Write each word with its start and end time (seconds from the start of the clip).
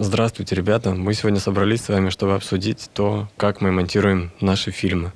Здравствуйте, 0.00 0.54
ребята. 0.54 0.92
Мы 0.94 1.12
сегодня 1.12 1.40
собрались 1.40 1.82
с 1.82 1.88
вами, 1.88 2.10
чтобы 2.10 2.34
обсудить 2.34 2.88
то, 2.94 3.28
как 3.36 3.60
мы 3.60 3.72
монтируем 3.72 4.30
наши 4.40 4.70
фильмы. 4.70 5.12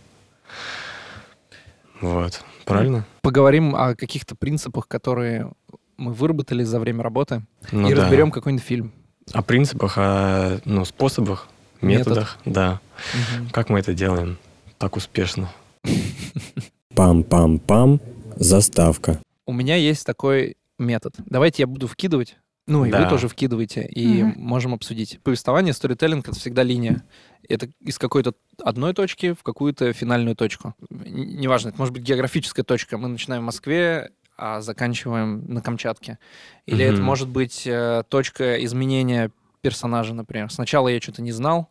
Вот. 2.00 2.42
Правильно? 2.64 3.06
Поговорим 3.20 3.76
о 3.76 3.94
каких-то 3.94 4.34
принципах, 4.34 4.88
которые 4.88 5.52
мы 5.96 6.12
выработали 6.12 6.64
за 6.64 6.80
время 6.80 7.04
работы, 7.04 7.42
Ну 7.70 7.88
и 7.88 7.94
да. 7.94 8.02
разберем 8.02 8.32
какой-нибудь 8.32 8.64
фильм. 8.64 8.92
О 9.32 9.42
принципах, 9.42 9.94
о 9.98 10.60
ну, 10.64 10.84
способах, 10.84 11.46
методах. 11.80 12.38
Да. 12.44 12.80
Мгм. 13.14 13.50
Как 13.50 13.68
мы 13.68 13.78
это 13.78 13.94
делаем 13.94 14.36
так 14.78 14.96
успешно. 14.96 15.48
Пам-пам-пам. 16.96 18.00
Заставка. 18.34 19.20
У 19.46 19.52
меня 19.52 19.76
есть 19.76 20.04
такой 20.04 20.56
метод. 20.76 21.14
Давайте 21.26 21.62
я 21.62 21.66
буду 21.68 21.86
вкидывать. 21.86 22.36
Ну, 22.66 22.84
и 22.84 22.90
Да. 22.90 23.02
вы 23.04 23.10
тоже 23.10 23.28
вкидываете, 23.28 23.82
и 23.84 24.22
Мгм. 24.22 24.40
можем 24.40 24.74
обсудить. 24.74 25.18
Повествование, 25.22 25.72
сторителлинг— 25.72 26.28
это 26.28 26.38
всегда 26.38 26.62
линия. 26.62 27.02
Это 27.48 27.68
из 27.80 27.98
какой-то 27.98 28.34
одной 28.62 28.94
точки 28.94 29.32
в 29.32 29.42
какую-то 29.42 29.92
финальную 29.92 30.36
точку. 30.36 30.74
Неважно, 30.90 31.70
это 31.70 31.78
может 31.78 31.92
быть 31.92 32.04
географическая 32.04 32.62
точка. 32.62 32.98
Мы 32.98 33.08
начинаем 33.08 33.42
в 33.42 33.46
Москве, 33.46 34.12
а 34.36 34.60
заканчиваем 34.60 35.44
на 35.52 35.60
Камчатке. 35.60 36.18
Или 36.66 36.84
это 36.84 36.98
Мгм. 36.98 37.04
может 37.04 37.28
быть 37.28 37.66
э, 37.66 38.04
точка 38.08 38.64
изменения 38.64 39.30
персонажа, 39.60 40.14
например. 40.14 40.50
Сначала 40.50 40.88
я 40.88 41.00
что-то 41.00 41.20
не 41.22 41.32
знал, 41.32 41.70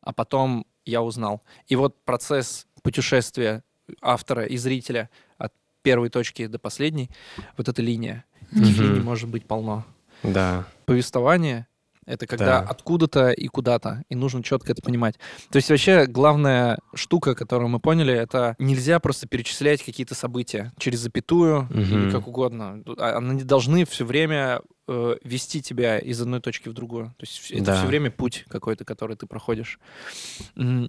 а 0.00 0.12
потом 0.12 0.66
я 0.84 1.02
узнал. 1.02 1.42
И 1.68 1.76
вот 1.76 2.04
процесс 2.04 2.66
путешествия 2.82 3.62
автора 4.00 4.44
и 4.44 4.56
зрителя 4.56 5.08
от 5.38 5.52
первой 5.82 6.08
точки 6.08 6.46
до 6.46 6.58
последней, 6.58 7.10
вот 7.56 7.68
эта 7.68 7.80
линия. 7.80 8.24
Таких 8.50 8.76
линий 8.78 9.00
может 9.00 9.28
быть 9.30 9.46
полно. 9.46 9.84
Да. 10.22 10.64
Повествование— 10.86 11.66
это 12.06 12.26
когда 12.26 12.60
Да. 12.62 12.68
откуда-то 12.68 13.30
и 13.30 13.46
куда-то, 13.48 14.02
и 14.08 14.14
нужно 14.14 14.42
четко 14.42 14.72
это 14.72 14.82
понимать. 14.82 15.14
То 15.50 15.56
есть 15.56 15.70
вообще 15.70 16.06
главная 16.06 16.78
штука, 16.94 17.34
которую 17.34 17.68
мы 17.68 17.78
поняли, 17.80 18.12
это 18.14 18.56
нельзя 18.58 18.98
просто 19.00 19.26
перечислять 19.28 19.82
какие-то 19.84 20.14
события 20.14 20.72
через 20.78 20.98
запятую 21.00 21.68
или 21.70 21.96
Мгм. 22.06 22.12
как 22.12 22.26
угодно. 22.26 22.82
А- 22.98 23.18
Они 23.18 23.42
должны 23.44 23.84
все 23.84 24.04
время 24.04 24.60
э, 24.92 25.16
вести 25.24 25.62
тебя 25.62 25.98
из 25.98 26.20
одной 26.20 26.40
точки 26.40 26.68
в 26.68 26.72
другую. 26.72 27.06
То 27.18 27.22
есть 27.26 27.50
это 27.50 27.64
Да. 27.64 27.76
все 27.78 27.86
время 27.86 28.10
путь 28.10 28.44
какой-то, 28.48 28.84
который 28.84 29.16
ты 29.16 29.26
проходишь. 29.26 29.78
Ну, 30.54 30.88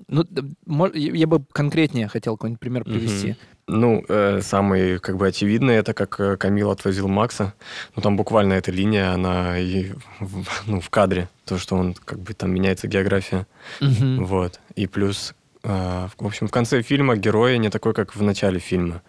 я 0.94 1.28
бы 1.28 1.44
конкретнее 1.52 2.08
хотел 2.08 2.38
какой-нибудь 2.38 2.60
пример 2.60 2.84
привести. 2.84 3.36
Ну, 3.68 4.04
э, 4.10 4.42
самый 4.42 5.00
как 5.00 5.16
бы 5.18 5.28
очевидный 5.28 5.76
это 5.76 5.94
как 5.94 6.20
э, 6.20 6.36
Камил 6.36 6.70
отвозил 6.70 7.08
Макса. 7.08 7.54
Ну, 7.96 8.02
там 8.02 8.18
буквально 8.18 8.54
эта 8.54 8.72
линия, 8.72 9.12
она 9.14 9.58
и 9.58 9.94
в, 10.20 10.46
ну, 10.68 10.82
в 10.82 10.90
кадре. 10.90 11.30
То, 11.46 11.58
что 11.58 11.76
он 11.78 11.94
как 11.94 12.20
бы 12.20 12.34
там 12.34 12.52
меняется 12.54 12.88
география. 12.88 13.48
Мгм. 13.80 14.26
Вот. 14.26 14.60
И 14.76 14.86
плюс, 14.88 15.34
э, 15.64 16.08
в 16.18 16.26
общем, 16.26 16.48
в 16.48 16.52
конце 16.52 16.82
фильма 16.82 17.16
герой 17.16 17.58
не 17.58 17.70
такой, 17.70 17.94
как 17.94 18.16
в 18.16 18.22
начале 18.22 18.60
фильма. 18.60 19.02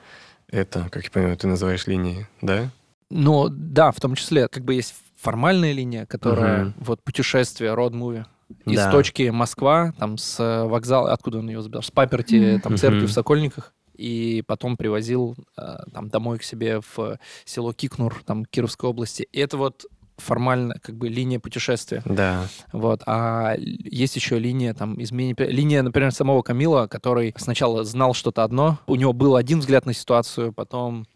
Это, 0.50 0.88
как 0.90 1.02
я 1.02 1.10
понимаю, 1.10 1.36
ты 1.36 1.48
называешь 1.48 1.88
линией, 1.88 2.26
да? 2.40 2.70
Ну, 3.10 3.48
да, 3.50 3.90
в 3.92 4.00
том 4.00 4.14
числе, 4.14 4.48
как 4.48 4.64
бы 4.64 4.74
есть 4.74 4.94
формальная 5.16 5.72
линия, 5.72 6.06
которая 6.06 6.64
Мгм. 6.64 6.74
вот 6.78 7.02
путешествие, 7.02 7.74
род-муви. 7.74 8.24
Из 8.66 8.76
Да. 8.76 8.90
точки 8.90 9.30
Москва, 9.30 9.92
там 9.98 10.18
с 10.18 10.38
э, 10.38 10.64
вокзала, 10.64 11.12
откуда 11.12 11.38
он 11.38 11.48
ее 11.48 11.62
забрал? 11.62 11.82
С 11.82 11.90
Паперти, 11.90 12.60
там 12.62 12.76
церковь 12.76 13.02
Мгм. 13.04 13.08
в 13.08 13.12
Сокольниках. 13.12 13.72
И 13.96 14.42
потом 14.46 14.76
привозил 14.76 15.36
э, 15.56 15.62
там 15.92 16.08
домой 16.08 16.38
к 16.38 16.42
себе 16.42 16.80
в 16.96 17.18
село 17.44 17.72
Кикнур, 17.72 18.22
там 18.26 18.44
Кировской 18.44 18.90
области. 18.90 19.26
И 19.32 19.38
это 19.38 19.56
вот 19.56 19.86
формально 20.16 20.74
как 20.80 20.96
бы 20.96 21.08
линия 21.08 21.40
путешествия. 21.40 22.02
Да. 22.04 22.46
Вот. 22.72 23.02
А 23.06 23.54
есть 23.58 24.14
еще 24.16 24.38
линия 24.38 24.74
там 24.74 25.00
изменения... 25.02 25.34
Линия, 25.38 25.82
например, 25.82 26.12
самого 26.12 26.42
Камила, 26.42 26.86
который 26.86 27.34
сначала 27.36 27.82
знал 27.84 28.14
что-то 28.14 28.44
одно, 28.44 28.78
у 28.86 28.94
него 28.96 29.12
был 29.12 29.36
один 29.36 29.60
взгляд 29.60 29.86
на 29.86 29.92
ситуацию, 29.92 30.52
потом 30.52 31.06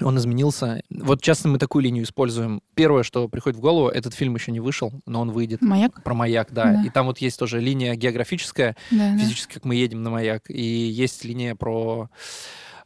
он 0.00 0.16
изменился. 0.18 0.82
Вот 0.90 1.20
часто 1.22 1.48
мы 1.48 1.58
такую 1.58 1.82
линию 1.82 2.04
используем. 2.04 2.60
Первое, 2.74 3.02
что 3.02 3.28
приходит 3.28 3.58
в 3.58 3.60
голову, 3.60 3.88
этот 3.88 4.14
фильм 4.14 4.34
еще 4.34 4.52
не 4.52 4.60
вышел, 4.60 4.92
но 5.06 5.20
он 5.20 5.30
выйдет. 5.30 5.60
Маяк? 5.62 6.02
Про 6.02 6.14
маяк, 6.14 6.48
да. 6.52 6.72
Да. 6.72 6.82
И 6.84 6.90
там 6.90 7.06
вот 7.06 7.18
есть 7.18 7.38
тоже 7.38 7.60
линия 7.60 7.94
географическая, 7.94 8.76
Да, 8.90 9.12
да. 9.12 9.18
физически, 9.18 9.54
как 9.54 9.64
мы 9.64 9.74
едем 9.74 10.02
на 10.02 10.10
маяк. 10.10 10.44
И 10.50 10.62
есть 10.62 11.24
линия 11.24 11.54
про... 11.54 12.08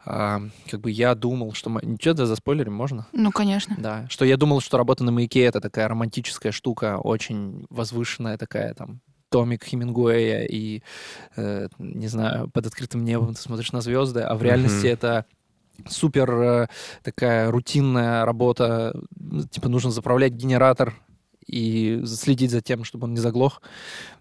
а, 0.04 0.40
как 0.70 0.80
бы 0.80 0.90
я 0.90 1.14
думал, 1.14 1.52
что... 1.52 1.70
Ничего, 1.82 2.14
да, 2.14 2.26
за 2.26 2.36
спойлером 2.36 2.74
можно? 2.74 3.06
Ну, 3.12 3.30
конечно. 3.30 3.76
Да, 3.78 4.06
что 4.08 4.24
я 4.24 4.36
думал, 4.36 4.60
что 4.60 4.76
работа 4.78 5.04
на 5.04 5.12
маяке 5.12 5.42
это 5.42 5.60
такая 5.60 5.88
романтическая 5.88 6.50
штука, 6.52 6.98
очень 6.98 7.66
возвышенная 7.70 8.36
такая 8.38 8.74
там 8.74 9.00
томик 9.28 9.64
Хемингуэя 9.64 10.44
и, 10.44 10.82
э, 11.36 11.68
не 11.78 12.08
знаю, 12.08 12.50
под 12.50 12.66
открытым 12.66 13.02
небом 13.04 13.34
ты 13.34 13.40
смотришь 13.40 13.72
на 13.72 13.80
звезды, 13.80 14.20
а 14.20 14.34
в 14.34 14.42
реальности 14.42 14.84
Мгм. 14.86 14.92
это 14.92 15.24
супер 15.88 16.30
э, 16.32 16.66
такая 17.02 17.50
рутинная 17.50 18.24
работа, 18.24 18.94
типа 19.50 19.68
нужно 19.68 19.90
заправлять 19.90 20.32
генератор 20.32 20.94
и 21.46 22.02
следить 22.06 22.50
за 22.50 22.60
тем, 22.60 22.84
чтобы 22.84 23.04
он 23.04 23.14
не 23.14 23.20
заглох. 23.20 23.62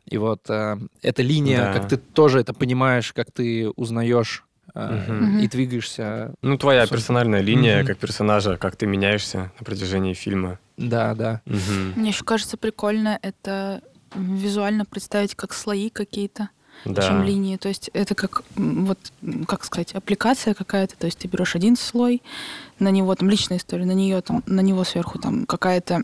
И 0.06 0.18
вот 0.18 0.50
э, 0.50 0.78
эта 1.02 1.22
линия, 1.22 1.66
Да. 1.66 1.74
как 1.80 1.88
ты 1.90 1.98
тоже 1.98 2.40
это 2.40 2.54
понимаешь, 2.54 3.14
как 3.14 3.32
ты 3.32 3.70
узнаешь 3.70 4.44
э, 4.74 5.06
Мгм. 5.08 5.40
и 5.40 5.48
двигаешься. 5.48 6.34
Ну, 6.42 6.58
твоя 6.58 6.82
Собственно. 6.82 6.98
персональная 7.00 7.42
линия, 7.42 7.78
Мгм. 7.80 7.88
как 7.88 7.98
персонажа, 7.98 8.58
как 8.58 8.76
ты 8.76 8.86
меняешься 8.88 9.52
на 9.60 9.66
протяжении 9.66 10.14
фильма. 10.14 10.60
Да, 10.78 11.14
да. 11.14 11.42
Мгм. 11.46 11.94
Мне 11.96 12.10
еще 12.10 12.24
кажется 12.24 12.58
прикольно 12.58 13.20
это 13.22 13.82
визуально 14.16 14.86
представить 14.86 15.36
как 15.36 15.54
слои 15.54 15.90
какие-то, 15.90 16.50
Да. 16.86 17.02
чем 17.02 17.24
линии. 17.24 17.58
То 17.58 17.70
есть 17.70 17.90
это 17.94 18.16
как, 18.16 18.44
вот, 18.56 18.98
как 19.48 19.64
сказать, 19.64 19.94
аппликация 19.94 20.54
какая-то. 20.54 20.98
То 20.98 21.06
есть 21.06 21.20
ты 21.20 21.28
берешь 21.28 21.56
один 21.56 21.76
слой, 21.78 22.22
на 22.80 22.90
него 22.90 23.14
там 23.16 23.30
личная 23.30 23.58
история, 23.58 23.86
на 23.86 23.92
нее 23.92 24.22
там, 24.22 24.44
на 24.46 24.62
него 24.62 24.84
сверху 24.84 25.20
там 25.20 25.46
какая-то 25.46 26.02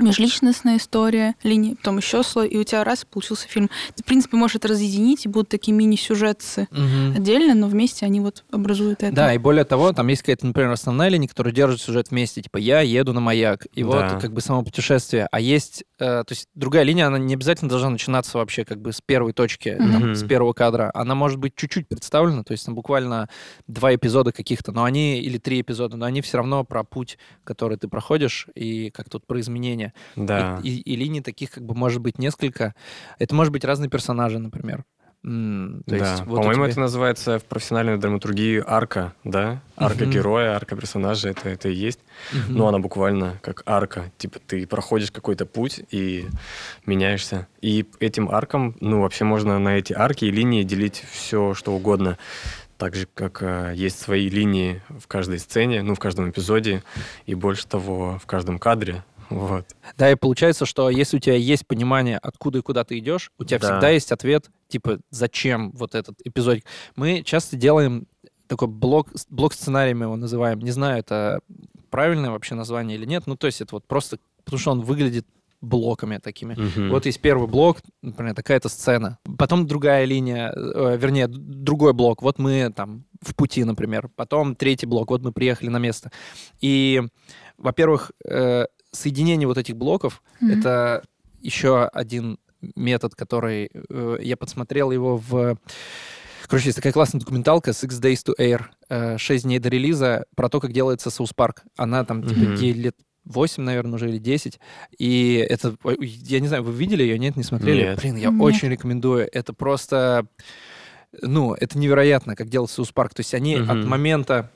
межличностная 0.00 0.76
история, 0.78 1.34
линии, 1.42 1.74
потом 1.74 1.98
еще 1.98 2.22
слой, 2.22 2.48
и 2.48 2.58
у 2.58 2.64
тебя 2.64 2.84
раз 2.84 3.04
получился 3.04 3.48
фильм. 3.48 3.70
Ты, 3.94 4.02
в 4.02 4.06
принципе, 4.06 4.36
можешь 4.36 4.56
это 4.56 4.68
разъединить, 4.68 5.24
и 5.26 5.28
будут 5.28 5.48
такие 5.48 5.72
мини-сюжетцы 5.74 6.68
Мгм. 6.70 7.14
отдельно, 7.16 7.54
но 7.54 7.68
вместе 7.68 8.06
они 8.06 8.20
вот 8.20 8.44
образуют 8.50 9.02
это. 9.02 9.14
Да, 9.14 9.34
и 9.34 9.38
более 9.38 9.64
того, 9.64 9.92
там 9.92 10.08
есть 10.08 10.22
какая-то, 10.22 10.46
например, 10.46 10.70
основная 10.70 11.08
линия, 11.08 11.28
которая 11.28 11.52
держит 11.54 11.80
сюжет 11.80 12.10
вместе. 12.10 12.42
Типа, 12.42 12.58
я 12.58 12.80
еду 12.80 13.12
на 13.12 13.20
маяк. 13.20 13.66
И 13.74 13.82
Да. 13.82 13.86
вот 13.88 14.20
как 14.20 14.32
бы 14.32 14.40
само 14.40 14.62
путешествие. 14.62 15.28
А 15.30 15.40
есть, 15.40 15.84
э, 15.98 16.24
то 16.24 16.26
есть 16.30 16.48
другая 16.54 16.82
линия, 16.84 17.06
она 17.06 17.18
не 17.18 17.34
обязательно 17.34 17.68
должна 17.68 17.90
начинаться 17.90 18.38
вообще 18.38 18.64
как 18.64 18.80
бы 18.80 18.92
с 18.92 19.00
первой 19.00 19.32
точки, 19.32 19.76
там, 19.78 19.86
Мгм. 19.88 20.14
с 20.14 20.24
первого 20.24 20.52
кадра. 20.52 20.90
Она 20.94 21.14
может 21.14 21.38
быть 21.38 21.54
чуть-чуть 21.56 21.88
представлена, 21.88 22.42
то 22.44 22.52
есть 22.52 22.64
там 22.66 22.74
буквально 22.74 23.28
два 23.66 23.94
эпизода 23.94 24.32
каких-то, 24.32 24.72
но 24.72 24.84
они, 24.84 25.20
или 25.20 25.38
три 25.38 25.60
эпизода, 25.60 25.96
но 25.96 26.06
они 26.06 26.20
все 26.22 26.38
равно 26.38 26.64
про 26.64 26.84
путь, 26.84 27.18
который 27.44 27.76
ты 27.78 27.88
проходишь, 27.88 28.46
и 28.54 28.90
как 28.90 29.08
тут 29.08 29.26
про 29.26 29.40
изменения. 29.40 29.75
Да. 30.16 30.60
И, 30.62 30.68
и- 30.70 30.92
и 30.92 30.96
линий 30.96 31.20
таких 31.20 31.50
как 31.50 31.64
бы 31.64 31.74
может 31.74 32.00
быть 32.00 32.18
несколько. 32.18 32.74
Это 33.18 33.34
может 33.34 33.52
быть 33.52 33.64
разные 33.64 33.88
персонажи, 33.90 34.38
например. 34.38 34.84
То 35.22 35.80
да. 35.86 36.16
вот 36.26 36.36
По-моему, 36.42 36.64
тебя- 36.64 36.70
это 36.70 36.80
называется 36.80 37.38
в 37.40 37.44
профессиональной 37.44 37.98
драматургии 37.98 38.62
арка, 38.64 39.12
да? 39.24 39.60
Арка 39.76 40.04
Мгм. 40.04 40.12
героя, 40.12 40.54
арка 40.54 40.76
персонажа, 40.76 41.30
это, 41.30 41.48
это 41.48 41.68
и 41.68 41.74
есть. 41.74 41.98
Мгм. 42.32 42.56
Но 42.56 42.68
она 42.68 42.78
буквально 42.78 43.36
как 43.42 43.62
арка. 43.66 44.12
Типа 44.18 44.38
ты 44.46 44.66
проходишь 44.68 45.10
какой-то 45.10 45.44
путь 45.44 45.80
и 45.90 46.26
меняешься. 46.84 47.48
И 47.60 47.86
этим 47.98 48.28
арком, 48.30 48.76
ну, 48.80 49.00
вообще 49.02 49.24
можно 49.24 49.58
на 49.58 49.78
эти 49.78 49.92
арки 49.92 50.26
и 50.26 50.30
линии 50.30 50.62
делить 50.62 51.04
все, 51.10 51.54
что 51.54 51.72
угодно. 51.74 52.18
Так 52.78 52.94
же, 52.94 53.08
как 53.12 53.42
э, 53.42 53.72
есть 53.74 53.98
свои 53.98 54.28
линии 54.28 54.82
в 54.90 55.06
каждой 55.08 55.38
сцене, 55.40 55.82
ну, 55.82 55.94
в 55.94 55.98
каждом 55.98 56.28
эпизоде, 56.30 56.82
и 57.24 57.34
больше 57.34 57.66
того, 57.66 58.20
в 58.22 58.26
каждом 58.26 58.58
кадре. 58.58 59.02
Вот. 59.30 59.66
Да, 59.96 60.10
и 60.10 60.14
получается, 60.14 60.66
что 60.66 60.90
если 60.90 61.16
у 61.16 61.20
тебя 61.20 61.36
есть 61.36 61.66
понимание, 61.66 62.18
откуда 62.18 62.58
и 62.58 62.62
куда 62.62 62.84
ты 62.84 62.98
идешь, 62.98 63.30
у 63.38 63.44
тебя 63.44 63.58
Да. 63.58 63.68
всегда 63.72 63.88
есть 63.90 64.12
ответ, 64.12 64.50
типа, 64.68 64.98
зачем 65.10 65.72
вот 65.72 65.94
этот 65.94 66.16
эпизод. 66.24 66.58
Мы 66.94 67.22
часто 67.22 67.56
делаем 67.56 68.06
такой 68.46 68.68
блок, 68.68 69.08
блок 69.30 69.54
сценарий 69.54 69.94
мы 69.94 70.04
его 70.06 70.16
называем. 70.16 70.60
Не 70.60 70.70
знаю, 70.70 70.98
это 71.00 71.40
правильное 71.90 72.30
вообще 72.30 72.54
название 72.54 72.96
или 72.96 73.04
нет. 73.06 73.24
Ну, 73.26 73.36
то 73.36 73.46
есть 73.46 73.60
это 73.60 73.74
вот 73.74 73.86
просто, 73.86 74.18
потому 74.44 74.58
что 74.60 74.70
он 74.72 74.80
выглядит 74.82 75.26
блоками 75.60 76.18
такими. 76.18 76.54
Мгм. 76.54 76.90
Вот 76.90 77.06
есть 77.06 77.20
первый 77.20 77.48
блок, 77.48 77.78
например, 78.02 78.34
такая-то 78.34 78.68
сцена. 78.68 79.18
Потом 79.38 79.66
другая 79.66 80.04
линия, 80.04 80.52
э, 80.54 80.96
вернее, 80.98 81.26
другой 81.28 81.92
блок. 81.92 82.22
Вот 82.22 82.38
мы 82.38 82.72
там 82.74 83.04
в 83.22 83.34
пути, 83.34 83.64
например. 83.64 84.08
Потом 84.14 84.54
третий 84.54 84.86
блок, 84.86 85.10
вот 85.10 85.22
мы 85.22 85.32
приехали 85.32 85.68
на 85.70 85.78
место. 85.78 86.12
И, 86.60 87.02
во-первых, 87.56 88.12
э, 88.28 88.66
соединение 88.96 89.46
вот 89.46 89.58
этих 89.58 89.76
блоков 89.76 90.22
Мгм. 90.40 90.58
это 90.58 91.02
еще 91.40 91.84
один 91.86 92.38
метод, 92.74 93.14
который 93.14 93.70
э, 93.90 94.18
я 94.22 94.36
подсмотрел 94.36 94.90
его 94.90 95.16
в... 95.18 95.56
Короче, 96.48 96.66
есть 96.68 96.76
такая 96.76 96.92
классная 96.92 97.20
документалка 97.20 97.70
Six 97.70 98.00
Days 98.00 98.24
to 98.26 98.32
Air, 98.38 98.64
э, 98.88 99.18
6 99.18 99.44
дней 99.44 99.58
до 99.58 99.68
релиза, 99.68 100.24
про 100.34 100.48
то, 100.48 100.60
как 100.60 100.72
делается 100.72 101.10
South 101.10 101.32
Park. 101.32 101.62
Она 101.76 102.04
там 102.04 102.22
типа 102.22 102.40
Мгм. 102.40 102.54
9 102.56 102.76
лет 102.76 102.96
8, 103.24 103.62
наверное, 103.62 103.96
уже 103.96 104.08
или 104.08 104.18
10. 104.18 104.58
И 104.98 105.34
это, 105.48 105.76
я 106.00 106.40
не 106.40 106.46
знаю, 106.48 106.62
вы 106.62 106.72
видели 106.72 107.02
ее? 107.02 107.18
Нет, 107.18 107.36
не 107.36 107.42
смотрели? 107.42 107.82
Нет. 107.82 108.00
Блин, 108.00 108.16
я 108.16 108.30
Нет. 108.30 108.40
очень 108.40 108.68
рекомендую. 108.68 109.28
Это 109.32 109.52
просто, 109.52 110.26
ну, 111.22 111.52
это 111.54 111.78
невероятно, 111.78 112.36
как 112.36 112.48
делал 112.48 112.68
South 112.68 112.92
Park. 112.92 113.14
То 113.14 113.20
есть 113.20 113.34
они 113.34 113.56
Мгм. 113.56 113.70
от 113.70 113.84
момента... 113.86 114.50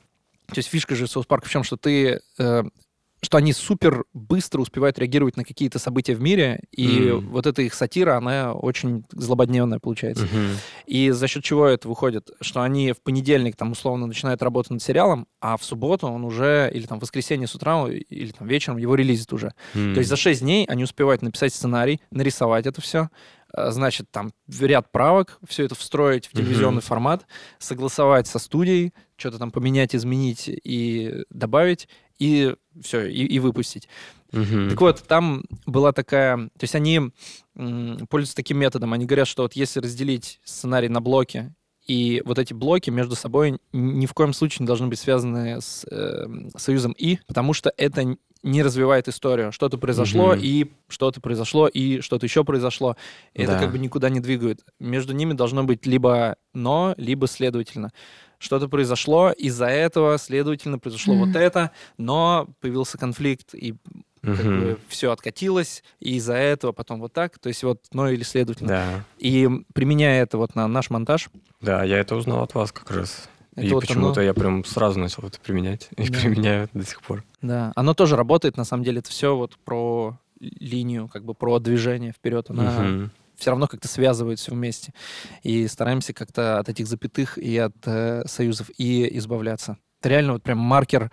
То 0.46 0.58
есть 0.58 0.68
фишка 0.68 0.94
же 0.96 1.06
South 1.06 1.26
Park 1.26 1.42
а 1.42 1.46
в 1.48 1.50
чем, 1.50 1.62
что 1.64 1.76
ты... 1.76 2.20
э, 2.38 2.62
что 3.22 3.36
они 3.38 3.52
супер 3.52 4.04
быстро 4.14 4.60
успевают 4.60 4.98
реагировать 4.98 5.36
на 5.36 5.44
какие-то 5.44 5.78
события 5.78 6.14
в 6.14 6.20
мире, 6.20 6.62
и 6.72 7.10
Мгм. 7.10 7.30
вот 7.30 7.46
эта 7.46 7.62
их 7.62 7.74
сатира, 7.74 8.16
она 8.16 8.54
очень 8.54 9.04
злободневная 9.12 9.78
получается. 9.78 10.24
Мгм. 10.24 10.56
И 10.86 11.10
за 11.10 11.28
счет 11.28 11.44
чего 11.44 11.66
это 11.66 11.88
выходит? 11.88 12.30
Что 12.40 12.62
они 12.62 12.92
в 12.92 13.02
понедельник 13.02 13.56
там 13.56 13.72
условно 13.72 14.06
начинают 14.06 14.42
работать 14.42 14.70
над 14.72 14.82
сериалом, 14.82 15.26
а 15.40 15.56
в 15.56 15.64
субботу 15.64 16.06
он 16.06 16.24
уже, 16.24 16.70
или 16.72 16.86
там 16.86 16.98
в 16.98 17.02
воскресенье 17.02 17.46
с 17.46 17.54
утра, 17.54 17.86
или 17.88 18.30
там 18.32 18.48
вечером 18.48 18.78
его 18.78 18.94
релизит 18.94 19.32
уже. 19.32 19.52
М. 19.74 19.94
То 19.94 19.98
есть 19.98 20.08
за 20.08 20.16
6 20.16 20.40
дней 20.40 20.64
они 20.66 20.84
успевают 20.84 21.22
написать 21.22 21.52
сценарий, 21.54 22.00
нарисовать 22.10 22.66
это 22.66 22.80
все, 22.80 23.10
значит, 23.54 24.10
там 24.10 24.30
ряд 24.60 24.92
правок, 24.92 25.38
все 25.48 25.64
это 25.64 25.74
встроить 25.74 26.26
в 26.26 26.32
телевизионный 26.32 26.76
Мгм. 26.76 26.82
формат, 26.82 27.26
согласовать 27.58 28.26
со 28.28 28.38
студией, 28.38 28.92
что-то 29.20 29.38
там 29.38 29.50
поменять, 29.50 29.94
изменить 29.94 30.48
и 30.48 31.24
добавить, 31.30 31.88
и 32.18 32.54
все, 32.82 33.06
и, 33.06 33.24
и 33.24 33.38
выпустить. 33.38 33.88
Мгм. 34.32 34.70
Так 34.70 34.80
вот, 34.80 35.02
там 35.06 35.44
была 35.66 35.92
такая... 35.92 36.36
То 36.36 36.62
есть 36.62 36.74
они 36.74 37.10
м, 37.56 38.06
пользуются 38.08 38.36
таким 38.36 38.58
методом. 38.58 38.92
Они 38.92 39.06
говорят, 39.06 39.28
что 39.28 39.42
вот 39.42 39.54
если 39.54 39.80
разделить 39.80 40.40
сценарий 40.44 40.88
на 40.88 41.00
блоки, 41.00 41.54
и 41.86 42.22
вот 42.24 42.38
эти 42.38 42.54
блоки 42.54 42.90
между 42.90 43.16
собой 43.16 43.58
ни 43.72 44.06
в 44.06 44.14
коем 44.14 44.32
случае 44.32 44.58
не 44.60 44.66
должны 44.66 44.86
быть 44.86 44.98
связаны 44.98 45.60
с 45.60 45.84
э, 45.90 46.26
союзом 46.56 46.92
«и», 46.92 47.18
потому 47.26 47.52
что 47.52 47.72
это 47.76 48.16
не 48.42 48.62
развивает 48.62 49.08
историю. 49.08 49.52
Что-то 49.52 49.78
произошло, 49.78 50.32
Мгм. 50.34 50.40
и 50.42 50.70
что-то 50.88 51.20
произошло, 51.20 51.68
и 51.68 52.00
что-то 52.00 52.26
еще 52.26 52.44
произошло. 52.44 52.96
И 53.34 53.42
Это 53.42 53.52
Да. 53.52 53.58
как 53.58 53.72
бы 53.72 53.78
никуда 53.78 54.08
не 54.08 54.20
двигает. 54.20 54.64
Между 54.78 55.12
ними 55.12 55.32
должно 55.34 55.64
быть 55.64 55.86
либо 55.86 56.36
«но», 56.54 56.94
либо 56.96 57.26
«следовательно». 57.26 57.92
Что-то 58.38 58.68
произошло, 58.68 59.30
из-за 59.32 59.66
этого, 59.66 60.16
следовательно, 60.16 60.78
произошло 60.78 61.14
вот 61.14 61.28
Мгм. 61.30 61.38
это, 61.38 61.70
но 61.98 62.48
появился 62.60 62.96
конфликт, 62.96 63.54
и 63.54 63.74
как 64.22 64.44
Мгм. 64.46 64.58
бы 64.60 64.80
все 64.88 65.12
откатилось, 65.12 65.82
и 65.98 66.16
из-за 66.16 66.34
этого 66.34 66.72
потом 66.72 67.00
вот 67.00 67.12
так, 67.12 67.38
то 67.38 67.48
есть 67.48 67.62
вот, 67.62 67.84
ну 67.92 68.06
или 68.08 68.22
следовательно. 68.22 68.68
Да. 68.68 69.04
И 69.18 69.48
применяя 69.74 70.22
это 70.22 70.38
вот 70.38 70.54
на 70.54 70.66
наш 70.68 70.88
монтаж, 70.90 71.28
Да, 71.60 71.84
я 71.84 71.98
это 71.98 72.16
узнал 72.16 72.42
от 72.42 72.54
вас 72.54 72.72
как 72.72 72.90
раз. 72.90 73.28
Это 73.56 73.66
и 73.66 73.72
вот 73.72 73.80
почему-то 73.80 74.20
оно- 74.20 74.26
я 74.26 74.34
прям 74.34 74.64
сразу 74.64 74.98
начал 75.00 75.24
это 75.26 75.40
применять. 75.40 75.88
И 75.96 76.08
Да. 76.08 76.18
применяю 76.20 76.68
до 76.72 76.84
сих 76.84 77.02
пор. 77.02 77.24
да, 77.42 77.72
оно 77.74 77.94
тоже 77.94 78.16
работает, 78.16 78.56
на 78.56 78.64
самом 78.64 78.84
деле, 78.84 78.98
это 79.00 79.10
все 79.10 79.36
вот 79.36 79.56
про 79.64 80.18
линию, 80.40 81.08
как 81.08 81.24
бы 81.24 81.34
про 81.34 81.58
движение 81.58 82.12
вперед, 82.12 82.48
она 82.50 82.62
Мгм. 82.80 83.10
все 83.36 83.50
равно 83.50 83.66
как-то 83.66 83.88
связывает 83.88 84.38
все 84.38 84.52
вместе. 84.52 84.92
И 85.42 85.66
стараемся 85.68 86.12
как-то 86.12 86.58
от 86.58 86.68
этих 86.68 86.86
запятых 86.86 87.36
и 87.38 87.56
от 87.58 87.74
э, 87.86 88.22
союзов 88.26 88.70
и 88.78 89.16
избавляться. 89.18 89.76
Это 90.00 90.08
реально 90.10 90.32
вот 90.34 90.42
прям 90.42 90.58
маркер, 90.58 91.10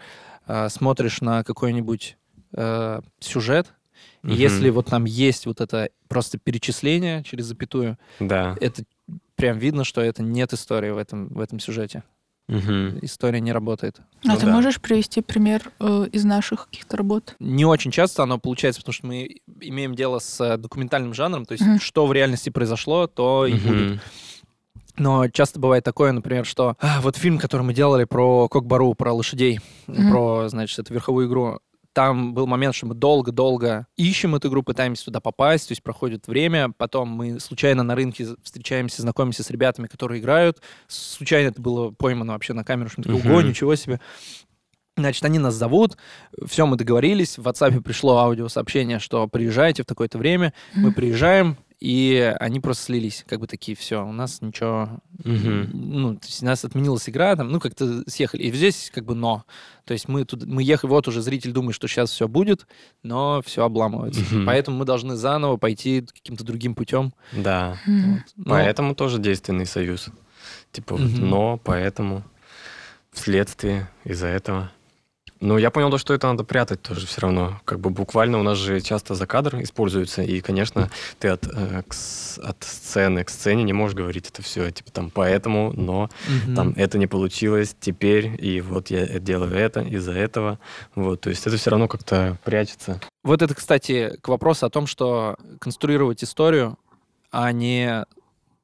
э, 0.48 0.70
смотришь 0.70 1.22
на 1.22 1.44
какой-нибудь 1.44 2.18
э, 2.54 3.02
сюжет, 3.20 3.74
и 4.24 4.28
Мгм. 4.28 4.36
если 4.38 4.70
вот 4.70 4.86
там 4.88 5.04
есть 5.06 5.46
вот 5.46 5.60
это 5.60 5.90
просто 6.08 6.38
перечисление 6.38 7.24
через 7.24 7.46
запятую, 7.46 7.98
Да. 8.22 8.56
это 8.62 8.84
прям 9.36 9.58
видно, 9.58 9.84
что 9.84 10.00
это 10.02 10.24
нет 10.24 10.54
истории 10.54 10.92
в 10.92 10.98
этом, 10.98 11.28
в 11.30 11.40
этом 11.42 11.60
сюжете. 11.60 12.04
Мгм. 12.48 13.00
История 13.02 13.42
не 13.42 13.52
работает. 13.52 13.98
А 14.24 14.30
Ну 14.30 14.38
ты 14.40 14.46
да. 14.46 14.54
можешь 14.54 14.80
привести 14.80 15.22
пример 15.22 15.70
э, 15.80 16.08
из 16.12 16.24
наших 16.24 16.66
каких-то 16.70 16.96
работ? 16.96 17.36
Не 17.40 17.66
очень 17.66 17.92
часто 17.92 18.24
оно 18.24 18.38
получается, 18.40 18.82
потому 18.82 18.94
что 18.94 19.08
мы 19.08 19.42
имеем 19.60 19.96
дело 19.96 20.20
с 20.20 20.40
э, 20.40 20.58
документальным 20.58 21.14
жанром, 21.14 21.46
то 21.46 21.54
есть 21.54 21.66
Мгм. 21.66 21.80
что 21.80 22.06
в 22.08 22.14
реальности 22.14 22.50
произошло, 22.50 23.08
то 23.08 23.46
и 23.46 23.54
будет. 23.54 23.90
Мгм. 23.92 24.00
Но 24.98 25.28
часто 25.28 25.60
бывает 25.60 25.84
такое, 25.84 26.12
например, 26.12 26.46
что 26.46 26.76
а, 26.80 27.02
вот 27.02 27.18
фильм, 27.18 27.38
который 27.38 27.62
мы 27.62 27.74
делали 27.74 28.06
про 28.06 28.48
Кокбару, 28.48 28.94
про 28.96 29.14
лошадей, 29.14 29.60
Мгм. 29.86 30.10
про, 30.10 30.50
значит, 30.50 30.80
эту 30.80 30.94
верховую 30.94 31.28
игру, 31.28 31.60
там 31.98 32.36
был 32.36 32.46
момент, 32.46 32.76
что 32.76 32.86
мы 32.86 32.94
долго-долго 32.94 33.88
ищем 33.96 34.36
эту 34.36 34.50
игру, 34.50 34.62
пытаемся 34.62 35.06
туда 35.06 35.20
попасть, 35.20 35.70
то 35.70 35.72
есть 35.72 35.82
проходит 35.82 36.28
время, 36.28 36.72
потом 36.78 37.10
мы 37.10 37.40
случайно 37.40 37.82
на 37.82 37.96
рынке 37.96 38.28
встречаемся, 38.44 39.02
знакомимся 39.02 39.42
с 39.42 39.50
ребятами, 39.50 39.88
которые 39.88 40.22
играют, 40.22 40.62
случайно 40.88 41.48
это 41.48 41.60
было 41.60 41.90
поймано 41.90 42.34
вообще 42.34 42.54
на 42.54 42.64
камеру, 42.64 42.92
что 42.92 43.02
мы 43.02 43.16
такие, 43.16 43.34
ого, 43.34 43.42
ничего 43.42 43.74
себе. 43.74 44.00
Значит, 44.96 45.26
они 45.26 45.40
нас 45.40 45.56
зовут, 45.56 45.98
все, 46.46 46.68
мы 46.68 46.76
договорились, 46.76 47.40
в 47.40 47.48
WhatsApp 47.48 47.82
пришло 47.82 48.20
аудиосообщение, 48.20 49.00
что 49.00 49.28
приезжайте 49.28 49.82
в 49.82 49.88
такое-то 49.88 50.20
время, 50.20 50.54
мы 50.76 50.92
приезжаем, 50.92 51.58
и 51.80 52.36
они 52.40 52.60
просто 52.60 52.86
слились, 52.86 53.24
как 53.28 53.40
бы 53.40 53.48
такие, 53.48 53.78
все, 53.78 54.04
у 54.06 54.12
нас 54.12 54.42
ничего, 54.42 55.00
Мгм. 55.24 55.70
ну, 55.74 56.16
то 56.16 56.26
есть 56.28 56.42
у 56.42 56.46
нас 56.46 56.66
отменилась 56.66 57.08
игра, 57.08 57.36
там, 57.36 57.52
ну, 57.52 57.60
как-то 57.60 58.04
съехали. 58.10 58.44
И 58.44 58.52
здесь 58.52 58.92
как 58.94 59.06
бы 59.06 59.14
но. 59.16 59.44
То 59.86 59.94
есть 59.94 60.08
мы 60.08 60.26
тут, 60.26 60.46
мы 60.46 60.64
ехали, 60.64 60.90
вот 60.90 61.08
уже 61.08 61.22
зритель 61.22 61.52
думает, 61.52 61.76
что 61.76 61.88
сейчас 61.88 62.10
все 62.12 62.28
будет, 62.28 62.66
но 63.04 63.42
все 63.46 63.64
обламывается. 63.64 64.22
Мгм. 64.22 64.46
Поэтому 64.46 64.78
мы 64.78 64.86
должны 64.86 65.16
заново 65.16 65.58
пойти 65.58 66.02
каким-то 66.02 66.44
другим 66.44 66.74
путем. 66.76 67.14
Да. 67.32 67.78
Вот. 67.86 68.20
Но- 68.36 68.46
Поэтому 68.50 68.96
тоже 68.96 69.20
действенный 69.20 69.66
союз. 69.66 70.10
Типа, 70.72 70.96
Мгм. 70.98 71.30
но, 71.30 71.58
поэтому, 71.64 72.24
вследствие 73.12 73.90
из-за 74.04 74.28
этого. 74.28 74.72
Ну, 75.40 75.58
я 75.58 75.70
понял, 75.70 75.92
то, 75.92 75.98
что 75.98 76.14
это 76.14 76.28
надо 76.28 76.44
прятать 76.44 76.82
тоже 76.82 77.06
все 77.06 77.22
равно. 77.22 77.62
Как 77.66 77.80
бы 77.80 77.90
буквально 77.90 78.40
у 78.40 78.44
нас 78.44 78.58
же 78.58 78.82
часто 78.82 79.14
за 79.16 79.28
кадр 79.28 79.62
используется, 79.62 80.24
и, 80.24 80.42
конечно, 80.42 80.90
ты 81.20 81.28
от, 81.28 81.46
э, 81.48 81.84
к 81.88 81.94
от 82.44 82.64
сцены 82.64 83.24
к 83.24 83.30
сцене 83.30 83.64
не 83.64 83.74
можешь 83.74 83.96
говорить 83.96 84.30
это 84.30 84.42
все, 84.42 84.70
типа 84.72 84.92
там 84.92 85.10
поэтому, 85.12 85.74
но 85.76 86.10
Мгм. 86.28 86.56
там 86.56 86.74
это 86.76 86.98
не 86.98 87.08
получилось 87.08 87.76
теперь, 87.80 88.36
и 88.44 88.62
вот 88.62 88.90
я 88.90 89.06
делаю 89.20 89.54
это 89.54 89.82
из-за 89.82 90.14
этого. 90.14 90.60
Вот, 90.96 91.22
то 91.22 91.30
есть 91.30 91.46
это 91.46 91.58
все 91.58 91.70
равно 91.70 91.88
как-то 91.88 92.38
прячется. 92.44 93.00
Вот 93.24 93.42
это, 93.42 93.54
кстати, 93.54 94.18
к 94.22 94.28
вопросу 94.30 94.66
о 94.66 94.70
том, 94.70 94.88
что 94.88 95.36
конструировать 95.60 96.24
историю, 96.24 96.78
а 97.32 97.52
не 97.52 98.06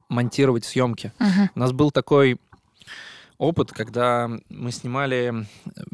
монтировать 0.10 0.66
съемки. 0.66 1.12
Мгм. 1.20 1.50
У 1.56 1.60
нас 1.60 1.72
был 1.72 1.92
такой 1.92 2.40
опыт, 3.38 3.72
когда 3.72 4.30
мы 4.50 4.72
снимали 4.72 5.46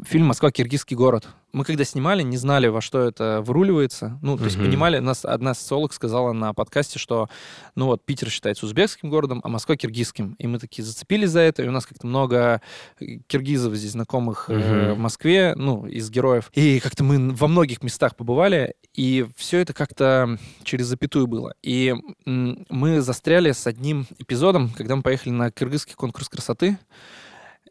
фильм 0.04 0.26
«Москва. 0.26 0.50
Киргизский 0.50 0.96
город». 0.96 1.28
Мы 1.52 1.64
когда 1.64 1.84
снимали, 1.84 2.22
не 2.22 2.36
знали, 2.36 2.68
во 2.68 2.80
что 2.80 3.00
это 3.00 3.42
выруливается. 3.44 4.18
Ну, 4.22 4.36
то 4.38 4.44
есть 4.44 4.56
Мгм. 4.56 4.66
понимали, 4.66 4.98
нас 4.98 5.24
одна 5.24 5.54
социолог 5.54 5.92
сказала 5.92 6.32
на 6.32 6.52
подкасте, 6.54 6.98
что, 6.98 7.28
ну 7.74 7.86
вот, 7.86 8.04
Питер 8.04 8.30
считается 8.30 8.66
узбекским 8.66 9.10
городом, 9.10 9.40
а 9.42 9.48
Москва 9.48 9.76
киргизским. 9.76 10.34
И 10.38 10.46
мы 10.46 10.58
такие 10.58 10.84
зацепились 10.84 11.30
за 11.30 11.40
это, 11.40 11.62
и 11.64 11.68
у 11.68 11.72
нас 11.72 11.86
как-то 11.86 12.06
много 12.06 12.60
э, 13.00 13.04
киргизов 13.26 13.74
здесь 13.74 13.92
знакомых 13.92 14.46
э, 14.48 14.54
Мгм. 14.54 14.94
в 14.94 14.98
Москве, 14.98 15.54
ну, 15.56 15.86
из 15.86 16.08
героев. 16.10 16.50
И 16.54 16.78
как-то 16.80 17.02
мы 17.04 17.32
во 17.34 17.48
многих 17.48 17.82
местах 17.82 18.14
побывали, 18.16 18.74
и 18.94 19.26
все 19.36 19.58
это 19.58 19.72
как-то 19.72 20.38
через 20.62 20.86
запятую 20.86 21.26
было. 21.26 21.54
И 21.62 21.94
мы 22.26 23.00
застряли 23.00 23.52
с 23.52 23.66
одним 23.66 24.06
эпизодом, 24.18 24.70
когда 24.70 24.94
мы 24.96 25.02
поехали 25.02 25.32
на 25.32 25.50
кыргызский 25.50 25.94
конкурс 25.94 26.28
красоты, 26.28 26.78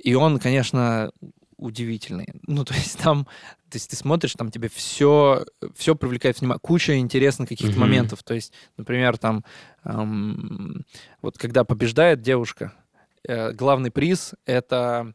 и 0.01 0.13
он, 0.15 0.39
конечно, 0.39 1.11
удивительный. 1.59 2.27
Ну, 2.47 2.63
то 2.65 2.73
есть 2.73 2.97
там, 2.99 3.25
то 3.69 3.75
есть 3.75 3.89
ты 3.89 3.95
смотришь, 3.95 4.33
там 4.33 4.49
тебе 4.51 4.69
все, 4.69 5.45
все 5.75 5.95
привлекает 5.95 6.39
внимание, 6.39 6.59
куча 6.59 6.97
интересных 6.97 7.49
каких-то 7.49 7.73
Мгм. 7.73 7.81
моментов. 7.81 8.23
То 8.23 8.33
есть, 8.33 8.53
например, 8.77 9.17
там, 9.17 9.43
эм, 9.83 10.85
вот 11.21 11.37
когда 11.37 11.63
побеждает 11.63 12.21
девушка, 12.21 12.73
э, 13.27 13.51
главный 13.51 13.91
приз— 13.91 14.33
это 14.45 15.13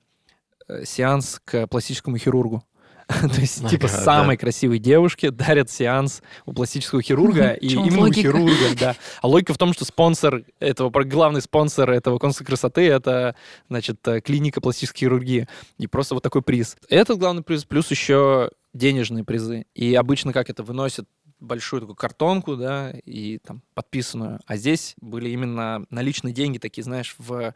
э, 0.68 0.84
сеанс 0.84 1.40
к 1.44 1.66
пластическому 1.66 2.16
хирургу. 2.16 2.64
То 3.08 3.40
есть, 3.40 3.68
типа, 3.68 3.88
да. 3.88 3.88
самой 3.88 4.36
красивой 4.36 4.78
девушке 4.78 5.30
дарят 5.30 5.70
сеанс 5.70 6.22
у 6.46 6.52
пластического 6.52 7.02
хирурга, 7.02 7.52
и 7.52 7.68
именно 7.68 8.06
у 8.06 8.12
хирурга, 8.12 8.76
да. 8.78 8.96
А 9.20 9.28
логика 9.28 9.52
в 9.52 9.58
том, 9.58 9.72
что 9.72 9.84
спонсор 9.84 10.44
этого, 10.58 10.90
главный 11.04 11.42
спонсор 11.42 11.90
этого 11.90 12.18
конкурса 12.18 12.44
красоты— 12.44 12.82
это, 12.88 13.36
значит, 13.68 14.06
э, 14.08 14.20
клиника 14.20 14.60
пластической 14.60 15.00
хирургии. 15.00 15.48
И 15.78 15.86
просто 15.86 16.14
вот 16.14 16.22
такой 16.22 16.42
приз. 16.42 16.76
Этот 16.88 17.18
главный 17.18 17.42
приз, 17.42 17.64
плюс 17.64 17.90
еще 17.90 18.50
денежные 18.72 19.24
призы. 19.24 19.66
И 19.74 19.94
обычно 19.94 20.32
как 20.32 20.48
это 20.50 20.62
выносят 20.62 21.06
большую 21.40 21.80
такую 21.80 21.96
картонку, 21.96 22.56
да, 22.56 22.90
и 23.04 23.38
там 23.38 23.62
подписанную. 23.74 24.40
А 24.46 24.56
здесь 24.56 24.94
были 25.00 25.28
именно 25.30 25.84
наличные 25.90 26.32
деньги 26.32 26.58
такие, 26.58 26.84
знаешь, 26.84 27.14
в 27.18 27.54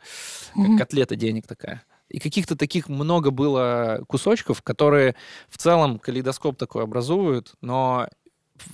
как 0.55 0.79
котлета 0.79 1.17
денег 1.17 1.47
такая. 1.47 1.83
И 2.09 2.19
каких-то 2.19 2.57
таких 2.57 2.89
много 2.89 3.31
было 3.31 4.03
кусочков, 4.09 4.63
которые 4.63 5.15
в 5.49 5.59
целом 5.59 5.99
калейдоскоп 5.99 6.57
такой 6.57 6.85
образуют, 6.85 7.55
но 7.61 8.09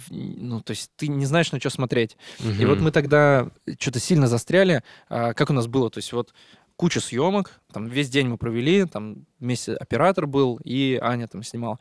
ну, 0.09 0.61
то 0.61 0.71
есть 0.71 0.91
ты 0.97 1.09
не 1.09 1.27
знаешь, 1.27 1.53
на 1.53 1.61
что 1.61 1.69
смотреть. 1.69 2.17
И 2.59 2.65
вот 2.65 2.81
мы 2.81 2.91
тогда 2.91 3.51
что-то 3.79 4.01
сильно 4.01 4.27
застряли. 4.27 4.83
А, 5.09 5.35
как 5.35 5.51
у 5.51 5.53
нас 5.53 5.67
было? 5.67 5.91
То 5.91 5.99
есть 5.99 6.13
вот 6.13 6.33
куча 6.77 7.01
съемок, 7.01 7.61
там 7.73 7.87
весь 7.87 8.09
день 8.09 8.29
мы 8.29 8.37
провели, 8.37 8.85
там 8.85 9.27
вместе 9.39 9.75
оператор 9.75 10.27
был, 10.27 10.59
и 10.65 10.99
Аня 11.01 11.29
там 11.29 11.43
снимала 11.43 11.79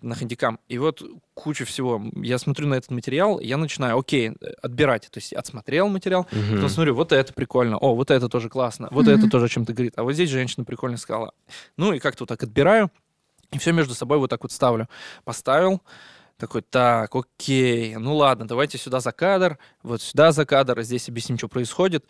на 0.00 0.14
хандикам. 0.14 0.58
И 0.68 0.78
вот 0.78 1.02
куча 1.34 1.64
всего. 1.64 2.02
Я 2.16 2.38
смотрю 2.38 2.66
на 2.66 2.74
этот 2.74 2.90
материал, 2.90 3.38
я 3.40 3.56
начинаю, 3.58 3.98
окей, 3.98 4.32
отбирать. 4.62 5.08
То 5.10 5.18
есть 5.18 5.32
отсмотрел 5.32 5.88
материал, 5.88 6.26
Мгм. 6.32 6.54
потом 6.54 6.68
смотрю, 6.70 6.94
вот 6.94 7.12
это 7.12 7.32
прикольно, 7.34 7.76
о, 7.76 7.94
вот 7.94 8.10
это 8.10 8.28
тоже 8.28 8.48
классно, 8.48 8.88
вот 8.90 9.06
Мгм. 9.06 9.14
это 9.16 9.28
тоже 9.28 9.46
о 9.46 9.48
чем-то 9.48 9.72
говорит, 9.74 9.94
а 9.96 10.04
вот 10.04 10.12
здесь 10.12 10.30
женщина 10.30 10.64
прикольно 10.64 10.96
сказала. 10.96 11.32
Ну 11.76 11.92
и 11.92 11.98
как-то 11.98 12.22
вот 12.22 12.28
так 12.28 12.42
отбираю, 12.42 12.90
и 13.52 13.58
все 13.58 13.72
между 13.72 13.94
собой 13.94 14.18
вот 14.18 14.30
так 14.30 14.42
вот 14.42 14.52
ставлю. 14.52 14.88
Поставил, 15.24 15.82
такой, 16.40 16.62
так, 16.62 17.14
окей, 17.14 17.94
ну 17.96 18.16
ладно, 18.16 18.48
давайте 18.48 18.78
сюда 18.78 18.98
за 19.00 19.12
кадр, 19.12 19.58
вот 19.82 20.02
сюда 20.02 20.32
за 20.32 20.44
кадр, 20.44 20.78
а 20.78 20.82
здесь 20.82 21.08
объясним, 21.08 21.38
что 21.38 21.46
происходит. 21.48 22.04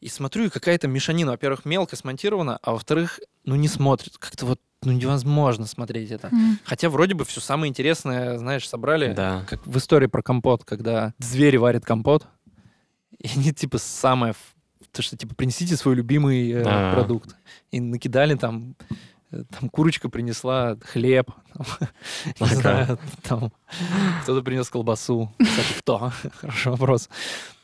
И 0.00 0.08
смотрю, 0.08 0.44
и 0.44 0.48
какая-то 0.50 0.86
мешанина, 0.86 1.32
во-первых, 1.32 1.64
мелко 1.64 1.96
смонтирована, 1.96 2.58
а 2.62 2.72
во-вторых, 2.72 3.18
ну 3.44 3.56
не 3.56 3.66
смотрит, 3.68 4.16
как-то 4.18 4.46
вот, 4.46 4.60
ну 4.82 4.92
невозможно 4.92 5.66
смотреть 5.66 6.10
это. 6.10 6.28
М. 6.28 6.58
Хотя 6.64 6.88
вроде 6.88 7.14
бы 7.14 7.24
все 7.24 7.40
самое 7.40 7.68
интересное, 7.70 8.38
знаешь, 8.38 8.68
собрали, 8.68 9.12
Да. 9.12 9.44
как 9.48 9.66
в 9.66 9.76
истории 9.76 10.06
про 10.06 10.22
компот, 10.22 10.64
когда 10.64 11.12
звери 11.18 11.56
варят 11.56 11.84
компот, 11.84 12.26
и 13.18 13.28
они 13.36 13.52
типа 13.52 13.78
самое, 13.78 14.34
то 14.92 15.02
что 15.02 15.16
типа 15.16 15.34
принесите 15.34 15.76
свой 15.76 15.94
любимый 15.96 16.50
э, 16.50 16.62
А. 16.66 16.94
продукт. 16.94 17.36
И 17.70 17.80
накидали 17.80 18.34
там, 18.34 18.74
там 19.30 19.68
курочка 19.68 20.08
принесла 20.08 20.76
хлеб, 20.82 21.30
там, 21.54 21.66
не 22.40 22.54
знаю, 22.56 22.98
там 23.22 23.52
кто-то 24.22 24.42
принес 24.42 24.68
колбасу. 24.68 25.32
Кстати, 25.38 25.78
кто? 25.78 26.12
Хороший 26.40 26.72
вопрос. 26.72 27.08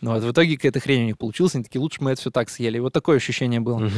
Ну 0.00 0.12
вот 0.12 0.22
в 0.22 0.30
итоге 0.30 0.56
какая-то 0.56 0.80
хрень 0.80 1.02
у 1.02 1.06
них 1.06 1.18
получилась, 1.18 1.54
они 1.54 1.64
такие, 1.64 1.80
лучше 1.80 2.02
мы 2.02 2.12
это 2.12 2.20
все 2.20 2.30
так 2.30 2.50
съели. 2.50 2.76
И 2.76 2.80
вот 2.80 2.92
такое 2.92 3.16
ощущение 3.16 3.60
было. 3.60 3.90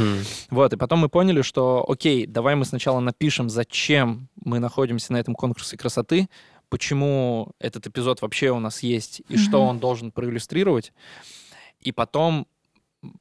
Вот, 0.51 0.73
и 0.73 0.77
потом 0.77 1.01
мы 1.01 1.09
поняли, 1.09 1.43
что, 1.43 1.85
окей, 1.87 2.27
давай 2.27 2.55
мы 2.55 2.65
сначала 2.65 3.01
напишем, 3.01 3.51
зачем 3.51 4.29
мы 4.43 4.59
находимся 4.61 5.13
на 5.13 5.19
этом 5.19 5.35
конкурсе 5.35 5.77
красоты, 5.77 6.29
почему 6.71 7.53
этот 7.59 7.87
эпизод 7.87 8.23
вообще 8.23 8.51
у 8.51 8.61
нас 8.61 8.83
есть, 8.83 9.23
и 9.29 9.37
что 9.37 9.63
он 9.63 9.79
должен 9.79 10.11
проиллюстрировать. 10.11 10.93
И 11.81 11.93
потом, 11.93 12.47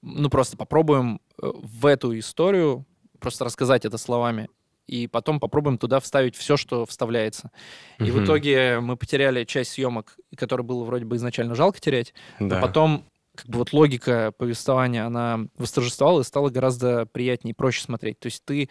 ну, 0.01 0.29
просто 0.29 0.57
попробуем 0.57 1.19
э, 1.41 1.51
в 1.53 1.85
эту 1.85 2.17
историю 2.17 2.85
просто 3.19 3.45
рассказать 3.45 3.85
это 3.85 3.97
словами. 3.97 4.49
И 4.87 5.07
потом 5.07 5.39
попробуем 5.41 5.77
туда 5.77 5.99
вставить 5.99 6.35
все, 6.37 6.55
что 6.55 6.85
вставляется. 6.85 7.51
И 7.99 8.09
в 8.09 8.15
Мгм. 8.15 8.23
итоге 8.23 8.79
мы 8.79 8.95
потеряли 8.95 9.43
часть 9.43 9.71
съемок, 9.71 10.15
которую 10.37 10.65
было 10.65 10.85
вроде 10.85 11.03
бы 11.03 11.17
изначально 11.17 11.55
жалко 11.55 11.79
терять. 11.81 12.13
Но 12.39 12.47
Да. 12.49 12.59
А 12.59 12.61
потом 12.61 13.05
как 13.35 13.47
бы 13.47 13.59
вот 13.59 13.73
логика 13.73 14.31
повествования, 14.37 15.05
она 15.05 15.41
восторжествовала 15.57 16.21
и 16.21 16.23
стало 16.23 16.49
гораздо 16.49 17.05
приятнее 17.05 17.51
и 17.51 17.55
проще 17.55 17.81
смотреть. 17.83 18.19
То 18.19 18.27
есть 18.27 18.43
ты... 18.45 18.69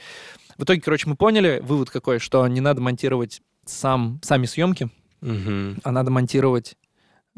В 0.56 0.64
итоге, 0.64 0.80
короче, 0.80 1.08
мы 1.08 1.16
поняли, 1.16 1.60
вывод 1.62 1.90
какой, 1.90 2.18
что 2.18 2.46
не 2.48 2.60
надо 2.60 2.80
монтировать 2.80 3.42
сам, 3.66 4.18
сами 4.24 4.46
съемки, 4.46 4.88
Мгм. 5.20 5.80
а 5.84 5.92
надо 5.92 6.10
монтировать 6.10 6.76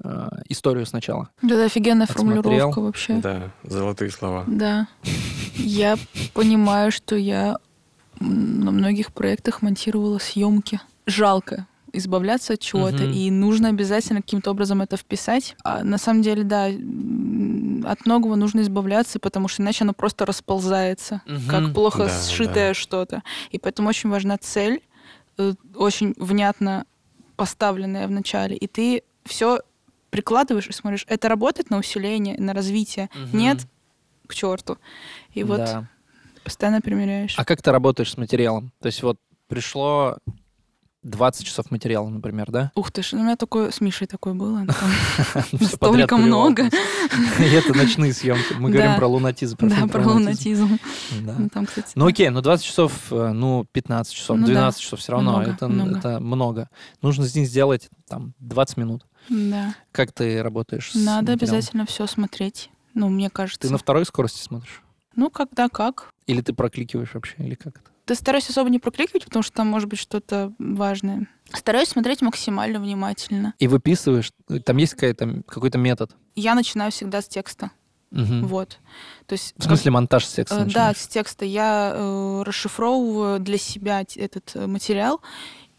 э, 0.02 0.28
историю 0.48 0.86
сначала. 0.86 1.28
Это 1.42 1.64
офигенная 1.64 2.06
Отсмотрел. 2.06 2.42
формулировка 2.42 2.80
вообще. 2.80 3.14
Да, 3.16 3.50
золотые 3.64 4.10
слова. 4.10 4.44
Да. 4.46 4.88
Я 5.54 5.96
понимаю, 6.34 6.90
что 6.92 7.16
я 7.16 7.58
на 8.20 8.70
многих 8.70 9.12
проектах 9.12 9.62
монтировала 9.62 10.18
съемки. 10.18 10.80
Жалко 11.06 11.66
избавляться 11.92 12.52
от 12.52 12.60
чего-то, 12.60 13.04
Мгм. 13.04 13.12
и 13.12 13.30
нужно 13.30 13.68
обязательно 13.70 14.20
каким-то 14.20 14.50
образом 14.50 14.82
это 14.82 14.98
вписать. 14.98 15.56
А 15.64 15.82
на 15.82 15.96
самом 15.96 16.20
деле, 16.20 16.44
да, 16.44 16.66
от 16.66 18.04
многого 18.06 18.36
нужно 18.36 18.60
избавляться, 18.60 19.18
потому 19.18 19.48
что 19.48 19.62
иначе 19.62 19.84
оно 19.84 19.94
просто 19.94 20.26
расползается, 20.26 21.22
как 21.48 21.62
Мгм. 21.62 21.74
плохо 21.74 22.04
Да, 22.04 22.22
сшитое 22.22 22.68
да. 22.70 22.74
что-то. 22.74 23.22
И 23.52 23.58
поэтому 23.58 23.88
очень 23.88 24.10
важна 24.10 24.36
цель, 24.36 24.82
э, 25.38 25.54
очень 25.74 26.14
внятно 26.18 26.84
поставленная 27.36 28.06
в 28.06 28.10
начале, 28.10 28.54
и 28.56 28.66
ты 28.66 29.02
все 29.24 29.60
прикладываешь 30.10 30.68
и 30.68 30.72
смотришь, 30.72 31.04
это 31.08 31.28
работает 31.28 31.70
на 31.70 31.78
усиление, 31.78 32.38
на 32.38 32.52
развитие. 32.52 33.10
Мгм. 33.14 33.38
Нет, 33.38 33.66
к 34.26 34.34
черту. 34.34 34.78
И 35.32 35.42
вот 35.42 35.58
Да. 35.58 35.86
постоянно 36.44 36.80
примеряешь. 36.80 37.34
А 37.38 37.44
как 37.44 37.62
ты 37.62 37.70
работаешь 37.70 38.12
с 38.12 38.16
материалом? 38.16 38.72
То 38.80 38.86
есть 38.86 39.02
вот 39.02 39.18
пришло 39.48 40.18
20 41.08 41.46
часов 41.46 41.70
материала, 41.70 42.08
например, 42.08 42.50
да? 42.50 42.72
Ух 42.74 42.90
ты 42.90 43.02
ж, 43.02 43.12
ну, 43.12 43.20
у 43.20 43.24
меня 43.24 43.36
такое 43.36 43.70
с 43.70 43.80
Мишей 43.80 44.06
такое 44.06 44.34
было. 44.34 44.64
плевал. 45.80 46.18
много. 46.18 46.64
И 47.40 47.44
это 47.44 47.76
ночные 47.76 48.12
съемки. 48.12 48.54
Мы 48.54 48.70
говорим 48.70 48.96
про 48.96 49.06
лунатизм. 49.06 49.56
Да, 49.60 49.86
про 49.86 50.06
лунатизм. 50.06 50.78
Ну, 51.20 51.50
Ну 51.94 52.06
окей, 52.06 52.28
ну 52.30 52.40
20 52.40 52.64
часов, 52.64 52.92
э, 53.10 53.32
ну 53.32 53.66
15 53.72 54.14
часов, 54.14 54.36
Ну 54.38 54.46
да. 54.46 54.52
12 54.52 54.80
часов 54.80 55.00
все 55.00 55.12
равно, 55.12 55.42
это, 55.42 55.68
много. 55.68 56.68
Нужно 57.02 57.26
с 57.26 57.34
них 57.34 57.48
сделать 57.48 57.88
там 58.08 58.34
20 58.38 58.76
минут. 58.76 59.06
да. 59.28 59.74
Как 59.92 60.12
ты 60.12 60.42
работаешь? 60.42 60.92
Надо 60.94 61.32
обязательно 61.32 61.86
все 61.86 62.06
смотреть. 62.06 62.70
Ну, 62.94 63.08
мне 63.08 63.30
кажется. 63.30 63.60
Ты 63.60 63.70
на 63.70 63.78
второй 63.78 64.04
скорости 64.06 64.42
смотришь? 64.42 64.82
Ну, 65.14 65.30
когда 65.30 65.68
как. 65.68 66.12
Или 66.26 66.40
ты 66.40 66.52
прокликиваешь 66.52 67.14
вообще? 67.14 67.34
Или 67.38 67.54
как 67.54 67.76
это? 67.76 67.90
Ты 68.08 68.14
стараюсь 68.14 68.48
особо 68.48 68.70
не 68.70 68.78
прокликивать, 68.78 69.26
потому 69.26 69.42
что 69.42 69.52
там 69.52 69.66
может 69.66 69.86
быть 69.86 69.98
что-то 69.98 70.54
важное. 70.58 71.28
Стараюсь 71.52 71.88
смотреть 71.90 72.22
максимально 72.22 72.80
внимательно. 72.80 73.52
И 73.58 73.68
выписываешь? 73.68 74.32
Там 74.64 74.78
есть 74.78 74.94
какая-то, 74.94 75.42
какой-то 75.46 75.76
метод? 75.76 76.12
Я 76.34 76.54
начинаю 76.54 76.90
всегда 76.90 77.20
с 77.20 77.28
текста. 77.28 77.70
Мгм. 78.10 78.46
Вот. 78.46 78.78
То 79.26 79.34
есть 79.34 79.52
В 79.58 79.64
смысле 79.64 79.90
монтаж 79.90 80.24
с 80.24 80.32
текста 80.32 80.54
Э, 80.54 80.58
Да, 80.60 80.64
начинаешь? 80.64 80.96
с 80.96 81.08
текста 81.08 81.44
я 81.44 81.92
э, 81.94 82.42
расшифровываю 82.46 83.40
для 83.40 83.58
себя 83.58 84.02
этот 84.16 84.52
э, 84.54 84.66
материал, 84.66 85.20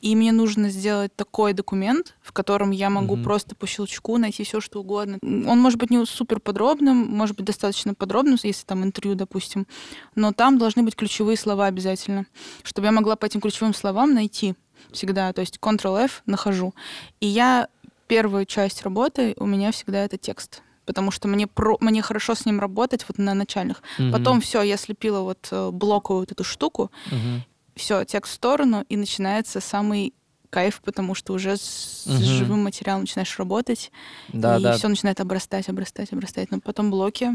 и 0.01 0.15
мне 0.15 0.31
нужно 0.31 0.69
сделать 0.69 1.15
такой 1.15 1.53
документ, 1.53 2.15
в 2.21 2.31
котором 2.31 2.71
я 2.71 2.89
могу 2.89 3.15
Мгм. 3.15 3.23
просто 3.23 3.55
по 3.55 3.67
щелчку 3.67 4.17
найти 4.17 4.43
все, 4.43 4.61
что 4.61 4.79
угодно. 4.79 5.19
Он 5.21 5.59
может 5.59 5.79
быть 5.79 5.89
не 5.89 6.05
супер 6.05 6.39
подробным, 6.39 6.97
может 6.97 7.35
быть 7.35 7.45
достаточно 7.45 7.93
подробным, 7.93 8.37
если 8.41 8.65
там 8.65 8.83
интервью, 8.83 9.15
допустим, 9.15 9.67
но 10.15 10.31
там 10.31 10.57
должны 10.57 10.83
быть 10.83 10.95
ключевые 10.95 11.37
слова 11.37 11.65
обязательно, 11.65 12.25
чтобы 12.63 12.87
я 12.87 12.91
могла 12.91 13.15
по 13.15 13.25
этим 13.25 13.41
ключевым 13.41 13.73
словам 13.73 14.13
найти 14.13 14.55
всегда. 14.91 15.33
То 15.33 15.41
есть 15.41 15.57
Ctrl-F 15.61 16.23
нахожу. 16.25 16.73
И 17.19 17.27
я 17.27 17.67
первую 18.07 18.45
часть 18.45 18.81
работы 18.83 19.35
у 19.37 19.45
меня 19.45 19.71
всегда 19.71 20.03
это 20.03 20.17
текст 20.17 20.61
потому 20.85 21.11
что 21.11 21.27
мне, 21.27 21.45
про, 21.45 21.77
мне 21.81 22.01
хорошо 22.01 22.33
с 22.33 22.47
ним 22.47 22.59
работать 22.59 23.05
вот 23.07 23.19
на 23.19 23.35
начальных. 23.35 23.83
Мгм. 23.99 24.11
Потом 24.11 24.41
все, 24.41 24.63
я 24.63 24.75
слепила 24.75 25.19
вот 25.19 25.47
э, 25.51 25.69
блоковую 25.71 26.21
вот 26.21 26.31
эту 26.31 26.43
штуку, 26.43 26.89
Мгм. 27.11 27.43
Все, 27.79 28.03
текст 28.05 28.31
в 28.33 28.35
сторону, 28.35 28.85
и 28.89 28.95
начинается 28.97 29.59
самый 29.59 30.13
кайф, 30.49 30.81
потому 30.83 31.15
что 31.15 31.33
уже 31.33 31.57
с, 31.57 32.03
Мгм. 32.07 32.23
живым 32.23 32.63
материалом 32.63 33.01
начинаешь 33.01 33.37
работать, 33.39 33.91
Да, 34.29 34.57
и 34.57 34.63
да. 34.63 34.73
все 34.77 34.87
начинает 34.87 35.19
обрастать, 35.19 35.69
обрастать, 35.69 36.11
обрастать. 36.13 36.51
Но 36.51 36.59
потом 36.59 36.89
блоки. 36.91 37.31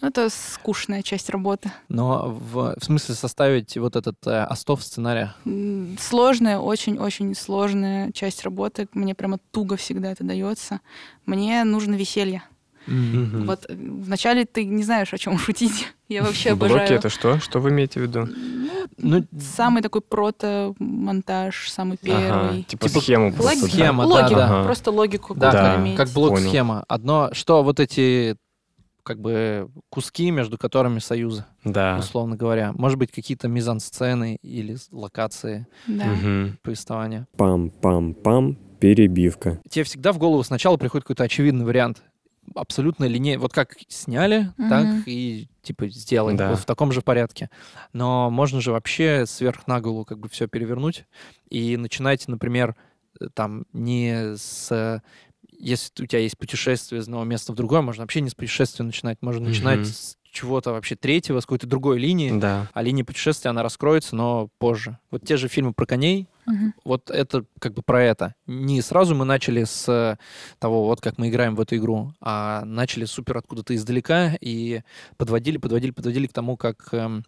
ну, 0.00 0.08
Это 0.08 0.30
скучная 0.30 1.02
часть 1.02 1.28
работы. 1.28 1.70
Но 1.90 2.30
в, 2.30 2.74
в 2.80 2.82
смысле 2.84 3.14
составить 3.14 3.76
вот 3.76 3.96
этот 3.96 4.16
э, 4.26 4.44
остов 4.46 4.82
сценария. 4.82 5.34
Сложная, 5.98 6.58
очень-очень 6.58 7.34
сложная 7.34 8.10
часть 8.12 8.42
работы. 8.42 8.88
Мне 8.94 9.14
прямо 9.14 9.38
туго 9.50 9.76
всегда 9.76 10.10
это 10.12 10.24
дается. 10.24 10.80
Мне 11.26 11.62
нужно 11.64 11.94
веселье. 11.96 12.42
Мгм. 12.86 13.46
Вот 13.46 13.66
э, 13.68 13.74
вначале 13.74 14.44
ты 14.46 14.64
не 14.64 14.82
знаешь, 14.82 15.12
о 15.12 15.18
чем 15.18 15.38
шутить. 15.38 15.88
Я 16.08 16.22
вообще 16.22 16.54
Блоки 16.54 16.72
обожаю. 16.72 16.98
это 16.98 17.08
что? 17.08 17.38
Что 17.38 17.60
вы 17.60 17.70
имеете 17.70 18.00
в 18.00 18.02
виду? 18.02 18.28
Ну, 18.98 19.24
Самый 19.38 19.82
такой 19.82 20.00
прото-монтаж, 20.00 21.70
самый 21.70 21.98
Ага, 22.02 22.06
первый. 22.50 22.62
типа, 22.64 22.88
Типа 22.88 23.00
схему 23.00 23.32
просто. 23.32 23.48
Логика, 23.52 23.66
да? 23.66 23.72
Схема, 23.72 24.02
да, 24.04 24.08
логика, 24.08 24.34
да. 24.36 24.44
Ага. 24.46 24.64
просто 24.64 24.90
логику 24.90 25.34
да, 25.34 25.52
Да. 25.52 25.94
как 25.96 26.08
блок-схема. 26.10 26.84
Одно, 26.88 27.30
что 27.32 27.62
вот 27.62 27.80
эти 27.80 28.36
как 29.02 29.18
бы 29.20 29.68
куски, 29.88 30.30
между 30.30 30.58
которыми 30.58 30.98
союзы, 30.98 31.44
Да. 31.64 31.96
условно 31.98 32.36
говоря. 32.36 32.72
Может 32.74 32.98
быть, 32.98 33.10
какие-то 33.10 33.48
мизансцены 33.48 34.36
или 34.42 34.76
локации 34.92 35.66
Да. 35.86 36.04
Мгм. 36.06 36.58
повествования. 36.62 37.26
Пам-пам-пам, 37.36 38.56
перебивка. 38.78 39.60
Тебе 39.68 39.84
всегда 39.84 40.12
в 40.12 40.18
голову 40.18 40.42
сначала 40.42 40.76
приходит 40.76 41.04
какой-то 41.04 41.24
очевидный 41.24 41.64
вариант. 41.64 42.02
Абсолютно 42.54 43.04
линейно. 43.04 43.40
Вот 43.40 43.52
как 43.52 43.76
сняли, 43.88 44.52
Мгм. 44.56 44.68
так 44.68 44.86
и 45.06 45.48
типа 45.62 45.88
сделай. 45.88 46.36
Да. 46.36 46.50
Вот 46.50 46.58
в 46.60 46.64
таком 46.64 46.90
же 46.92 47.00
порядке. 47.02 47.48
Но 47.92 48.30
можно 48.30 48.60
же 48.60 48.72
вообще 48.72 49.24
сверх 49.26 49.66
на 49.66 49.80
голову 49.80 50.04
как 50.04 50.18
бы 50.18 50.28
все 50.28 50.48
перевернуть 50.48 51.04
и 51.48 51.76
начинать, 51.76 52.26
например, 52.28 52.74
э, 53.20 53.26
там 53.34 53.64
не 53.72 54.36
с 54.36 55.00
если 55.62 56.04
у 56.04 56.06
тебя 56.06 56.20
есть 56.20 56.38
путешествие 56.38 57.00
из 57.00 57.04
одного 57.04 57.24
места 57.24 57.52
в 57.52 57.54
другое, 57.54 57.82
можно 57.82 58.02
вообще 58.04 58.22
не 58.22 58.30
с 58.30 58.34
путешествия 58.34 58.82
начинать, 58.82 59.18
можно 59.20 59.46
начинать 59.46 59.80
Мгм. 59.80 59.84
с 59.86 60.16
чего-то 60.30 60.72
вообще 60.72 60.96
третьего, 60.96 61.40
с 61.40 61.44
какой-то 61.44 61.66
другой 61.66 61.98
линии. 61.98 62.38
Да. 62.38 62.68
А 62.72 62.82
линия 62.82 63.04
путешествия, 63.04 63.50
она 63.50 63.62
раскроется, 63.62 64.14
но 64.16 64.48
позже. 64.58 64.98
Вот 65.10 65.24
те 65.24 65.36
же 65.36 65.48
фильмы 65.48 65.72
про 65.72 65.86
коней, 65.86 66.28
Мгм. 66.46 66.74
вот 66.84 67.10
это 67.10 67.44
как 67.58 67.74
бы 67.74 67.82
про 67.82 68.02
это. 68.02 68.34
Не 68.46 68.80
сразу 68.82 69.14
мы 69.14 69.24
начали 69.24 69.64
с 69.64 69.88
э, 69.88 70.16
того, 70.58 70.86
вот 70.86 71.00
как 71.00 71.18
мы 71.18 71.28
играем 71.28 71.54
в 71.56 71.60
эту 71.60 71.76
игру, 71.76 72.12
а 72.20 72.64
начали 72.64 73.04
супер 73.04 73.36
откуда-то 73.38 73.74
издалека 73.74 74.36
и 74.40 74.82
подводили, 75.16 75.58
подводили, 75.58 75.90
подводили 75.90 76.26
к 76.26 76.32
тому, 76.32 76.56
как, 76.56 76.88
эм, 76.92 77.24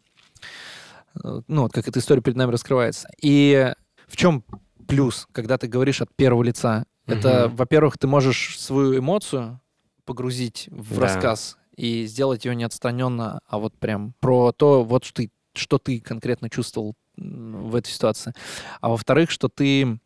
э, 1.25 1.40
ну, 1.49 1.62
вот 1.62 1.73
как 1.73 1.88
эта 1.88 1.99
история 1.99 2.23
перед 2.23 2.37
нами 2.37 2.50
раскрывается. 2.52 3.09
И 3.21 3.73
в 4.06 4.16
чем 4.16 4.44
плюс, 4.87 5.26
когда 5.32 5.59
ты 5.59 5.66
говоришь 5.66 6.00
от 6.00 6.14
первого 6.14 6.42
лица? 6.42 6.85
Это, 7.06 7.47
Мгм. 7.49 7.56
во-первых, 7.56 7.99
ты 7.99 8.06
можешь 8.06 8.59
свою 8.61 8.97
эмоцию 8.99 9.61
погрузить 10.04 10.68
в 10.71 10.94
Да. 10.97 11.00
рассказ 11.02 11.59
и 11.76 12.07
сделать 12.07 12.45
ее 12.45 12.55
не 12.55 12.64
отстраненно, 12.64 13.41
а 13.47 13.59
вот 13.59 13.75
прям 13.79 14.14
про 14.21 14.52
то, 14.52 14.85
вот 14.85 15.05
что 15.05 15.14
ты, 15.23 15.31
что 15.55 15.79
ты 15.79 16.00
конкретно 16.00 16.49
чувствовал 16.50 16.95
в 17.17 17.75
этой 17.75 17.91
ситуации. 17.91 18.33
А 18.81 18.88
во-вторых, 18.88 19.31
что 19.31 19.49
ты... 19.49 19.99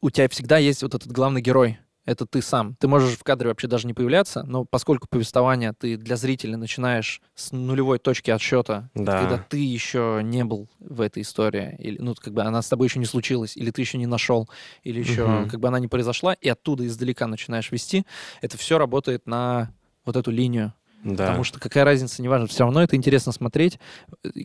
У 0.00 0.10
тебя 0.10 0.28
всегда 0.28 0.58
есть 0.58 0.82
вот 0.82 0.94
этот 0.94 1.10
главный 1.10 1.40
герой. 1.42 1.78
Это 2.04 2.26
ты 2.26 2.42
сам. 2.42 2.74
Ты 2.80 2.88
можешь 2.88 3.16
в 3.16 3.22
кадре 3.22 3.48
вообще 3.48 3.68
даже 3.68 3.86
не 3.86 3.94
появляться, 3.94 4.42
но 4.42 4.64
поскольку 4.64 5.06
повествование 5.08 5.72
ты 5.72 5.96
для 5.96 6.16
зрителя 6.16 6.56
начинаешь 6.56 7.20
с 7.36 7.52
нулевой 7.52 8.00
точки 8.00 8.30
отсчета, 8.32 8.90
Да. 8.94 9.18
когда 9.18 9.38
ты 9.38 9.58
еще 9.58 10.20
не 10.24 10.44
был 10.44 10.68
в 10.80 11.00
этой 11.00 11.22
истории, 11.22 11.76
или, 11.78 11.98
ну, 11.98 12.14
как 12.16 12.32
бы 12.32 12.42
она 12.42 12.60
с 12.60 12.68
тобой 12.68 12.88
еще 12.88 12.98
не 12.98 13.04
случилась, 13.06 13.56
или 13.56 13.70
ты 13.70 13.82
еще 13.82 13.98
не 13.98 14.06
нашел, 14.06 14.48
или 14.82 14.98
еще 14.98 15.26
Мгм. 15.26 15.48
как 15.48 15.60
бы 15.60 15.68
она 15.68 15.78
не 15.78 15.86
произошла, 15.86 16.32
и 16.32 16.48
оттуда 16.48 16.84
издалека 16.86 17.28
начинаешь 17.28 17.70
вести, 17.70 18.04
это 18.40 18.58
все 18.58 18.78
работает 18.78 19.26
на 19.28 19.72
вот 20.04 20.16
эту 20.16 20.32
линию. 20.32 20.74
Да. 21.04 21.26
Потому 21.26 21.42
что 21.44 21.58
какая 21.58 21.84
разница, 21.84 22.22
неважно, 22.22 22.46
все 22.46 22.60
равно 22.64 22.82
это 22.82 22.94
интересно 22.96 23.32
смотреть, 23.32 23.78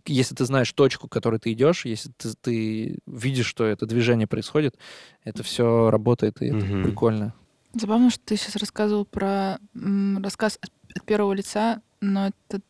если 0.08 0.34
ты 0.34 0.44
знаешь 0.46 0.72
точку, 0.74 1.08
к 1.08 1.12
которой 1.12 1.40
ты 1.40 1.52
идешь, 1.52 1.86
если 1.86 2.12
ты, 2.18 2.34
ты 2.42 2.98
видишь, 3.06 3.46
что 3.46 3.64
это 3.66 3.86
движение 3.86 4.26
происходит, 4.28 4.76
это 5.24 5.44
все 5.44 5.90
работает, 5.92 6.42
и 6.42 6.48
это 6.48 6.56
Мгм. 6.66 6.84
прикольно. 6.84 7.34
Забавно, 7.74 8.10
что 8.10 8.22
ты 8.26 8.38
сейчас 8.38 8.56
рассказывал 8.56 9.06
про 9.06 9.60
м, 9.76 10.20
рассказ 10.24 10.58
от, 10.62 10.72
от 10.96 11.06
первого 11.06 11.34
лица, 11.34 11.82
но 12.02 12.28
это 12.50 12.62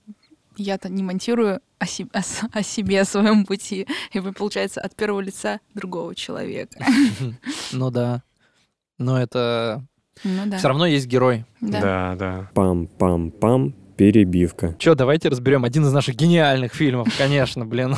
я-то 0.58 0.90
не 0.90 1.04
монтирую 1.04 1.62
о, 1.80 1.86
се- 1.86 2.08
о 2.12 2.22
о 2.52 2.64
себе, 2.64 3.02
о 3.02 3.06
своем 3.06 3.46
пути. 3.46 3.88
И 4.12 4.20
вы, 4.20 4.34
получается, 4.34 4.82
от 4.82 4.96
первого 4.96 5.22
лица 5.22 5.60
другого 5.76 6.14
человека. 6.16 6.84
Ну 7.72 7.90
да. 7.92 8.24
Но 8.98 9.22
это 9.22 9.86
Ну 10.24 10.46
да. 10.48 10.58
все 10.58 10.68
равно 10.68 10.86
есть 10.86 11.08
герой. 11.08 11.46
Да. 11.62 11.82
Да, 11.82 12.16
да. 12.16 12.50
Пам-пам-пам, 12.54 13.74
перебивка. 13.96 14.76
Че, 14.80 14.96
давайте 14.96 15.30
разберем 15.30 15.64
один 15.64 15.84
из 15.86 15.92
наших 15.94 16.16
гениальных 16.16 16.74
фильмов, 16.74 17.08
конечно, 17.18 17.66
блин. 17.66 17.96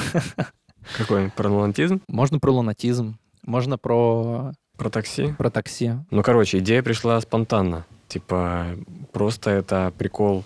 Какой? 0.97 1.29
Про 1.31 1.49
лунатизм? 1.49 2.01
Можно 2.07 2.39
про 2.39 2.51
лунатизм, 2.51 3.17
можно 3.43 3.77
про, 3.77 4.53
Про 4.77 4.89
такси? 4.89 5.33
про 5.37 5.49
такси. 5.49 5.91
Ну, 6.09 6.23
короче, 6.23 6.59
идея 6.59 6.81
пришла 6.81 7.19
спонтанно. 7.21 7.85
Типа, 8.07 8.65
просто 9.13 9.51
это 9.51 9.93
прикол 9.97 10.43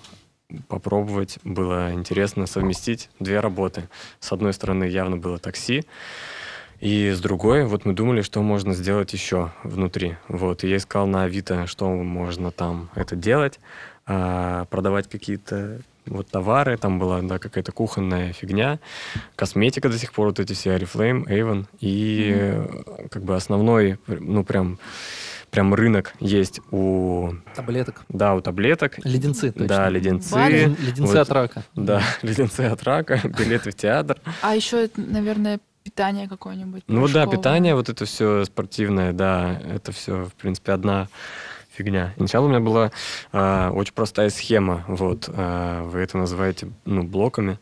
попробовать. 0.68 1.38
Было 1.44 1.94
интересно 1.94 2.46
совместить 2.46 3.10
две 3.20 3.39
работы. 3.39 3.88
С 4.20 4.32
одной 4.32 4.53
стороны, 4.53 4.84
явно 4.84 5.18
было 5.18 5.38
такси, 5.39 5.84
и 6.84 7.12
с 7.12 7.22
другой, 7.22 7.63
вот 7.66 7.86
мы 7.86 7.94
думали, 7.94 8.22
что 8.22 8.42
можно 8.42 8.74
сделать 8.74 9.13
еще 9.13 9.52
внутри. 9.63 10.18
Вот, 10.28 10.66
и 10.66 10.68
я 10.70 10.75
искал 10.78 11.08
на 11.08 11.24
Авито, 11.24 11.66
что 11.66 11.88
можно 11.90 12.52
там 12.52 12.90
это 12.94 13.16
делать, 13.16 13.60
а, 14.06 14.66
продавать 14.66 15.08
какие-то 15.10 15.80
вот 16.06 16.28
товары, 16.28 16.75
там 16.75 17.00
была, 17.00 17.22
да, 17.22 17.40
какая-то 17.40 17.72
кухонная 17.72 18.34
фигня, 18.34 18.80
косметика 19.38 19.88
до 19.88 19.98
сих 19.98 20.12
пор, 20.12 20.28
вот 20.28 20.42
эти 20.42 20.52
все 20.52 20.75
Oriflame, 20.75 21.24
Avon, 21.25 21.68
и 21.80 22.34
э, 22.36 23.08
как 23.10 23.24
бы 23.24 23.34
основной, 23.38 23.98
ну, 24.08 24.44
прям, 24.44 24.78
прям 25.52 25.74
рынок 25.74 26.13
есть 26.20 26.60
у, 26.72 27.32
Таблеток. 27.56 28.04
да, 28.10 28.36
у 28.36 28.42
таблеток, 28.42 28.98
Леденцы, 29.06 29.54
точно. 29.54 29.68
да, 29.70 29.88
леденцы. 29.90 30.36
Леден- 30.36 30.75
Леденцы 30.82 31.13
Вот. 31.13 31.16
от 31.18 31.30
рака. 31.32 31.63
да, 31.75 32.02
леденцы 32.22 32.60
от 32.62 32.84
рака, 32.84 33.22
билеты 33.40 33.72
в 33.72 33.75
театр. 33.75 34.18
А 34.42 34.54
еще, 34.54 34.90
наверное, 34.98 35.62
питание 35.84 36.28
какое-нибудь. 36.28 36.84
Ну 36.88 37.08
да, 37.08 37.28
питание, 37.28 37.75
вот 37.75 37.90
это 37.90 38.06
все 38.06 38.46
спортивное, 38.46 39.13
да, 39.13 39.60
это 39.63 39.92
все, 39.92 40.25
в 40.25 40.34
принципе, 40.34 40.72
одна 40.72 41.08
фигня. 41.72 42.13
Сначала 42.18 42.46
у 42.46 42.50
меня 42.50 42.60
была 42.60 42.92
а, 43.32 43.72
очень 43.72 43.94
простая 43.94 44.30
схема, 44.30 44.86
вот, 44.88 45.30
а, 45.30 45.84
вы 45.84 46.00
это 46.00 46.18
называете, 46.18 46.70
ну, 46.86 47.04
блоками, 47.04 47.60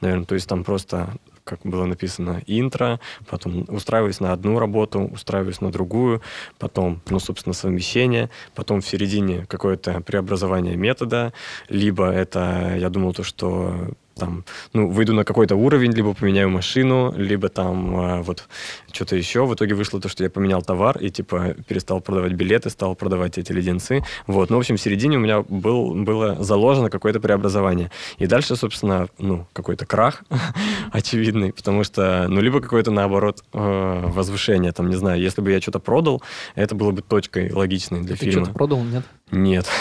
наверное, 0.00 0.26
то 0.26 0.34
есть 0.34 0.48
там 0.48 0.64
просто 0.64 1.14
как 1.44 1.60
было 1.62 1.84
написано, 1.84 2.42
интро, 2.46 3.00
потом 3.28 3.66
устраиваюсь 3.68 4.18
на 4.18 4.32
одну 4.32 4.58
работу, 4.58 5.00
устраиваюсь 5.00 5.60
на 5.60 5.70
другую, 5.70 6.22
потом, 6.58 7.02
ну, 7.10 7.18
собственно, 7.18 7.52
совмещение, 7.52 8.30
потом 8.54 8.80
в 8.80 8.86
середине 8.86 9.44
какое-то 9.46 10.00
преобразование 10.00 10.76
метода, 10.76 11.34
либо 11.68 12.10
это, 12.10 12.74
я 12.78 12.88
думал, 12.88 13.12
то, 13.12 13.22
что 13.22 13.90
там, 14.14 14.44
ну, 14.72 14.88
выйду 14.88 15.12
на 15.12 15.24
какой-то 15.24 15.56
уровень, 15.56 15.92
либо 15.92 16.14
поменяю 16.14 16.50
машину, 16.50 17.12
либо 17.16 17.48
там 17.48 17.96
а, 17.96 18.22
вот 18.22 18.48
что-то 18.94 19.16
еще. 19.16 19.44
В 19.44 19.54
итоге 19.54 19.74
вышло 19.74 20.00
то, 20.00 20.08
что 20.08 20.22
я 20.24 20.30
поменял 20.30 20.62
товар 20.62 20.96
и, 20.98 21.10
типа, 21.10 21.54
перестал 21.66 22.00
продавать 22.00 22.32
билеты, 22.32 22.70
стал 22.70 22.94
продавать 22.94 23.38
эти 23.38 23.52
леденцы. 23.52 24.02
Вот. 24.26 24.50
Ну, 24.50 24.56
в 24.56 24.60
общем, 24.60 24.76
в 24.76 24.80
середине 24.80 25.16
у 25.16 25.20
меня 25.20 25.42
был, 25.42 25.94
было 25.94 26.42
заложено 26.42 26.90
какое-то 26.90 27.20
преобразование. 27.20 27.90
И 28.18 28.26
дальше, 28.26 28.56
собственно, 28.56 29.08
ну, 29.18 29.46
какой-то 29.52 29.86
крах 29.86 30.22
очевидный, 30.92 31.52
потому 31.52 31.84
что, 31.84 32.26
ну, 32.28 32.40
либо 32.40 32.60
какое-то, 32.60 32.90
наоборот, 32.90 33.42
э, 33.52 34.00
возвышение, 34.06 34.72
там, 34.72 34.88
не 34.88 34.96
знаю, 34.96 35.20
если 35.20 35.40
бы 35.40 35.50
я 35.50 35.60
что-то 35.60 35.78
продал, 35.80 36.22
это 36.54 36.74
было 36.74 36.90
бы 36.92 37.02
точкой 37.02 37.52
логичной 37.52 38.02
для 38.02 38.16
Ты 38.16 38.26
фильма. 38.26 38.44
что-то 38.44 38.52
продал, 38.58 38.82
нет? 38.84 39.04
Нет. 39.30 39.66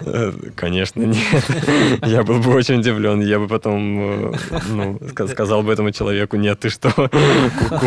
Э, 0.00 0.32
Конечно, 0.56 1.02
нет. 1.02 1.44
Я 2.06 2.22
был 2.22 2.38
бы 2.40 2.52
очень 2.54 2.76
удивлен. 2.80 3.20
Я 3.20 3.38
бы 3.38 3.46
потом 3.48 4.32
э, 4.32 4.32
ну, 4.70 4.96
ска- 4.96 5.28
сказал 5.28 5.62
бы 5.62 5.72
этому 5.72 5.90
человеку, 5.90 6.36
нет, 6.36 6.60
ты 6.60 6.68
что? 6.70 6.90
構。 7.78 7.86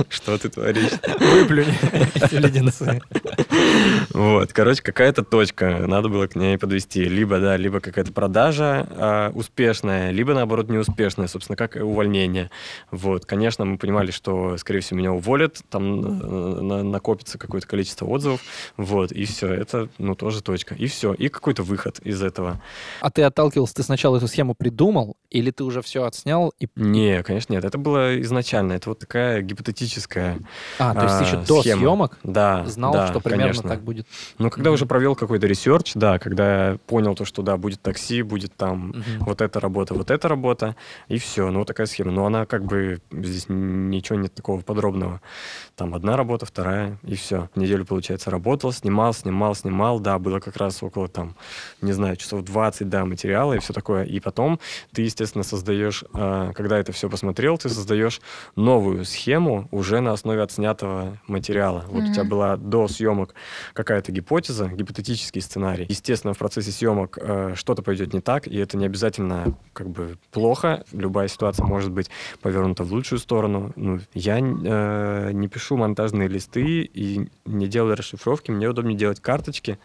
Что 0.08 0.38
ты 0.38 0.48
творишь? 0.48 0.92
Выплюнь 1.18 1.74
эти 2.14 2.34
леденцы. 2.34 3.00
Вот, 4.10 4.52
короче, 4.52 4.82
какая-то 4.82 5.24
точка, 5.24 5.84
надо 5.86 6.08
было 6.08 6.26
к 6.26 6.34
ней 6.34 6.58
подвести. 6.58 7.04
Либо, 7.04 7.38
да, 7.38 7.56
либо 7.56 7.80
какая-то 7.80 8.12
продажа 8.12 8.86
а, 8.90 9.30
успешная, 9.34 10.10
либо, 10.10 10.34
наоборот, 10.34 10.68
неуспешная, 10.68 11.26
собственно, 11.26 11.56
как 11.56 11.76
увольнение. 11.76 12.50
Вот, 12.90 13.26
конечно, 13.26 13.64
мы 13.64 13.78
понимали, 13.78 14.10
что, 14.10 14.56
скорее 14.56 14.80
всего, 14.80 14.98
меня 14.98 15.12
уволят, 15.12 15.60
там 15.70 16.00
э, 16.00 16.60
на- 16.60 16.82
накопится 16.82 17.38
какое-то 17.38 17.66
количество 17.66 18.06
отзывов, 18.06 18.40
вот, 18.76 19.12
и 19.12 19.24
все, 19.24 19.52
это, 19.52 19.88
ну, 19.98 20.14
тоже 20.14 20.42
точка. 20.42 20.74
И 20.74 20.86
все, 20.86 21.12
и 21.12 21.28
какой-то 21.28 21.62
выход 21.62 21.98
из 22.00 22.22
этого. 22.22 22.60
А 23.00 23.10
ты 23.10 23.22
отталкивался, 23.22 23.74
ты 23.74 23.82
сначала 23.82 24.16
эту 24.16 24.28
схему 24.28 24.54
придумал, 24.54 25.16
или 25.30 25.50
ты 25.50 25.64
уже 25.64 25.82
все 25.82 26.04
отснял 26.04 26.52
и... 26.58 26.68
Не, 26.76 27.22
конечно, 27.22 27.52
нет, 27.52 27.64
это 27.64 27.78
было 27.78 28.20
изначально, 28.22 28.72
это 28.72 28.90
вот 28.90 28.98
такая 28.98 29.42
гипотетическая 29.42 29.89
А, 30.78 30.94
то 30.94 31.02
есть 31.04 31.18
ты 31.18 31.24
а, 31.24 31.26
еще 31.26 31.36
до 31.46 31.60
схема. 31.62 31.80
съемок 31.80 32.18
Да, 32.22 32.64
знал, 32.66 32.92
да, 32.92 33.06
что 33.08 33.20
примерно 33.20 33.46
конечно. 33.46 33.68
так 33.68 33.82
будет? 33.82 34.06
Ну, 34.38 34.50
когда 34.50 34.70
Мгм. 34.70 34.74
уже 34.74 34.86
провел 34.86 35.14
какой-то 35.16 35.46
research, 35.46 35.92
да, 35.94 36.18
когда 36.18 36.76
понял 36.86 37.14
то, 37.14 37.24
что, 37.24 37.42
да, 37.42 37.56
будет 37.56 37.80
такси, 37.82 38.22
будет 38.22 38.54
там 38.56 38.88
Мгм. 38.88 39.24
вот 39.26 39.40
эта 39.40 39.60
работа, 39.60 39.94
вот 39.94 40.10
эта 40.10 40.28
работа, 40.28 40.76
и 41.08 41.18
все. 41.18 41.50
Ну, 41.50 41.60
вот 41.60 41.68
такая 41.68 41.86
схема. 41.86 42.10
Но 42.12 42.26
она 42.26 42.46
как 42.46 42.64
бы, 42.64 43.00
здесь 43.10 43.46
ничего 43.48 44.18
нет 44.18 44.34
такого 44.34 44.60
подробного. 44.60 45.20
Там 45.76 45.94
одна 45.94 46.16
работа, 46.16 46.46
вторая, 46.46 46.98
и 47.04 47.14
все. 47.14 47.48
Неделю, 47.54 47.84
получается, 47.86 48.30
работал, 48.30 48.72
снимал, 48.72 49.14
снимал, 49.14 49.54
снимал. 49.54 50.00
Да, 50.00 50.18
было 50.18 50.40
как 50.40 50.56
раз 50.56 50.82
около 50.82 51.08
там, 51.08 51.36
не 51.80 51.92
знаю, 51.92 52.16
часов 52.16 52.42
20, 52.42 52.88
да, 52.88 53.04
материала 53.04 53.54
и 53.54 53.58
все 53.58 53.72
такое. 53.72 54.04
И 54.04 54.20
потом 54.20 54.60
ты, 54.92 55.02
естественно, 55.02 55.44
создаешь, 55.44 56.04
а, 56.12 56.52
когда 56.52 56.78
это 56.78 56.92
все 56.92 57.08
посмотрел, 57.08 57.56
ты 57.58 57.68
создаешь 57.68 58.20
новую 58.56 59.04
схему 59.04 59.68
уже 59.70 60.00
на 60.00 60.12
основе 60.12 60.42
отснятого 60.42 61.18
материала. 61.26 61.84
Вот 61.88 62.04
у 62.04 62.12
тебя 62.12 62.24
была 62.24 62.56
до 62.56 62.88
съемок 62.88 63.34
какая-то 63.72 64.12
гипотеза, 64.12 64.68
гипотетический 64.68 65.40
сценарий. 65.40 65.86
Естественно, 65.88 66.34
в 66.34 66.38
процессе 66.38 66.70
съемок 66.70 67.18
э, 67.20 67.54
что-то 67.54 67.82
пойдет 67.82 68.12
не 68.12 68.20
так, 68.20 68.46
и 68.46 68.56
это 68.56 68.76
не 68.76 68.86
обязательно 68.86 69.54
как 69.72 69.88
бы 69.88 70.18
плохо. 70.30 70.84
Любая 70.92 71.28
ситуация 71.28 71.66
может 71.66 71.90
быть 71.90 72.10
повернута 72.40 72.84
в 72.84 72.92
лучшую 72.92 73.18
сторону. 73.18 73.72
Ну, 73.76 74.00
я 74.14 74.38
э, 74.38 75.30
не 75.32 75.48
пишу 75.48 75.76
монтажные 75.76 76.28
листы 76.28 76.82
и 76.82 77.28
не 77.44 77.68
делаю 77.68 77.96
расшифровки. 77.96 78.50
Мне 78.50 78.68
удобнее 78.68 78.96
делать 78.96 79.20
карточки. 79.20 79.78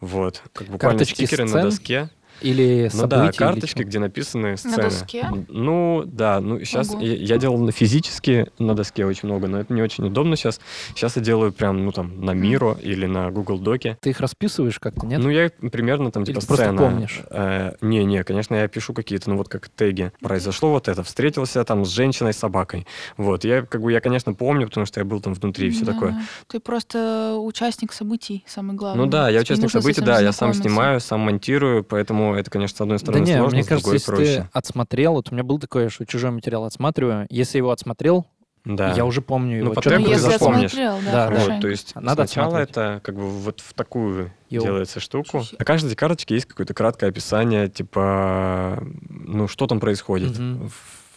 Вот. 0.00 0.42
Как 0.52 0.68
буквально 0.68 0.98
Карточки 0.98 1.24
стикеры 1.24 1.48
сцен? 1.48 1.58
на 1.58 1.64
доске. 1.64 2.10
Или 2.40 2.90
Ну 2.92 3.00
события? 3.00 3.06
да, 3.16 3.24
или 3.28 3.36
карточки, 3.36 3.82
где 3.82 3.98
написаны 3.98 4.56
сцены. 4.56 4.76
доске? 4.76 5.26
Ну 5.48 6.02
да, 6.06 6.40
ну 6.40 6.58
сейчас 6.60 6.90
Ого. 6.90 7.00
я, 7.00 7.14
я 7.14 7.38
делал 7.38 7.58
на 7.58 7.72
физически 7.72 8.46
на 8.58 8.74
доске 8.74 9.06
очень 9.06 9.28
много, 9.28 9.46
но 9.46 9.60
это 9.60 9.72
не 9.72 9.82
очень 9.82 10.04
удобно 10.06 10.36
сейчас. 10.36 10.60
Сейчас 10.94 11.16
я 11.16 11.22
делаю 11.22 11.52
прям, 11.52 11.84
ну 11.84 11.92
там, 11.92 12.24
на 12.24 12.32
Миро 12.32 12.76
или 12.82 13.06
на 13.06 13.30
Google 13.30 13.58
Доке. 13.58 13.96
Ты 14.00 14.10
их 14.10 14.20
расписываешь 14.20 14.78
как-то, 14.78 15.06
нет? 15.06 15.20
Ну, 15.22 15.30
я 15.30 15.50
примерно 15.70 16.10
там, 16.10 16.22
Или 16.24 16.32
типа, 16.32 16.46
просто 16.46 16.64
сцена. 16.64 16.78
помнишь? 16.82 17.22
Э, 17.30 17.72
Не-не, 17.80 18.24
конечно, 18.24 18.54
я 18.54 18.68
пишу 18.68 18.92
какие-то, 18.94 19.30
ну, 19.30 19.36
вот 19.36 19.48
как 19.48 19.68
теги. 19.68 20.12
Произошло 20.20 20.70
вот 20.70 20.88
это, 20.88 21.02
встретился 21.02 21.64
там 21.64 21.84
с 21.84 21.88
женщиной, 21.90 22.32
с 22.32 22.38
собакой. 22.38 22.86
Вот, 23.16 23.44
я, 23.44 23.62
как 23.62 23.80
бы, 23.82 23.92
я, 23.92 24.00
конечно, 24.00 24.34
помню, 24.34 24.66
потому 24.68 24.86
что 24.86 25.00
я 25.00 25.04
был 25.04 25.20
там 25.20 25.34
внутри 25.34 25.68
и 25.68 25.70
все 25.70 25.84
Да. 25.84 25.92
такое. 25.92 26.22
Ты 26.48 26.60
просто 26.60 27.36
участник 27.38 27.92
событий, 27.92 28.44
самый 28.46 28.74
главный. 28.76 29.04
Ну 29.04 29.10
да, 29.10 29.28
я 29.28 29.40
участник 29.40 29.70
событий, 29.70 30.00
да, 30.00 30.20
я 30.20 30.32
сам 30.32 30.52
снимаю, 30.54 31.00
сам 31.00 31.20
монтирую, 31.20 31.84
поэтому 31.84 32.23
это, 32.34 32.50
конечно, 32.50 32.76
с 32.76 32.80
одной 32.80 32.98
Да 32.98 33.02
стороны 33.04 33.24
не, 33.26 33.36
сложно, 33.36 33.54
мне 33.56 33.64
с 33.64 33.66
кажется, 33.66 33.84
другой 33.84 33.96
если 33.98 34.10
проще. 34.12 34.42
ты 34.42 34.48
отсмотрел, 34.52 35.12
вот 35.14 35.30
у 35.30 35.34
меня 35.34 35.42
был 35.44 35.58
такое, 35.58 35.88
что 35.88 36.06
чужой 36.06 36.30
материал 36.30 36.64
отсматриваю, 36.64 37.26
если 37.28 37.58
его 37.58 37.70
отсмотрел, 37.72 38.26
Да. 38.64 38.92
я 38.94 39.04
уже 39.04 39.20
помню 39.20 39.58
Ну, 39.64 39.72
его. 39.72 39.74
по 39.74 39.82
Ну, 39.90 39.98
если 39.98 40.30
запомнишь. 40.30 40.66
отсмотрел, 40.72 40.98
да, 41.04 41.28
Да, 41.28 41.30
да. 41.30 41.44
Вот, 41.52 41.60
то 41.60 41.68
есть 41.68 41.94
Надо 41.96 42.26
сначала 42.26 42.56
это 42.58 43.00
как 43.02 43.14
бы 43.16 43.28
вот 43.28 43.60
в 43.60 43.74
такую 43.74 44.30
Йоу. 44.48 44.64
делается 44.64 45.00
штуку. 45.00 45.42
На 45.58 45.64
каждой 45.64 45.94
карточке 45.96 46.34
есть 46.36 46.46
какое-то 46.46 46.72
краткое 46.72 47.08
описание, 47.10 47.68
типа, 47.68 48.82
ну, 49.10 49.48
что 49.48 49.66
там 49.66 49.80
происходит 49.80 50.38
Мгм. 50.38 50.70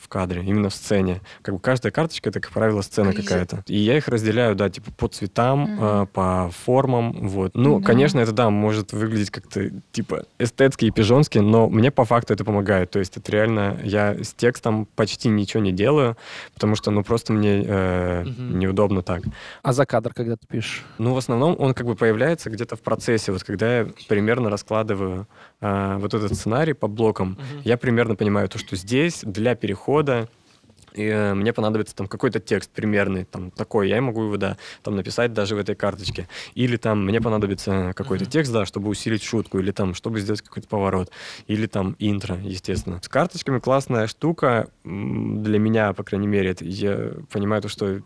В 0.07 0.09
кадре, 0.09 0.41
именно 0.41 0.69
в 0.69 0.73
сцене. 0.73 1.21
Как 1.41 1.53
бы 1.53 1.59
каждая 1.59 1.91
карточка 1.91 2.29
это, 2.29 2.39
как 2.39 2.51
правило, 2.53 2.81
сцена 2.81 3.13
Как 3.13 3.25
какая-то. 3.25 3.63
И 3.67 3.75
я 3.77 3.97
их 3.97 4.07
разделяю, 4.07 4.55
да, 4.55 4.69
типа 4.69 4.91
по 4.91 5.07
цветам, 5.09 5.63
Мгм. 5.63 5.83
э, 5.83 6.05
по 6.13 6.49
формам, 6.63 7.27
вот. 7.27 7.51
Ну, 7.55 7.79
Да. 7.79 7.85
конечно, 7.85 8.19
это, 8.21 8.31
да, 8.31 8.49
может 8.49 8.93
выглядеть 8.93 9.31
как-то, 9.31 9.69
типа, 9.91 10.23
эстетски 10.39 10.85
и 10.85 10.91
пижонски, 10.91 11.39
но 11.39 11.67
мне 11.67 11.91
по 11.91 12.05
факту 12.05 12.33
это 12.33 12.45
помогает. 12.45 12.89
То 12.91 12.99
есть 12.99 13.17
это 13.17 13.29
реально, 13.33 13.77
я 13.83 14.15
с 14.23 14.33
текстом 14.33 14.87
почти 14.95 15.27
ничего 15.27 15.61
не 15.61 15.73
делаю, 15.73 16.15
потому 16.53 16.75
что, 16.75 16.89
ну, 16.91 17.03
просто 17.03 17.33
мне 17.33 17.63
э, 17.65 18.23
Мгм. 18.23 18.59
неудобно 18.59 19.01
так. 19.01 19.23
А 19.61 19.73
за 19.73 19.85
кадр, 19.85 20.13
когда 20.13 20.37
ты 20.37 20.47
пишешь? 20.47 20.85
Ну, 20.99 21.13
в 21.13 21.17
основном 21.17 21.55
он 21.59 21.73
как 21.73 21.85
бы 21.85 21.95
появляется 21.95 22.49
где-то 22.49 22.77
в 22.77 22.81
процессе. 22.81 23.33
Вот 23.33 23.43
когда 23.43 23.79
я 23.79 23.87
примерно 24.07 24.49
раскладываю 24.49 25.27
а, 25.59 25.97
вот 25.97 26.13
этот 26.13 26.35
сценарий 26.35 26.73
по 26.73 26.87
блокам, 26.87 27.37
я 27.63 27.77
примерно 27.77 28.15
понимаю 28.15 28.47
то, 28.49 28.57
что 28.57 28.75
здесь 28.75 29.21
для 29.23 29.55
перехода 29.55 30.29
и, 30.97 31.03
э, 31.07 31.33
мне 31.33 31.53
понадобится 31.53 31.95
там 31.95 32.07
какой-то 32.07 32.39
текст 32.39 32.71
примерный, 32.71 33.25
там 33.25 33.51
такой, 33.51 33.89
я 33.89 34.01
могу 34.01 34.23
его, 34.23 34.37
да, 34.37 34.57
там 34.83 34.95
написать 34.95 35.33
даже 35.33 35.55
в 35.55 35.59
этой 35.59 35.75
карточке. 35.75 36.27
Или 36.55 36.77
там 36.77 37.05
мне 37.05 37.21
понадобится 37.21 37.93
какой-то 37.95 38.23
Мгм. 38.25 38.31
текст, 38.31 38.51
да, 38.51 38.65
чтобы 38.65 38.89
усилить 38.89 39.23
шутку, 39.23 39.59
или 39.59 39.71
там, 39.71 39.93
чтобы 39.93 40.19
сделать 40.19 40.41
какой-то 40.41 40.67
поворот, 40.67 41.11
или 41.47 41.67
там 41.67 41.95
интро, 41.99 42.37
естественно. 42.41 42.99
С 43.03 43.07
карточками 43.09 43.59
классная 43.59 44.07
штука, 44.07 44.69
для 44.83 45.59
меня, 45.59 45.93
по 45.93 46.03
крайней 46.03 46.27
мере, 46.27 46.49
это, 46.51 46.65
я 46.65 47.11
понимаю 47.31 47.61
то, 47.61 47.69
что 47.69 48.01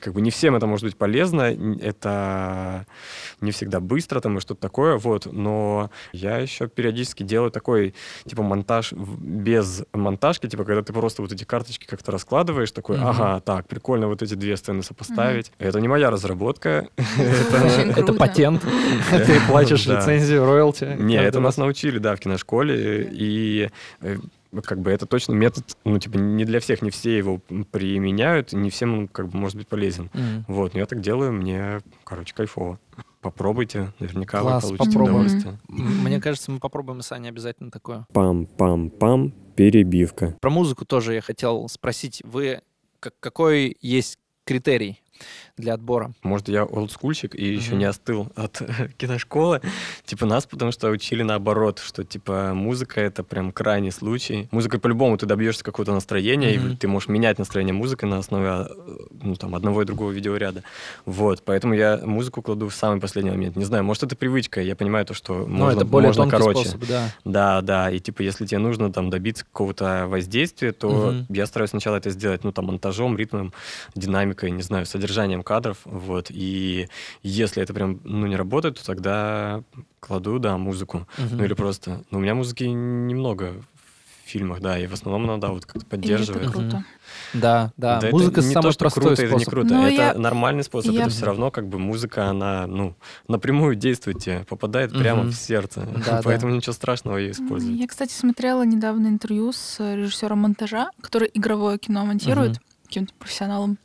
как 0.00 0.12
бы 0.12 0.20
не 0.20 0.30
всем 0.30 0.56
это 0.56 0.66
может 0.66 0.84
быть 0.84 0.96
полезно, 0.96 1.42
это 1.80 2.86
не 3.40 3.50
всегда 3.50 3.80
быстро 3.80 4.20
там 4.20 4.36
и 4.38 4.40
что-то 4.40 4.60
такое, 4.60 4.98
вот, 4.98 5.26
но 5.32 5.90
я 6.12 6.38
еще 6.38 6.68
периодически 6.68 7.22
делаю 7.22 7.50
такой, 7.50 7.94
типа, 8.26 8.42
монтаж 8.42 8.92
без 8.92 9.84
монтажки, 9.92 10.48
типа, 10.48 10.64
когда 10.64 10.82
ты 10.82 10.92
просто 10.92 11.22
вот 11.22 11.32
эти 11.32 11.44
карточки 11.46 11.86
как-то 11.86 12.12
раскладываешь, 12.12 12.70
такой, 12.72 12.96
Мгм. 12.98 13.06
ага, 13.06 13.40
так, 13.40 13.66
прикольно 13.68 14.08
вот 14.08 14.22
эти 14.22 14.34
две 14.34 14.56
сцены 14.56 14.82
сопоставить. 14.82 15.52
Это 15.58 15.80
не 15.80 15.88
моя 15.88 16.10
разработка. 16.10 16.88
Это 17.96 18.12
патент. 18.12 18.62
Ты 19.10 19.40
платишь 19.48 19.86
Да. 19.86 20.00
лицензию, 20.00 20.44
роялти. 20.44 20.96
Не, 20.98 21.16
это 21.16 21.40
нас 21.40 21.56
научили, 21.56 21.98
да, 21.98 22.14
в 22.16 22.20
киношколе, 22.20 23.08
и 23.10 23.70
э, 24.00 24.16
как 24.64 24.80
бы 24.80 24.90
это 24.90 25.06
точно 25.06 25.34
метод, 25.34 25.64
ну, 25.84 25.98
типа, 25.98 26.16
не 26.16 26.44
для 26.44 26.60
всех, 26.60 26.80
не 26.82 26.90
все 26.90 27.16
его 27.18 27.40
применяют, 27.70 28.52
не 28.52 28.70
всем 28.70 28.98
он, 28.98 29.08
как 29.08 29.28
бы, 29.28 29.36
может 29.38 29.56
быть 29.56 29.68
полезен. 29.68 30.10
М. 30.14 30.44
Вот, 30.48 30.74
но 30.74 30.80
я 30.80 30.86
так 30.86 31.00
делаю, 31.00 31.32
мне, 31.32 31.80
короче, 32.04 32.34
кайфово. 32.34 32.78
Попробуйте, 33.20 33.92
наверняка 33.98 34.40
Класс, 34.40 34.62
вы 34.64 34.76
получите 34.76 34.90
попробуем. 34.98 35.14
удовольствие. 35.26 35.58
Мне 35.68 36.20
кажется, 36.20 36.50
мы 36.50 36.58
попробуем 36.60 37.02
с 37.02 37.10
Аней 37.12 37.28
обязательно 37.30 37.70
такое. 37.70 38.06
Пам-пам-пам, 38.14 39.32
перебивка. 39.56 40.36
Про 40.40 40.50
музыку 40.50 40.84
тоже 40.84 41.14
я 41.14 41.20
хотел 41.20 41.68
спросить. 41.68 42.20
Вы 42.24 42.60
как- 43.00 43.18
какой 43.20 43.76
есть 43.80 44.18
критерий 44.44 45.02
для 45.56 45.74
отбора? 45.74 46.12
Может, 46.22 46.48
я 46.48 46.64
олдскульщик 46.64 47.34
и 47.34 47.44
еще 47.44 47.76
не 47.76 47.84
остыл 47.86 48.28
от 48.36 48.60
киношколы. 48.98 49.62
Типа 50.04 50.26
нас, 50.26 50.46
потому 50.46 50.70
что 50.70 50.90
учили 50.90 51.22
наоборот, 51.22 51.78
что 51.78 52.04
типа 52.04 52.52
музыка 52.54 53.00
это 53.00 53.24
прям 53.24 53.52
крайний 53.52 53.90
случай. 53.90 54.48
Музыкой 54.50 54.80
по-любому 54.80 55.16
ты 55.16 55.24
добьешься 55.24 55.64
какого-то 55.64 55.92
настроения, 55.92 56.54
и 56.54 56.76
ты 56.76 56.88
можешь 56.88 57.08
менять 57.08 57.38
настроение 57.38 57.72
музыкой 57.72 58.08
на 58.08 58.18
основе 58.18 58.48
а, 58.48 58.68
ну, 59.22 59.34
там, 59.36 59.54
одного 59.54 59.82
и 59.82 59.84
другого 59.86 60.10
видеоряда. 60.10 60.62
Вот, 61.06 61.42
поэтому 61.42 61.72
я 61.74 62.00
музыку 62.04 62.42
кладу 62.42 62.68
в 62.68 62.74
самый 62.74 63.00
последний 63.00 63.30
момент. 63.30 63.56
Не 63.56 63.64
знаю, 63.64 63.82
может, 63.82 64.02
это 64.02 64.14
привычка. 64.14 64.60
Я 64.60 64.76
понимаю 64.76 65.06
то, 65.06 65.14
что 65.14 65.46
Ну, 65.46 65.64
можно, 65.64 65.78
это 65.78 65.86
более 65.86 66.08
можно 66.08 66.28
короче. 66.28 66.68
способ, 66.68 66.86
да. 66.86 67.08
Да, 67.24 67.60
да, 67.62 67.90
и 67.90 67.98
типа 67.98 68.20
если 68.22 68.44
тебе 68.44 68.58
нужно 68.58 68.92
там 68.92 69.08
добиться 69.08 69.44
какого-то 69.44 70.06
воздействия, 70.06 70.72
то 70.72 71.14
я 71.30 71.46
стараюсь 71.46 71.70
сначала 71.70 71.96
это 71.96 72.10
сделать, 72.10 72.44
ну 72.44 72.52
там 72.52 72.66
монтажом, 72.66 73.16
ритмом, 73.16 73.52
динамикой, 73.94 74.50
не 74.50 74.62
знаю, 74.62 74.84
содержанием 74.84 75.42
кадров, 75.46 75.78
вот. 75.84 76.26
И 76.30 76.88
если 77.22 77.62
это 77.62 77.72
прям 77.72 78.00
ну 78.04 78.26
не 78.26 78.36
работает, 78.36 78.78
то 78.78 78.84
тогда 78.84 79.62
кладу, 80.00 80.38
да, 80.38 80.58
музыку, 80.58 81.06
Мгм. 81.18 81.36
ну 81.38 81.44
или 81.44 81.54
просто. 81.54 82.02
Но 82.10 82.18
у 82.18 82.20
меня 82.20 82.34
музыки 82.34 82.64
немного 82.64 83.52
в 84.24 84.28
фильмах, 84.28 84.60
да, 84.60 84.76
и 84.76 84.88
в 84.88 84.92
основном 84.92 85.24
надо 85.26 85.48
вот 85.48 85.64
как-то 85.66 85.96
И 85.96 86.08
это 86.10 86.40
круто. 86.50 86.84
Да, 87.32 87.72
да. 87.76 87.98
это 87.98 88.10
Музыка 88.10 88.40
не 88.42 88.52
самый 88.52 88.62
то, 88.64 88.72
что 88.72 88.80
простой 88.80 89.02
круто, 89.04 89.22
это 89.22 89.34
не 89.34 89.44
способ. 89.44 89.50
круто, 89.50 89.74
Ну, 89.74 89.82
это 89.86 89.94
я- 90.02 90.14
нормальный 90.14 90.64
способ, 90.64 90.92
я- 90.92 91.02
это 91.02 91.10
все 91.10 91.26
равно 91.26 91.52
как 91.52 91.68
бы 91.68 91.78
музыка, 91.78 92.26
она, 92.26 92.66
ну, 92.66 92.96
напрямую 93.28 93.76
действует 93.76 94.18
тебе, 94.18 94.44
попадает 94.48 94.90
прямо 94.90 95.22
Мгм. 95.22 95.30
в 95.30 95.36
сердце, 95.36 95.86
Да, 96.04 96.20
поэтому 96.24 96.52
ничего 96.56 96.72
страшного 96.72 97.18
ее 97.18 97.30
использовать. 97.30 97.78
Я, 97.78 97.86
кстати, 97.86 98.12
смотрела 98.12 98.64
недавно 98.64 99.06
интервью 99.06 99.52
с 99.52 99.78
режиссером 99.78 100.40
монтажа, 100.40 100.90
который 101.00 101.30
игровое 101.32 101.78
кино 101.78 102.04
монтирует, 102.04 102.50
Мгм. 102.52 102.60
каким-то 102.88 103.14
профессионалом. 103.20 103.78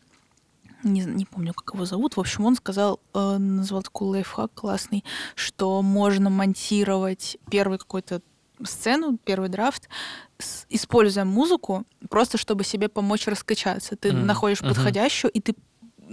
Не, 0.83 1.01
не 1.01 1.25
помню, 1.25 1.53
как 1.53 1.73
его 1.75 1.85
зовут. 1.85 2.17
В 2.17 2.19
общем, 2.19 2.45
он 2.45 2.55
сказал, 2.55 2.99
э, 3.13 3.37
назвал 3.37 3.83
такой 3.83 4.07
лайфхак 4.09 4.53
классный, 4.53 5.03
что 5.35 5.81
можно 5.81 6.29
монтировать 6.29 7.37
первый 7.49 7.77
какой-то 7.77 8.21
сцену, 8.63 9.17
первый 9.23 9.49
драфт, 9.49 9.89
с- 10.37 10.65
используя 10.69 11.25
музыку, 11.25 11.83
просто 12.09 12.37
чтобы 12.37 12.63
себе 12.63 12.89
помочь 12.89 13.27
раскачаться. 13.27 13.95
Ты 13.95 14.11
Мгм, 14.13 14.25
находишь 14.25 14.61
мгм. 14.61 14.69
подходящую, 14.73 15.31
и 15.31 15.39
ты 15.39 15.55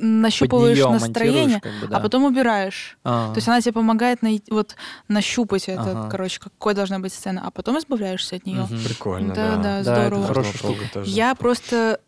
нащупываешь 0.00 0.78
настроение, 0.78 1.60
как 1.60 1.72
бы, 1.80 1.86
а 1.86 1.88
да. 1.88 2.00
потом 2.00 2.24
убираешь. 2.24 2.98
А. 3.04 3.32
То 3.32 3.38
есть 3.38 3.48
она 3.48 3.60
тебе 3.60 3.72
помогает 3.72 4.22
найти, 4.22 4.50
вот, 4.52 4.76
нащупать 5.08 5.68
это, 5.68 5.90
Ага. 5.90 6.08
короче, 6.08 6.38
какой 6.40 6.74
должна 6.74 7.00
быть 7.00 7.12
сцена, 7.12 7.42
а 7.44 7.50
потом 7.50 7.78
избавляешься 7.78 8.36
от 8.36 8.46
нее. 8.46 8.62
Мгм. 8.70 8.84
Прикольно, 8.84 9.34
Да, 9.34 9.56
да. 9.56 9.56
да, 9.56 9.62
Да, 9.62 9.80
это 9.80 9.90
здорово. 10.06 10.26
Попробовать 10.28 10.56
штука. 10.56 10.84
тоже. 10.94 11.10
Я 11.10 11.34
просто 11.34 12.00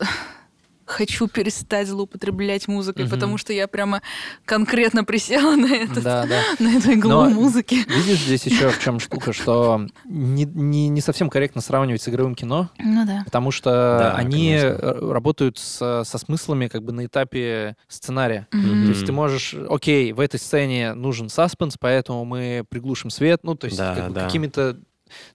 хочу 0.90 1.28
перестать 1.28 1.88
злоупотреблять 1.88 2.68
музыкой, 2.68 3.04
Мгм. 3.04 3.10
потому 3.14 3.38
что 3.38 3.52
я 3.52 3.68
прямо 3.68 4.02
конкретно 4.44 5.04
присела 5.04 5.56
на, 5.56 5.66
этот, 5.72 6.02
Да, 6.02 6.26
да. 6.26 6.40
на 6.58 6.76
эту 6.76 6.92
иглу 6.92 7.10
Но- 7.10 7.30
музыки. 7.30 7.76
Видишь, 7.88 8.20
здесь 8.20 8.44
еще 8.46 8.68
в 8.70 8.80
чем 8.80 8.98
штука, 9.00 9.32
что 9.32 9.86
не, 10.04 10.44
не, 10.44 10.88
не 10.88 11.00
совсем 11.00 11.30
корректно 11.30 11.60
сравнивать 11.60 12.02
с 12.02 12.08
игровым 12.08 12.34
кино, 12.34 12.70
Ну 12.78 13.06
да. 13.06 13.22
потому 13.24 13.50
что 13.50 13.70
Да, 13.70 14.14
они 14.16 14.50
конечно. 14.56 14.66
э, 14.68 15.12
работают 15.12 15.58
с- 15.58 16.02
со 16.04 16.18
смыслами 16.18 16.68
как 16.68 16.82
бы 16.82 16.92
на 16.92 17.06
этапе 17.06 17.76
сценария. 17.88 18.46
Мгм. 18.52 18.84
То 18.84 18.88
есть 18.90 19.06
ты 19.06 19.12
можешь, 19.12 19.54
окей, 19.68 20.12
в 20.12 20.20
этой 20.20 20.40
сцене 20.40 20.94
нужен 20.94 21.28
саспенс, 21.28 21.76
поэтому 21.78 22.24
мы 22.24 22.64
приглушим 22.68 23.10
свет, 23.10 23.40
ну, 23.44 23.54
то 23.54 23.66
есть 23.66 23.78
Да, 23.78 23.94
как 23.94 24.08
бы 24.08 24.14
да. 24.14 24.24
какими-то 24.26 24.76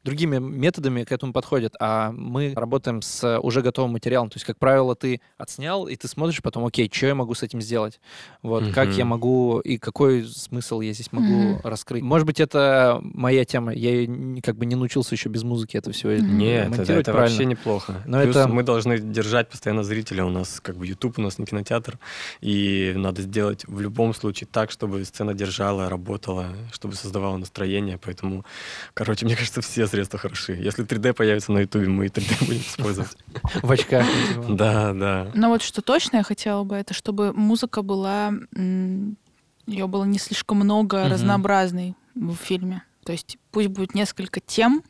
другими 0.03 0.37
методами 0.37 1.03
к 1.03 1.11
этому 1.11 1.33
подходят, 1.33 1.73
а 1.79 2.11
мы 2.11 2.53
работаем 2.55 3.01
с 3.01 3.39
уже 3.39 3.61
готовым 3.61 3.91
материалом. 3.91 4.29
То 4.29 4.35
есть, 4.37 4.45
как 4.45 4.57
правило, 4.57 4.95
ты 4.95 5.21
отснял, 5.37 5.87
и 5.87 5.95
ты 5.95 6.07
смотришь 6.07 6.41
потом, 6.41 6.65
окей, 6.65 6.89
что 6.91 7.07
я 7.07 7.15
могу 7.15 7.33
с 7.33 7.43
этим 7.43 7.61
сделать? 7.61 7.99
Вот, 8.41 8.71
как 8.73 8.89
я 8.93 9.05
могу, 9.05 9.59
и 9.59 9.77
какой 9.77 10.23
смысл 10.25 10.81
я 10.81 10.93
здесь 10.93 11.11
могу 11.11 11.25
Мгм. 11.25 11.61
раскрыть? 11.63 12.03
Может 12.03 12.25
быть, 12.27 12.39
это 12.39 12.99
моя 13.01 13.45
тема. 13.45 13.73
Я 13.73 14.07
как 14.41 14.55
бы 14.57 14.65
не 14.65 14.75
научился 14.75 15.15
еще 15.15 15.29
без 15.29 15.43
музыки 15.43 15.77
это 15.77 15.91
все. 15.91 16.17
Нет, 16.19 16.61
это, 16.67 16.69
монтировать 16.69 17.01
это 17.07 17.11
правильно. 17.13 17.35
вообще 17.35 17.45
неплохо. 17.45 18.01
Но 18.05 18.21
Плюс 18.21 18.35
это- 18.35 18.47
мы 18.47 18.63
должны 18.63 18.99
держать 18.99 19.49
постоянно 19.49 19.83
зрителя. 19.83 20.25
У 20.25 20.29
нас 20.29 20.59
как 20.59 20.77
бы 20.77 20.85
YouTube, 20.87 21.17
у 21.19 21.21
нас 21.21 21.37
не 21.39 21.45
кинотеатр. 21.45 21.99
И 22.41 22.93
надо 22.95 23.21
сделать 23.21 23.65
в 23.67 23.79
любом 23.81 24.13
случае 24.13 24.47
так, 24.51 24.71
чтобы 24.71 25.03
сцена 25.05 25.33
держала, 25.33 25.89
работала, 25.89 26.47
чтобы 26.71 26.95
создавала 26.95 27.37
настроение. 27.37 27.97
Поэтому, 28.03 28.45
короче, 28.93 29.25
мне 29.25 29.35
кажется, 29.35 29.61
все 29.65 29.87
средства 29.87 30.19
хороши. 30.19 30.53
Если 30.53 30.85
3D 30.85 31.13
появится 31.13 31.51
на 31.51 31.59
YouTube, 31.59 31.87
мы 31.87 32.05
и 32.05 32.09
3D 32.09 32.45
будем 32.47 32.61
использовать. 32.61 33.17
в 33.61 33.71
очках. 33.71 34.05
Да, 34.49 34.93
да. 34.93 35.31
Но 35.33 35.49
вот 35.49 35.61
что 35.61 35.81
точно 35.81 36.17
я 36.17 36.23
хотела 36.23 36.63
бы, 36.63 36.75
это 36.75 36.93
чтобы 36.93 37.33
музыка 37.33 37.81
была... 37.81 38.33
ее 38.55 39.87
было 39.87 40.03
не 40.03 40.19
слишком 40.19 40.57
много 40.59 41.09
разнообразной 41.09 41.95
в 42.15 42.35
фильме. 42.35 42.83
То 43.05 43.11
есть 43.11 43.37
пусть 43.51 43.67
будет 43.67 43.93
несколько 43.93 44.39
тем. 44.39 44.81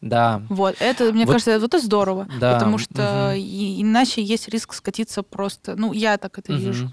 Да. 0.00 0.42
Вот. 0.48 0.76
Это, 0.78 1.12
мне 1.12 1.24
Вот- 1.26 1.32
кажется, 1.32 1.58
вот 1.58 1.74
это 1.74 1.84
здорово. 1.84 2.28
Да. 2.38 2.54
Потому 2.54 2.78
что 2.78 3.32
Мгм. 3.32 3.36
и- 3.36 3.82
иначе 3.82 4.22
есть 4.22 4.48
риск 4.48 4.72
скатиться 4.74 5.24
просто... 5.24 5.74
Ну, 5.74 5.92
я 5.92 6.16
так 6.16 6.38
это 6.38 6.52
Мгм. 6.52 6.60
вижу. 6.62 6.92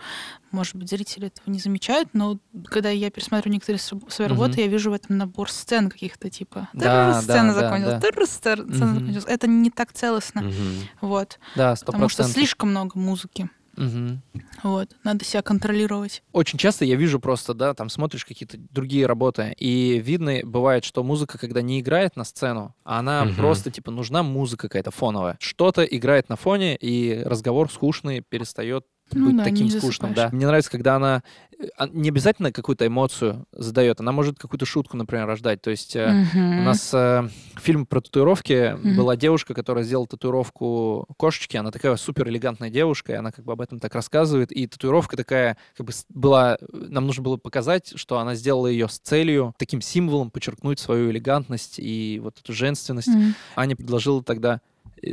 Может 0.50 0.76
быть, 0.76 0.90
зрители 0.90 1.28
этого 1.28 1.50
не 1.54 1.60
замечают, 1.60 2.10
но 2.14 2.40
когда 2.66 2.90
я 2.90 3.12
пересматриваю 3.12 3.54
некоторые 3.54 3.80
св- 3.80 4.12
свои 4.12 4.28
работы, 4.28 4.60
я 4.62 4.68
вижу 4.68 4.90
в 4.90 4.94
этом 4.96 5.18
набор 5.20 5.52
сцен 5.52 5.90
каких-то, 5.92 6.32
типа... 6.32 6.68
Да, 6.74 7.14
«Тыр, 7.14 7.22
сцена 7.22 7.54
да, 7.54 7.60
да, 7.62 7.68
закончилась, 7.68 8.02
да. 8.02 8.10
стер- 8.10 8.66
сцена 8.74 8.86
Мгм. 8.88 8.94
закончилась. 9.00 9.26
Это 9.28 9.48
не 9.48 9.70
так 9.70 9.94
целостно. 9.94 10.42
Мгм. 10.42 10.54
Вот. 11.02 11.40
Да, 11.56 11.76
сто 11.76 11.86
Потому 11.92 12.10
что 12.10 12.24
слишком 12.24 12.72
много 12.72 12.98
музыки. 12.98 13.50
Мгм. 13.78 14.22
Вот. 14.64 14.96
Надо 15.04 15.26
себя 15.26 15.42
контролировать. 15.42 16.24
Очень 16.34 16.60
часто 16.60 16.86
я 16.86 16.96
вижу 16.96 17.20
просто, 17.20 17.54
да, 17.54 17.74
там 17.74 17.90
смотришь 17.90 18.26
какие-то 18.26 18.58
другие 18.58 19.06
работы, 19.06 19.54
и 19.58 20.00
видно, 20.00 20.40
бывает, 20.44 20.84
что 20.84 21.04
музыка, 21.04 21.38
когда 21.38 21.62
не 21.62 21.80
играет 21.80 22.16
на 22.16 22.24
сцену, 22.24 22.76
она 22.84 23.26
Мгм. 23.26 23.36
просто, 23.36 23.72
типа, 23.72 23.92
нужна 23.92 24.24
музыка 24.24 24.68
какая-то 24.68 24.92
фоновая. 24.92 25.38
Что-то 25.40 25.84
играет 25.84 26.30
на 26.30 26.36
фоне, 26.36 26.76
и 26.76 27.22
разговор 27.26 27.72
скучный 27.72 28.22
перестает 28.22 28.86
Ну 29.20 29.28
быть 29.28 29.38
да, 29.38 29.44
таким 29.44 29.70
скучным, 29.70 30.10
засыпаешь. 30.14 30.32
да. 30.32 30.36
Мне 30.36 30.46
нравится, 30.48 30.72
когда 30.72 30.96
она 30.96 31.24
э, 31.60 31.68
а, 31.78 31.88
не 31.88 32.10
обязательно 32.10 32.52
какую-то 32.52 32.86
эмоцию 32.88 33.46
задает, 33.52 34.00
она 34.00 34.12
может 34.12 34.40
какую-то 34.40 34.66
шутку, 34.66 34.98
например, 34.98 35.28
рождать. 35.28 35.62
То 35.62 35.70
есть 35.72 35.96
э, 35.96 36.26
Мгм. 36.34 36.60
у 36.60 36.64
нас 36.64 36.92
э, 36.94 37.28
фильм 37.58 37.86
про 37.86 38.02
татуировки 38.02 38.74
Мгм. 38.74 38.96
была 38.96 39.16
девушка, 39.16 39.54
которая 39.54 39.84
сделала 39.84 40.08
татуировку 40.08 41.06
кошечки. 41.18 41.58
Она 41.58 41.72
такая 41.72 41.96
супер 41.98 42.28
элегантная 42.30 42.70
девушка, 42.70 43.14
и 43.14 43.16
она 43.16 43.32
как 43.32 43.46
бы 43.46 43.54
об 43.54 43.62
этом 43.62 43.80
так 43.80 43.94
рассказывает. 43.96 44.52
И 44.52 44.68
татуировка 44.68 45.18
такая 45.18 45.58
как 45.78 45.86
бы 45.86 45.94
была... 46.10 46.58
Нам 46.72 47.06
нужно 47.08 47.24
было 47.24 47.38
показать, 47.38 47.94
что 47.96 48.18
она 48.20 48.36
сделала 48.36 48.68
ее 48.68 48.88
с 48.90 49.00
целью, 49.00 49.54
таким 49.58 49.82
символом 49.82 50.32
подчеркнуть 50.32 50.80
свою 50.80 51.12
элегантность 51.12 51.76
и 51.80 52.20
вот 52.24 52.38
эту 52.40 52.54
женственность. 52.54 53.08
Мгм. 53.10 53.36
Аня 53.56 53.76
предложила 53.76 54.24
тогда 54.24 54.56
э, 54.56 54.71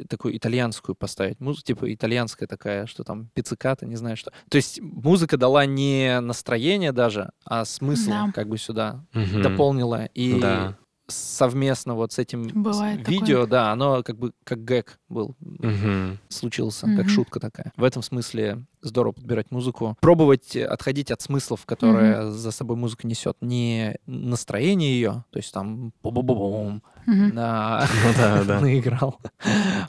такую 0.08 0.36
итальянскую 0.36 0.94
поставить. 0.94 1.40
Музыку, 1.40 1.66
типа 1.66 1.92
итальянская 1.94 2.46
такая, 2.48 2.86
что 2.86 3.04
там 3.04 3.30
пицциката, 3.34 3.86
не 3.86 3.96
знаю 3.96 4.16
что. 4.16 4.30
То 4.50 4.56
есть 4.56 4.80
музыка 4.80 5.36
дала 5.36 5.66
не 5.66 6.20
настроение 6.20 6.92
даже, 6.92 7.30
а 7.44 7.64
смысл 7.64 8.10
Да. 8.10 8.30
как 8.34 8.48
бы 8.48 8.58
сюда 8.58 9.04
Мгм. 9.12 9.42
дополнила. 9.42 10.06
И 10.14 10.38
Да. 10.40 10.76
совместно 11.08 11.94
вот 11.94 12.12
с 12.12 12.18
этим 12.18 12.48
Бывает 12.62 12.98
такое. 12.98 13.18
видео, 13.18 13.46
да, 13.46 13.72
оно 13.72 14.02
как 14.02 14.18
бы 14.18 14.32
как 14.44 14.64
гэг 14.64 14.98
был, 15.08 15.36
Мгм. 15.40 16.18
случился, 16.28 16.86
Мгм. 16.86 16.96
как 16.96 17.08
шутка 17.08 17.40
такая. 17.40 17.72
В 17.76 17.84
этом 17.84 18.02
смысле 18.02 18.64
здорово 18.82 19.12
подбирать 19.12 19.50
музыку. 19.50 19.96
Пробовать 20.00 20.56
э, 20.56 20.64
отходить 20.64 21.10
от 21.10 21.20
смыслов, 21.20 21.64
которые 21.66 22.30
за 22.30 22.50
собой 22.50 22.76
музыка 22.76 23.06
несет. 23.06 23.36
Не 23.40 23.96
настроение 24.06 24.92
ее, 24.92 25.24
то 25.30 25.38
есть 25.38 25.52
там 25.52 25.92
бу-бу-бу-бум, 26.02 26.82
на 27.06 27.86
Ну 28.04 28.12
да, 28.16 28.44
да. 28.46 28.60
наиграл. 28.60 29.18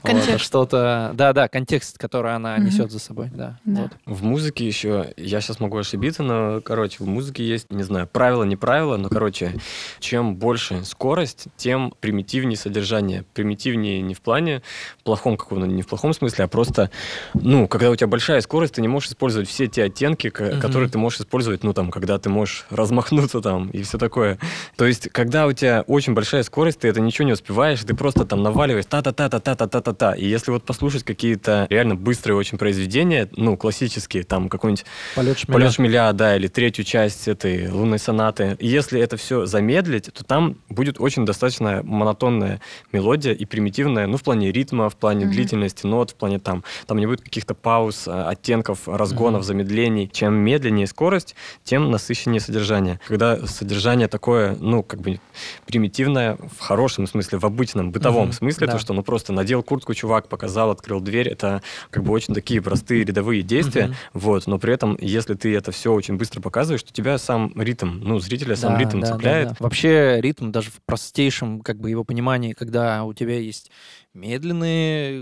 Вот, 0.02 0.14
а 0.14 0.16
Контекст. 0.16 0.46
что-то, 0.46 1.12
да-да, 1.14 1.50
контекст, 1.50 1.98
который 1.98 2.34
она 2.34 2.58
несет 2.58 2.92
за 2.92 3.00
собой, 3.00 3.30
да. 3.34 3.60
Да. 3.66 3.82
вот. 3.82 3.92
В 4.06 4.24
музыке 4.24 4.66
еще, 4.66 5.14
я 5.18 5.42
сейчас 5.42 5.60
могу 5.60 5.78
ошибиться, 5.78 6.24
но, 6.24 6.62
короче, 6.62 7.04
в 7.04 7.08
музыке 7.08 7.46
есть, 7.46 7.70
не 7.70 7.84
знаю, 7.84 8.08
правило, 8.08 8.44
не 8.44 8.56
правило, 8.56 8.96
но, 8.96 9.10
короче, 9.10 9.56
чем 10.00 10.38
больше 10.38 10.86
скорость, 10.86 11.48
тем 11.58 11.94
примитивнее 12.00 12.56
содержание. 12.56 13.26
Примитивнее 13.34 14.02
не 14.02 14.14
в 14.14 14.22
плане 14.22 14.62
плохом 15.04 15.36
каком-то, 15.36 15.68
не 15.68 15.82
в 15.82 15.88
плохом 15.88 16.14
смысле, 16.14 16.46
а 16.46 16.48
просто, 16.48 16.90
ну, 17.34 17.68
когда 17.68 17.90
у 17.92 17.96
тебя 17.96 18.08
большая 18.08 18.40
скорость, 18.42 18.79
ты 18.80 18.82
не 18.82 18.88
можешь 18.88 19.10
использовать 19.10 19.50
все 19.50 19.68
те 19.68 19.84
оттенки, 19.84 20.32
Мгм. 20.34 20.62
которые 20.62 20.90
ты 20.90 20.98
можешь 20.98 21.20
использовать, 21.20 21.64
ну, 21.66 21.74
там, 21.74 21.92
когда 21.92 22.18
ты 22.18 22.30
можешь 22.30 22.66
размахнуться 22.70 23.42
там 23.42 23.70
и 23.72 23.84
все 23.84 23.98
такое. 23.98 24.40
То 24.78 24.86
есть, 24.86 25.10
когда 25.12 25.48
у 25.48 25.52
тебя 25.52 25.84
очень 25.86 26.14
большая 26.14 26.44
скорость, 26.44 26.80
ты 26.80 26.88
это 26.88 27.02
ничего 27.02 27.26
не 27.26 27.34
успеваешь, 27.34 27.84
ты 27.84 27.94
просто 27.94 28.24
там 28.24 28.42
наваливаешь 28.42 28.86
та-та-та-та-та-та-та-та. 28.86 30.14
И 30.14 30.26
если 30.26 30.52
вот 30.52 30.64
послушать 30.64 31.04
какие-то 31.04 31.68
реально 31.70 31.96
быстрые 31.96 32.38
очень 32.38 32.58
произведения, 32.58 33.28
ну, 33.36 33.58
классические, 33.58 34.24
там, 34.24 34.48
какой-нибудь 34.48 34.86
Полет 35.16 35.38
шмеля. 35.38 35.54
Полет 35.60 35.74
шмеля, 35.74 36.14
да, 36.14 36.38
или 36.38 36.48
третью 36.48 36.86
часть 36.86 37.28
этой 37.28 37.70
лунной 37.70 38.00
сонаты. 38.00 38.56
Если 38.62 39.02
это 39.02 39.18
все 39.18 39.46
замедлить, 39.46 40.10
то 40.14 40.24
там 40.24 40.56
будет 40.70 41.02
очень 41.02 41.26
достаточно 41.26 41.82
монотонная 41.84 42.62
мелодия 42.94 43.34
и 43.34 43.44
примитивная, 43.46 44.08
ну, 44.08 44.16
в 44.16 44.24
плане 44.24 44.54
ритма, 44.54 44.90
в 44.90 44.96
плане 44.96 45.26
Мгм. 45.26 45.34
длительности 45.34 45.86
нот, 45.86 46.12
в 46.12 46.16
плане 46.16 46.40
там, 46.40 46.64
там 46.88 46.98
не 46.98 47.08
будет 47.08 47.22
каких-то 47.22 47.54
пауз, 47.56 48.06
а, 48.08 48.30
оттенков, 48.70 48.88
разгонов, 48.88 49.40
Мгм. 49.42 49.48
замедлений. 49.48 50.10
Чем 50.12 50.36
медленнее 50.36 50.88
скорость, 50.88 51.36
тем 51.64 51.92
насыщеннее 51.92 52.40
содержание. 52.40 53.00
Когда 53.08 53.38
содержание 53.46 54.08
такое, 54.08 54.56
ну, 54.60 54.84
как 54.84 55.02
бы 55.02 55.20
примитивное 55.66 56.38
в 56.38 56.60
хорошем 56.60 57.08
смысле, 57.08 57.40
в 57.40 57.46
обычном, 57.46 57.92
бытовом 57.92 58.26
Мгм, 58.28 58.34
смысле, 58.34 58.68
да. 58.68 58.74
то, 58.74 58.80
что, 58.80 58.94
ну, 58.94 59.04
просто 59.04 59.34
надел 59.34 59.64
куртку, 59.64 59.94
чувак, 59.94 60.28
показал, 60.28 60.72
открыл 60.72 61.00
дверь, 61.02 61.30
это 61.30 61.62
как 61.90 62.04
бы 62.04 62.12
очень 62.14 62.34
такие 62.34 62.62
простые 62.62 63.04
рядовые 63.04 63.42
действия, 63.42 63.86
Мгм. 63.88 63.96
вот, 64.14 64.48
но 64.48 64.60
при 64.60 64.74
этом, 64.74 64.98
если 65.00 65.34
ты 65.34 65.56
это 65.56 65.72
все 65.72 65.92
очень 65.94 66.16
быстро 66.18 66.42
показываешь, 66.42 66.84
то 66.84 66.92
тебя 66.92 67.18
сам 67.18 67.52
ритм, 67.56 68.00
ну, 68.02 68.20
зрителя 68.20 68.56
сам 68.56 68.74
Да, 68.74 68.80
ритм 68.80 69.02
да, 69.02 69.08
да, 69.10 69.14
цепляет. 69.16 69.50
да. 69.50 69.56
Вообще 69.60 70.20
ритм 70.22 70.52
даже 70.52 70.70
в 70.72 70.80
простейшем 70.86 71.62
как 71.62 71.80
бы 71.80 71.90
его 71.90 72.04
понимании, 72.04 72.54
когда 72.54 73.04
у 73.04 73.14
тебя 73.14 73.40
есть 73.40 73.72
медленные 74.14 75.22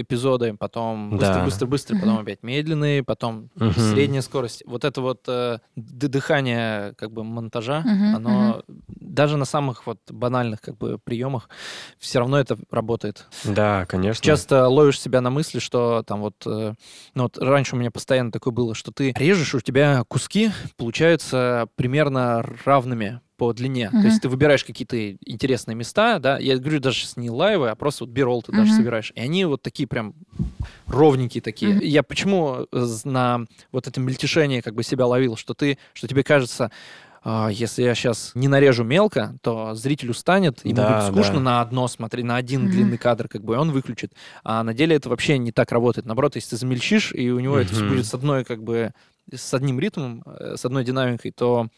эпизоды, 0.00 0.54
потом 0.56 1.10
быстро, 1.10 1.38
Да. 1.38 1.44
быстро, 1.44 1.66
быстро, 1.66 1.94
Мгм. 1.94 2.00
потом 2.02 2.18
опять 2.18 2.42
медленные, 2.42 3.02
потом 3.02 3.50
Мгм. 3.56 3.72
средняя 3.72 4.22
скорость. 4.22 4.62
Вот 4.66 4.84
это 4.84 5.00
вот 5.00 5.24
э, 5.28 5.58
дыхание 5.76 6.94
как 6.96 7.12
бы 7.12 7.24
монтажа, 7.24 7.80
Мгм, 7.80 8.14
оно 8.16 8.62
даже 8.88 9.36
на 9.36 9.44
самых 9.44 9.86
вот 9.86 9.98
банальных 10.10 10.60
как 10.60 10.76
бы 10.76 10.98
приемах 10.98 11.48
все 11.98 12.18
равно 12.20 12.38
это 12.38 12.56
работает. 12.70 13.26
Да, 13.44 13.86
конечно. 13.86 14.22
Часто 14.24 14.68
ловишь 14.68 15.00
себя 15.00 15.20
на 15.20 15.30
мысли, 15.30 15.58
что 15.58 16.02
там 16.06 16.20
вот, 16.20 16.34
э, 16.46 16.74
ну 17.14 17.22
вот 17.22 17.38
раньше 17.38 17.74
у 17.76 17.78
меня 17.78 17.90
постоянно 17.90 18.32
такое 18.32 18.52
было, 18.52 18.74
что 18.74 18.92
ты 18.92 19.12
режешь, 19.18 19.54
у 19.54 19.60
тебя 19.60 20.04
куски 20.08 20.50
получаются 20.76 21.68
примерно 21.76 22.42
равными 22.64 23.20
по 23.38 23.52
длине. 23.52 23.88
Мгм. 23.92 24.02
То 24.02 24.06
есть 24.08 24.20
ты 24.20 24.28
выбираешь 24.28 24.64
какие-то 24.64 25.12
интересные 25.24 25.74
места, 25.76 26.18
да, 26.18 26.38
я 26.38 26.58
говорю 26.58 26.80
даже 26.80 26.98
сейчас 26.98 27.16
не 27.16 27.30
лайвы, 27.30 27.70
а 27.70 27.76
просто 27.76 28.04
вот 28.04 28.12
биролл 28.12 28.42
ты 28.42 28.52
даже 28.52 28.70
Мгм. 28.72 28.76
собираешь. 28.76 29.12
И 29.14 29.20
они 29.20 29.44
вот 29.46 29.62
такие 29.62 29.86
прям 29.86 30.14
ровненькие 30.88 31.40
такие. 31.40 31.74
Мгм. 31.76 31.84
Я 31.84 32.02
почему 32.02 32.66
э, 32.70 32.86
на 33.04 33.46
вот 33.72 33.86
этом 33.86 34.04
мельтешении 34.04 34.60
как 34.60 34.74
бы 34.74 34.82
себя 34.82 35.06
ловил, 35.06 35.36
что 35.36 35.54
ты, 35.54 35.78
что 35.94 36.08
тебе 36.08 36.24
кажется, 36.24 36.70
а, 37.22 37.48
если 37.48 37.82
я 37.82 37.94
сейчас 37.94 38.32
не 38.34 38.48
нарежу 38.48 38.84
мелко, 38.84 39.38
то 39.42 39.74
зритель 39.74 40.10
устанет, 40.10 40.64
ему 40.64 40.74
Да, 40.76 40.88
будет 40.94 41.14
скучно 41.14 41.34
да. 41.34 41.40
на 41.40 41.60
одно 41.60 41.86
смотреть, 41.86 42.24
на 42.24 42.36
один 42.36 42.62
Мгм. 42.62 42.70
длинный 42.70 42.98
кадр, 42.98 43.28
как 43.28 43.44
бы, 43.44 43.54
и 43.54 43.56
он 43.56 43.70
выключит. 43.70 44.12
А 44.42 44.62
на 44.64 44.74
деле 44.74 44.96
это 44.96 45.08
вообще 45.10 45.38
не 45.38 45.52
так 45.52 45.70
работает. 45.70 46.06
Наоборот, 46.06 46.34
если 46.36 46.50
ты 46.50 46.56
замельчишь, 46.56 47.12
и 47.12 47.30
у 47.30 47.38
него 47.38 47.58
это 47.58 47.72
всё 47.72 47.84
Мгм. 47.84 47.90
будет 47.94 48.06
с 48.06 48.14
одной, 48.14 48.44
как 48.44 48.62
бы, 48.64 48.92
с 49.32 49.54
одним 49.54 49.78
ритмом, 49.78 50.22
э, 50.26 50.56
с 50.56 50.64
одной 50.64 50.84
динамикой, 50.84 51.32
то 51.32 51.68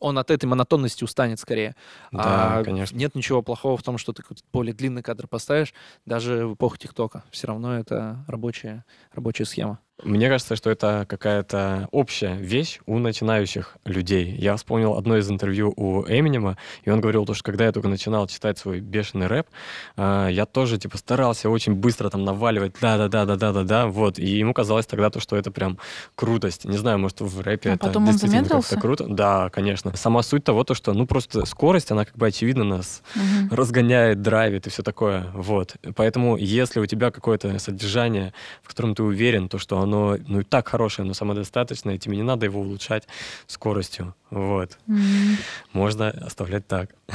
он 0.00 0.18
от 0.18 0.30
этой 0.30 0.46
монотонности 0.46 1.04
устанет 1.04 1.40
скорее. 1.40 1.74
Да, 2.12 2.58
а 2.58 2.64
конечно. 2.64 2.96
нет 2.96 3.14
ничего 3.14 3.42
плохого 3.42 3.76
в 3.76 3.82
том, 3.82 3.98
что 3.98 4.12
ты 4.12 4.22
более 4.52 4.74
длинный 4.74 5.02
кадр 5.02 5.26
поставишь, 5.26 5.74
даже 6.06 6.46
в 6.46 6.54
эпоху 6.54 6.76
ТикТока. 6.76 7.24
Все 7.30 7.46
равно 7.46 7.78
это 7.78 8.24
рабочая, 8.26 8.84
рабочая 9.12 9.44
схема. 9.44 9.80
Мне 10.04 10.28
кажется, 10.28 10.54
что 10.54 10.70
это 10.70 11.06
какая-то 11.08 11.88
общая 11.90 12.36
вещь 12.36 12.78
у 12.86 12.98
начинающих 13.00 13.76
людей. 13.84 14.32
Я 14.38 14.54
вспомнил 14.56 14.94
одно 14.94 15.16
из 15.16 15.28
интервью 15.28 15.72
у 15.76 16.04
Эминема, 16.06 16.56
и 16.84 16.90
он 16.90 17.00
говорил, 17.00 17.26
то, 17.26 17.34
что 17.34 17.42
когда 17.42 17.64
я 17.64 17.72
только 17.72 17.88
начинал 17.88 18.28
читать 18.28 18.58
свой 18.58 18.78
бешеный 18.78 19.26
рэп, 19.26 19.48
а, 19.96 20.28
я 20.28 20.46
тоже 20.46 20.78
типа 20.78 20.98
старался 20.98 21.50
очень 21.50 21.74
быстро 21.74 22.10
там 22.10 22.24
наваливать, 22.24 22.74
да-да-да-да-да-да-да, 22.80 23.88
вот. 23.88 24.20
И 24.20 24.26
ему 24.26 24.54
казалось 24.54 24.86
тогда 24.86 25.10
то, 25.10 25.18
что 25.18 25.34
это 25.34 25.50
прям 25.50 25.78
крутость. 26.14 26.64
Не 26.64 26.76
знаю, 26.76 27.00
может, 27.00 27.20
в 27.20 27.40
рэпе 27.40 27.70
А 27.70 27.74
это 27.74 27.86
потом 27.88 28.06
действительно 28.06 28.48
как-то 28.48 28.78
круто. 28.80 29.06
Да, 29.08 29.50
конечно. 29.50 29.96
Сама 29.96 30.22
суть 30.22 30.44
того, 30.44 30.62
то, 30.62 30.74
что, 30.74 30.92
ну, 30.92 31.06
просто 31.08 31.44
скорость, 31.44 31.90
она 31.90 32.04
как 32.04 32.16
бы 32.16 32.28
очевидно 32.28 32.62
нас 32.62 33.02
Мгм. 33.16 33.48
разгоняет, 33.50 34.22
драйвит 34.22 34.68
и 34.68 34.70
все 34.70 34.84
такое. 34.84 35.26
Вот. 35.34 35.74
Поэтому, 35.96 36.36
если 36.36 36.78
у 36.78 36.86
тебя 36.86 37.10
какое-то 37.10 37.58
содержание, 37.58 38.32
в 38.62 38.68
котором 38.68 38.94
ты 38.94 39.02
уверен, 39.02 39.48
то, 39.48 39.58
что 39.58 39.80
оно 39.80 39.87
ну 39.96 40.40
и 40.40 40.44
так 40.44 40.68
хорошее, 40.68 41.06
но 41.06 41.14
самодостаточное, 41.14 41.94
и 41.94 41.98
тебе 41.98 42.16
не 42.16 42.22
надо 42.22 42.46
его 42.46 42.60
улучшать 42.60 43.06
скоростью. 43.46 44.14
Вот. 44.30 44.78
М, 44.86 45.36
Можно 45.72 46.10
оставлять 46.10 46.66
так. 46.66 46.90
да. 47.08 47.14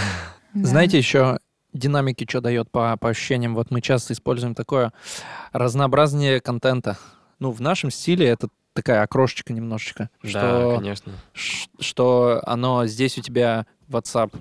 Знаете, 0.68 0.98
еще 0.98 1.40
динамики 1.74 2.26
что 2.30 2.42
дает 2.42 2.70
по, 2.72 2.96
по 2.98 3.10
ощущениям? 3.10 3.56
Вот 3.56 3.72
мы 3.72 3.82
часто 3.82 4.14
используем 4.14 4.56
такое 4.56 4.92
разнообразнее 5.52 6.40
контента. 6.42 6.98
Ну, 7.40 7.52
в 7.52 7.62
нашем 7.62 7.92
стиле 7.92 8.28
это 8.28 8.48
такая 8.74 9.02
окрошечка 9.04 9.54
немножечко. 9.54 10.10
Да, 10.24 10.30
что, 10.30 10.76
конечно. 10.78 11.14
ш- 11.34 11.70
что 11.80 12.42
оно 12.46 12.86
здесь 12.88 13.18
у 13.18 13.22
тебя 13.22 13.66
WhatsApp, 13.90 14.34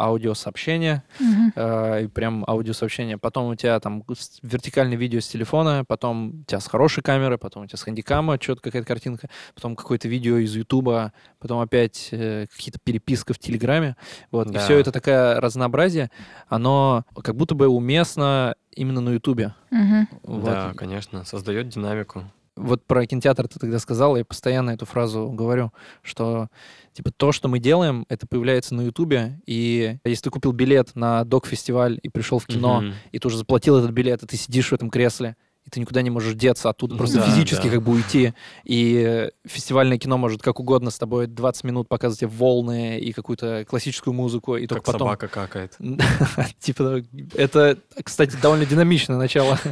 аудиосообщение, 0.00 1.02
Мгм. 1.18 1.52
э, 1.56 2.04
и 2.04 2.06
прям 2.06 2.44
аудиосообщение. 2.48 3.18
Потом 3.18 3.48
у 3.48 3.54
тебя 3.54 3.78
там 3.80 4.04
вертикальное 4.42 4.96
видео 4.96 5.20
с 5.20 5.28
телефона, 5.28 5.84
потом 5.86 6.40
у 6.40 6.44
тебя 6.44 6.60
с 6.60 6.66
хорошей 6.66 7.02
камеры, 7.02 7.38
потом 7.38 7.64
у 7.64 7.66
тебя 7.66 7.76
с 7.78 7.82
хэндикама 7.82 8.38
что-то 8.40 8.62
какая-то 8.62 8.86
картинка, 8.86 9.28
потом 9.54 9.76
какое-то 9.76 10.08
видео 10.08 10.38
из 10.38 10.54
Ютуба, 10.54 11.12
потом 11.38 11.60
опять 11.60 12.08
э, 12.12 12.46
какие-то 12.54 12.78
переписка 12.82 13.34
в 13.34 13.38
Телеграме. 13.38 13.96
Вот. 14.30 14.48
И 14.50 14.52
Да. 14.54 14.60
все 14.60 14.78
это 14.78 14.92
такое 14.92 15.40
разнообразие, 15.40 16.10
оно 16.48 17.04
как 17.22 17.36
будто 17.36 17.54
бы 17.54 17.68
уместно 17.68 18.54
именно 18.74 19.00
на 19.00 19.10
Ютубе. 19.10 19.54
Мгм. 19.70 20.08
Вот. 20.22 20.44
Да, 20.44 20.72
конечно, 20.76 21.24
создает 21.24 21.68
динамику. 21.68 22.24
Вот 22.62 22.84
про 22.86 23.06
кинотеатр 23.06 23.48
ты 23.48 23.58
тогда 23.58 23.78
сказал, 23.78 24.16
я 24.16 24.24
постоянно 24.24 24.70
эту 24.70 24.86
фразу 24.86 25.28
говорю, 25.30 25.72
что 26.02 26.48
типа 26.92 27.10
то, 27.10 27.32
что 27.32 27.48
мы 27.48 27.58
делаем, 27.58 28.04
это 28.08 28.26
появляется 28.26 28.74
на 28.74 28.82
Ютубе, 28.82 29.40
и 29.46 29.96
если 30.04 30.24
ты 30.24 30.30
купил 30.30 30.52
билет 30.52 30.94
на 30.94 31.24
док-фестиваль 31.24 31.98
и 32.02 32.08
пришел 32.08 32.38
в 32.38 32.46
кино, 32.46 32.80
Мгм. 32.82 32.94
и 33.12 33.18
ты 33.18 33.28
уже 33.28 33.38
заплатил 33.38 33.76
этот 33.78 33.90
билет, 33.92 34.22
и 34.22 34.26
ты 34.26 34.36
сидишь 34.36 34.68
в 34.70 34.72
этом 34.72 34.90
кресле, 34.90 35.36
и 35.70 35.74
ты 35.74 35.80
никуда 35.80 36.02
не 36.02 36.10
можешь 36.10 36.34
деться 36.34 36.68
оттуда, 36.68 36.96
просто 36.96 37.18
Да, 37.18 37.26
физически 37.26 37.66
да. 37.66 37.70
как 37.70 37.82
бы 37.82 37.92
уйти. 37.92 38.34
И 38.64 39.30
фестивальное 39.46 39.98
кино 39.98 40.18
может 40.18 40.42
как 40.42 40.58
угодно 40.58 40.90
с 40.90 40.98
тобой 40.98 41.26
20 41.26 41.64
минут 41.64 41.88
показывать 41.88 42.20
тебе 42.20 42.28
волны 42.28 42.98
и 42.98 43.12
какую-то 43.12 43.64
классическую 43.68 44.12
музыку, 44.12 44.56
и 44.56 44.66
только 44.66 44.82
Как 44.84 44.94
потом... 44.94 45.06
собака 45.08 45.28
какает. 45.28 45.76
Типа, 46.58 47.02
это, 47.34 47.78
кстати, 48.02 48.36
довольно 48.40 48.66
динамичное 48.66 49.16
начало. 49.16 49.58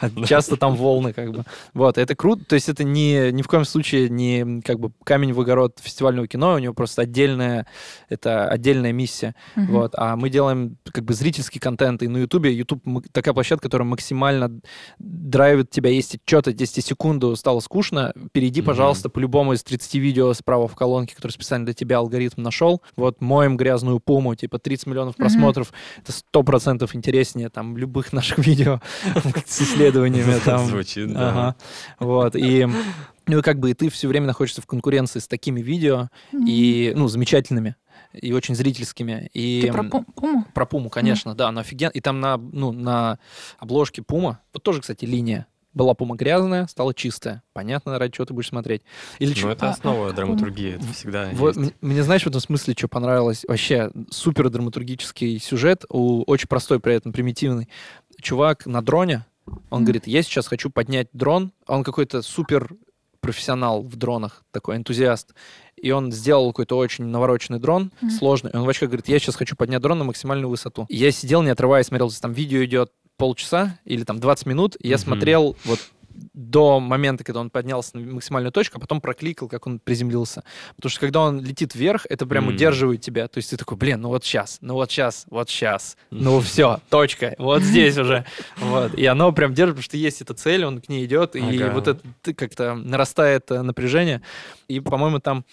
А 0.00 0.10
Часто 0.26 0.56
там 0.56 0.74
волны, 0.74 1.12
как 1.12 1.32
бы. 1.32 1.44
Вот, 1.74 1.98
это 1.98 2.14
круто. 2.14 2.44
То 2.44 2.54
есть 2.54 2.68
это 2.68 2.84
не, 2.84 3.30
ни 3.32 3.42
в 3.42 3.48
коем 3.48 3.64
случае 3.64 4.08
не 4.08 4.60
как 4.62 4.78
бы 4.78 4.92
камень 5.04 5.32
в 5.32 5.40
огород 5.40 5.78
фестивального 5.80 6.26
кино, 6.26 6.54
у 6.54 6.58
него 6.58 6.74
просто 6.74 7.02
отдельная, 7.02 7.66
это 8.08 8.48
отдельная 8.48 8.92
миссия. 8.92 9.34
Вот. 9.56 9.92
А 9.96 10.16
мы 10.16 10.30
делаем 10.30 10.76
как 10.92 11.04
бы 11.04 11.14
зрительский 11.14 11.60
контент. 11.60 12.02
И 12.02 12.08
на 12.08 12.18
Ютубе, 12.18 12.52
Ютуб 12.52 12.82
такая 13.12 13.34
площадка, 13.34 13.64
которая 13.64 13.86
максимально 13.88 14.51
драйвит 14.98 15.70
тебя, 15.70 15.90
если 15.90 16.20
что-то 16.24 16.52
10 16.52 16.84
секунду 16.84 17.34
стало 17.36 17.60
скучно, 17.60 18.12
перейди, 18.32 18.60
Мгм. 18.60 18.66
пожалуйста, 18.68 19.08
по 19.08 19.18
любому 19.18 19.52
из 19.54 19.62
30 19.62 19.94
видео 19.98 20.32
справа 20.34 20.68
в 20.68 20.74
колонке, 20.74 21.14
который 21.14 21.32
специально 21.32 21.64
для 21.66 21.74
тебя 21.74 21.98
алгоритм 21.98 22.42
нашел. 22.42 22.82
Вот 22.96 23.20
моем 23.20 23.56
грязную 23.56 24.00
пуму, 24.00 24.34
типа 24.34 24.58
30 24.58 24.86
миллионов 24.86 25.16
просмотров. 25.16 25.72
Это 25.98 26.12
100% 26.12 26.88
интереснее 26.94 27.48
там 27.48 27.76
любых 27.76 28.12
наших 28.12 28.38
видео 28.46 28.80
с 29.46 29.62
исследованиями. 29.62 30.34
Там. 30.44 30.66
Звучит, 30.66 31.12
да. 31.12 31.54
Вот. 31.98 32.34
И 32.36 32.66
ну 33.28 33.38
и 33.38 33.42
как 33.42 33.60
бы 33.60 33.70
и 33.70 33.74
ты 33.74 33.88
все 33.88 34.08
время 34.08 34.26
находишься 34.26 34.60
в 34.62 34.66
конкуренции 34.66 35.20
с 35.20 35.28
такими 35.28 35.60
видео, 35.60 36.08
Мгм. 36.32 36.44
и, 36.48 36.92
ну, 36.96 37.06
замечательными, 37.06 37.76
и 38.14 38.32
очень 38.32 38.54
зрительскими. 38.54 39.30
И, 39.32 39.62
Ты 39.66 39.72
про 39.72 39.82
м, 39.82 39.88
Пу- 39.90 40.04
Пуму? 40.14 40.44
про 40.54 40.66
Пуму, 40.66 40.90
конечно, 40.90 41.34
да, 41.34 41.50
но 41.52 41.60
офиген... 41.60 41.90
И 41.92 42.00
там 42.00 42.20
на, 42.20 42.36
ну, 42.36 42.72
на 42.72 43.18
обложке 43.58 44.02
Пума, 44.02 44.40
вот 44.52 44.62
тоже, 44.62 44.80
кстати, 44.80 45.04
линия. 45.04 45.46
Была 45.74 45.94
Пума 45.94 46.16
гразная, 46.16 46.66
стала 46.66 46.92
чистая. 46.92 47.42
Понятно, 47.54 47.98
ради 47.98 48.12
чего 48.12 48.26
ты 48.26 48.34
будешь 48.34 48.48
смотреть. 48.48 48.82
Или 49.18 49.34
Ну, 49.40 49.48
это 49.48 49.68
а, 49.68 49.70
основа 49.70 50.10
а, 50.10 50.12
драматургии, 50.12 50.74
это 50.74 50.86
всегда 50.92 51.30
вот, 51.32 51.56
есть. 51.56 51.74
мне, 51.80 52.02
знаешь, 52.02 52.24
в 52.24 52.26
этом 52.26 52.42
смысле, 52.42 52.74
что 52.76 52.88
понравилось? 52.88 53.46
Вообще, 53.48 53.90
супер 54.10 54.50
драматургический 54.50 55.38
сюжет, 55.38 55.86
у, 55.88 56.24
очень 56.24 56.48
простой, 56.48 56.78
при 56.78 56.94
этом 56.94 57.12
примитивный. 57.12 57.68
Чувак 58.20 58.66
на 58.66 58.82
дроне, 58.82 59.24
он 59.70 59.78
Мгм. 59.80 59.84
говорит, 59.84 60.06
я 60.06 60.22
сейчас 60.22 60.46
хочу 60.46 60.68
поднять 60.68 61.08
дрон. 61.14 61.52
Он 61.66 61.84
какой-то 61.84 62.20
супер 62.20 62.68
профессионал 63.20 63.82
в 63.82 63.96
дронах, 63.96 64.44
такой 64.50 64.76
энтузиаст. 64.76 65.32
И 65.82 65.90
он 65.90 66.12
сделал 66.12 66.50
какой-то 66.52 66.78
очень 66.78 67.04
навороченный 67.06 67.58
дрон, 67.58 67.90
Мгм. 68.00 68.10
сложный. 68.12 68.52
И 68.52 68.56
он 68.56 68.64
в 68.64 68.68
очках 68.68 68.88
говорит, 68.88 69.08
я 69.08 69.18
сейчас 69.18 69.34
хочу 69.34 69.56
поднять 69.56 69.82
дрон 69.82 69.98
на 69.98 70.04
максимальную 70.04 70.48
высоту. 70.48 70.86
И 70.88 70.96
я 70.96 71.10
сидел, 71.10 71.42
не 71.42 71.50
отрываясь, 71.50 71.86
смотрел, 71.86 72.10
там 72.12 72.32
видео 72.32 72.64
идет 72.64 72.92
полчаса 73.16 73.78
или 73.84 74.04
там 74.04 74.20
20 74.20 74.46
минут, 74.46 74.76
и 74.80 74.88
я 74.88 74.94
Мгм. 74.96 75.02
смотрел 75.02 75.56
вот 75.64 75.80
до 76.32 76.80
момента, 76.80 77.24
когда 77.24 77.40
он 77.40 77.50
поднялся 77.50 77.96
на 77.96 78.14
максимальную 78.14 78.52
точку, 78.52 78.78
а 78.78 78.80
потом 78.80 79.00
прокликал, 79.00 79.48
как 79.48 79.66
он 79.66 79.78
приземлился. 79.78 80.44
Потому 80.76 80.90
что 80.90 81.00
когда 81.00 81.20
он 81.20 81.40
летит 81.40 81.74
вверх, 81.74 82.06
это 82.08 82.26
прям 82.26 82.48
М. 82.48 82.54
удерживает 82.54 83.00
тебя. 83.00 83.28
То 83.28 83.38
есть 83.38 83.50
ты 83.50 83.56
такой, 83.56 83.76
блин, 83.76 84.00
ну 84.00 84.08
вот 84.08 84.24
сейчас, 84.24 84.58
ну 84.60 84.74
вот 84.74 84.90
сейчас, 84.90 85.26
вот 85.30 85.48
сейчас, 85.50 85.96
ну 86.10 86.40
все, 86.40 86.80
точка, 86.88 87.34
вот 87.38 87.62
здесь 87.62 87.96
уже. 87.98 88.24
Вот. 88.58 88.94
И 88.94 89.06
оно 89.06 89.32
прям 89.32 89.54
держит, 89.54 89.74
потому 89.76 89.84
что 89.84 89.96
есть 89.96 90.20
эта 90.22 90.34
цель, 90.34 90.64
он 90.64 90.80
к 90.80 90.88
ней 90.88 91.04
идет, 91.04 91.36
и 91.36 91.40
вот 91.72 91.88
это 91.88 92.34
как-то 92.34 92.74
нарастает 92.74 93.50
э, 93.50 93.62
напряжение. 93.62 94.22
И, 94.68 94.80
по-моему, 94.80 95.18
там 95.18 95.44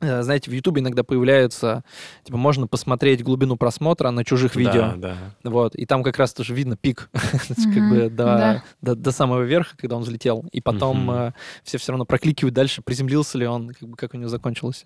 знаете, 0.00 0.50
в 0.50 0.54
Ютубе 0.54 0.80
иногда 0.80 1.04
появляются, 1.04 1.84
типа, 2.24 2.38
можно 2.38 2.66
посмотреть 2.66 3.22
глубину 3.22 3.56
просмотра 3.56 4.10
на 4.10 4.24
чужих 4.24 4.56
видео. 4.56 4.94
Да, 4.96 5.16
да. 5.42 5.50
Вот, 5.50 5.74
и 5.74 5.86
там 5.86 6.02
как 6.02 6.16
раз 6.18 6.32
тоже 6.32 6.54
видно 6.54 6.76
пик, 6.76 7.10
как 7.12 7.90
бы 7.90 8.08
до, 8.10 8.62
до, 8.80 8.94
до 8.94 9.12
самого 9.12 9.42
верха, 9.42 9.76
когда 9.76 9.96
он 9.96 10.02
взлетел. 10.02 10.44
И 10.52 10.60
потом 10.60 11.02
Мгм. 11.02 11.10
э, 11.10 11.32
все 11.64 11.78
все 11.78 11.92
равно 11.92 12.04
прокликивают 12.04 12.54
дальше, 12.54 12.82
приземлился 12.82 13.38
ли 13.38 13.46
он, 13.46 13.70
как 13.70 13.88
бы 13.88 13.96
как 13.96 14.14
у 14.14 14.16
него 14.16 14.28
закончилось. 14.28 14.84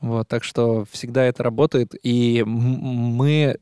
Вот, 0.00 0.26
так 0.28 0.42
что 0.42 0.84
всегда 0.90 1.24
это 1.24 1.42
работает. 1.42 1.94
И 2.02 2.42
мы 2.44 3.58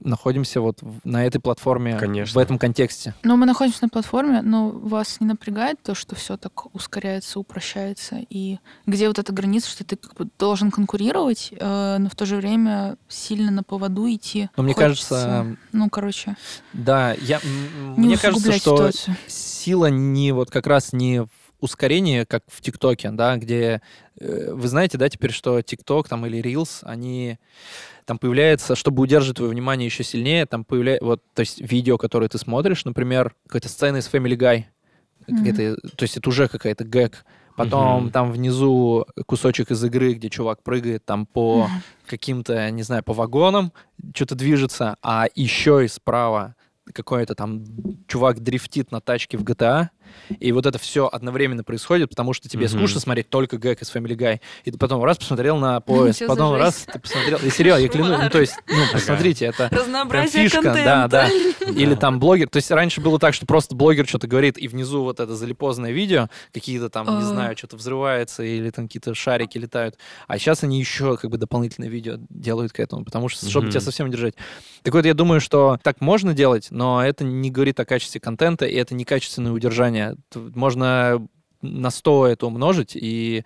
находимся 0.00 0.60
вот 0.60 0.80
на 1.04 1.24
этой 1.24 1.40
платформе 1.40 1.96
Конечно. 1.96 2.38
в 2.38 2.42
этом 2.42 2.58
контексте. 2.58 3.14
Но 3.22 3.36
мы 3.36 3.46
находимся 3.46 3.80
на 3.82 3.88
платформе, 3.88 4.42
но 4.42 4.70
вас 4.70 5.20
не 5.20 5.26
напрягает 5.26 5.82
то, 5.82 5.94
что 5.94 6.14
все 6.14 6.36
так 6.36 6.74
ускоряется, 6.74 7.40
упрощается, 7.40 8.18
и 8.28 8.58
где 8.86 9.08
вот 9.08 9.18
эта 9.18 9.32
граница, 9.32 9.70
что 9.70 9.84
ты 9.84 9.96
как 9.96 10.14
бы 10.14 10.28
должен 10.38 10.70
конкурировать, 10.70 11.52
э, 11.52 11.96
но 11.98 12.08
в 12.08 12.14
то 12.14 12.26
же 12.26 12.36
время 12.36 12.96
сильно 13.08 13.50
на 13.50 13.62
поводу 13.62 14.06
идти. 14.10 14.50
Но 14.56 14.62
мне 14.62 14.74
Хочется, 14.74 15.08
кажется, 15.08 15.56
ну, 15.72 15.88
короче, 15.88 16.36
да, 16.72 17.14
я, 17.14 17.40
не 17.96 18.06
мне 18.06 18.18
кажется, 18.18 18.52
что 18.52 18.76
ситуацию. 18.76 19.16
сила 19.26 19.86
не 19.86 20.32
вот 20.32 20.50
как 20.50 20.66
раз 20.66 20.92
не 20.92 21.26
в 21.60 21.64
ускорении, 21.64 22.24
как 22.24 22.42
в 22.46 22.60
ТикТоке, 22.60 23.10
да, 23.10 23.36
где 23.36 23.82
э, 24.18 24.52
вы 24.52 24.68
знаете, 24.68 24.98
да, 24.98 25.08
теперь, 25.08 25.32
что 25.32 25.60
ТикТок 25.62 26.08
там 26.08 26.26
или 26.26 26.42
Reels, 26.42 26.80
они 26.82 27.38
там 28.04 28.18
появляется, 28.18 28.74
чтобы 28.74 29.02
удерживать 29.02 29.36
твое 29.36 29.50
внимание 29.50 29.86
еще 29.86 30.02
сильнее, 30.02 30.46
там 30.46 30.64
появляется, 30.64 31.04
вот, 31.04 31.22
то 31.34 31.40
есть 31.40 31.60
видео, 31.60 31.98
которое 31.98 32.28
ты 32.28 32.38
смотришь, 32.38 32.84
например, 32.84 33.34
какая-то 33.46 33.68
сцена 33.68 33.98
из 33.98 34.08
Family 34.08 34.36
Guy, 34.36 34.64
какая-то, 35.26 35.76
то 35.96 36.02
есть 36.02 36.16
это 36.16 36.28
уже 36.28 36.48
какая-то 36.48 36.84
гэг, 36.84 37.24
потом 37.56 38.04
Мгм. 38.04 38.10
там 38.10 38.32
внизу 38.32 39.06
кусочек 39.26 39.70
из 39.70 39.84
игры, 39.84 40.14
где 40.14 40.28
чувак 40.30 40.62
прыгает 40.62 41.04
там 41.04 41.26
по 41.26 41.70
каким-то, 42.06 42.70
не 42.70 42.82
знаю, 42.82 43.04
по 43.04 43.12
вагонам, 43.12 43.72
что-то 44.14 44.34
движется, 44.34 44.96
а 45.02 45.26
еще 45.34 45.84
и 45.84 45.88
справа 45.88 46.56
какой-то 46.92 47.34
там 47.34 47.64
чувак 48.08 48.40
дрифтит 48.40 48.90
на 48.90 49.00
тачке 49.00 49.38
в 49.38 49.44
GTA, 49.44 49.90
и 50.38 50.52
вот 50.52 50.66
это 50.66 50.78
все 50.78 51.08
одновременно 51.10 51.64
происходит, 51.64 52.10
потому 52.10 52.32
что 52.32 52.48
тебе 52.48 52.66
Мгм. 52.66 52.78
скучно 52.78 53.00
смотреть 53.00 53.28
только 53.28 53.56
гэг 53.56 53.82
из 53.82 53.94
Family 53.94 54.16
Guy, 54.16 54.40
и 54.64 54.70
ты 54.70 54.78
потом 54.78 55.02
раз 55.04 55.18
посмотрел 55.18 55.56
на 55.56 55.80
поезд, 55.80 56.22
потом 56.26 56.54
раз 56.54 56.86
ты 56.92 56.98
посмотрел, 56.98 57.38
и 57.42 57.50
сериал, 57.50 57.78
я 57.78 57.88
клянусь, 57.88 58.18
ну 58.22 58.30
то 58.30 58.40
есть, 58.40 58.54
ну 58.68 58.84
посмотрите, 58.92 59.46
это 59.46 59.68
Разнообразие 59.70 60.44
фишка, 60.44 60.62
контента. 60.62 61.08
да, 61.10 61.28
да. 61.28 61.70
Или 61.70 61.94
там 61.94 62.18
блогер, 62.20 62.48
то 62.48 62.56
есть 62.56 62.70
раньше 62.70 63.00
было 63.00 63.18
так, 63.18 63.34
что 63.34 63.46
просто 63.46 63.74
блогер 63.74 64.06
что-то 64.06 64.26
говорит, 64.26 64.58
и 64.58 64.68
внизу 64.68 65.02
вот 65.02 65.20
это 65.20 65.34
залипозное 65.34 65.90
видео, 65.92 66.28
какие-то 66.52 66.88
там, 66.90 67.18
не 67.18 67.24
знаю, 67.24 67.56
что-то 67.56 67.76
взрывается, 67.76 68.42
или 68.42 68.70
там 68.70 68.86
какие-то 68.86 69.14
шарики 69.14 69.58
летают. 69.58 69.96
А 70.26 70.38
сейчас 70.38 70.62
они 70.64 70.78
еще 70.78 71.16
как 71.16 71.30
бы 71.30 71.38
дополнительное 71.38 71.88
видео 71.88 72.16
делают 72.28 72.72
к 72.72 72.80
этому, 72.80 73.04
потому 73.04 73.28
что, 73.28 73.48
чтобы 73.48 73.68
тебя 73.70 73.80
совсем 73.80 74.10
держать. 74.10 74.34
Так 74.82 74.94
вот, 74.94 75.04
я 75.04 75.14
думаю, 75.14 75.40
что 75.40 75.78
так 75.82 76.00
можно 76.00 76.32
делать, 76.34 76.68
но 76.70 77.04
это 77.04 77.24
не 77.24 77.50
говорит 77.50 77.78
о 77.80 77.84
качестве 77.84 78.20
контента, 78.20 78.64
и 78.66 78.74
это 78.74 78.94
некачественное 78.94 79.52
удержание. 79.52 79.99
Т- 80.28 80.38
Можно 80.54 81.26
на 81.62 81.90
100 81.90 82.26
это 82.28 82.46
умножить, 82.46 82.92
и 82.94 83.44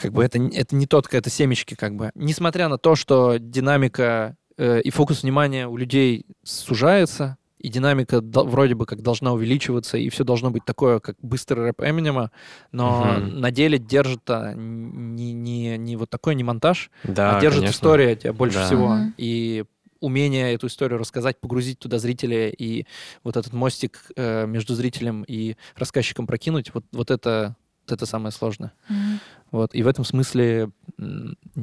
как 0.00 0.12
бы 0.12 0.24
это, 0.24 0.38
это 0.38 0.74
не 0.76 0.86
тот, 0.86 1.12
это 1.12 1.30
семечки 1.30 1.74
как 1.74 1.94
бы. 1.94 2.10
Несмотря 2.14 2.68
на 2.68 2.78
то, 2.78 2.94
что 2.96 3.36
динамика 3.38 4.36
э, 4.58 4.80
и 4.82 4.90
фокус 4.90 5.22
внимания 5.22 5.68
у 5.68 5.76
людей 5.76 6.24
сужается, 6.44 7.36
и 7.58 7.68
динамика 7.68 8.20
до- 8.20 8.44
вроде 8.44 8.74
бы 8.74 8.84
как 8.86 9.00
должна 9.02 9.32
увеличиваться, 9.32 9.96
и 9.96 10.08
все 10.10 10.24
должно 10.24 10.50
быть 10.50 10.64
такое, 10.64 11.00
как 11.00 11.16
быстрый 11.22 11.64
рэп 11.64 11.80
Эминема, 11.82 12.30
но 12.72 13.04
Мгм. 13.18 13.40
на 13.40 13.50
деле 13.50 13.78
держит 13.78 14.20
а, 14.28 14.52
не, 14.54 15.32
не, 15.32 15.76
не 15.78 15.96
вот 15.96 16.10
такой, 16.10 16.34
не 16.34 16.44
монтаж, 16.44 16.90
Да, 17.04 17.38
а 17.38 17.40
держит 17.40 17.60
конечно. 17.60 17.76
история 17.76 18.16
тебя 18.16 18.32
больше 18.34 18.58
Да. 18.58 18.66
всего. 18.66 18.88
Мгм. 18.94 19.14
И 19.16 19.64
умение 20.00 20.54
эту 20.54 20.66
историю 20.66 20.98
рассказать, 20.98 21.40
погрузить 21.40 21.78
туда 21.78 21.98
зрителя 21.98 22.48
и 22.48 22.86
вот 23.24 23.36
этот 23.36 23.52
мостик 23.52 24.10
э, 24.16 24.46
между 24.46 24.74
зрителем 24.74 25.24
и 25.26 25.56
рассказчиком 25.76 26.26
прокинуть, 26.26 26.72
вот, 26.74 26.84
вот 26.92 27.10
это 27.10 27.56
вот 27.86 27.92
это 27.92 28.06
самое 28.06 28.32
сложное. 28.32 28.72
Мгм. 28.88 29.20
Вот. 29.52 29.74
И 29.74 29.82
в 29.82 29.86
этом 29.86 30.04
смысле 30.04 30.70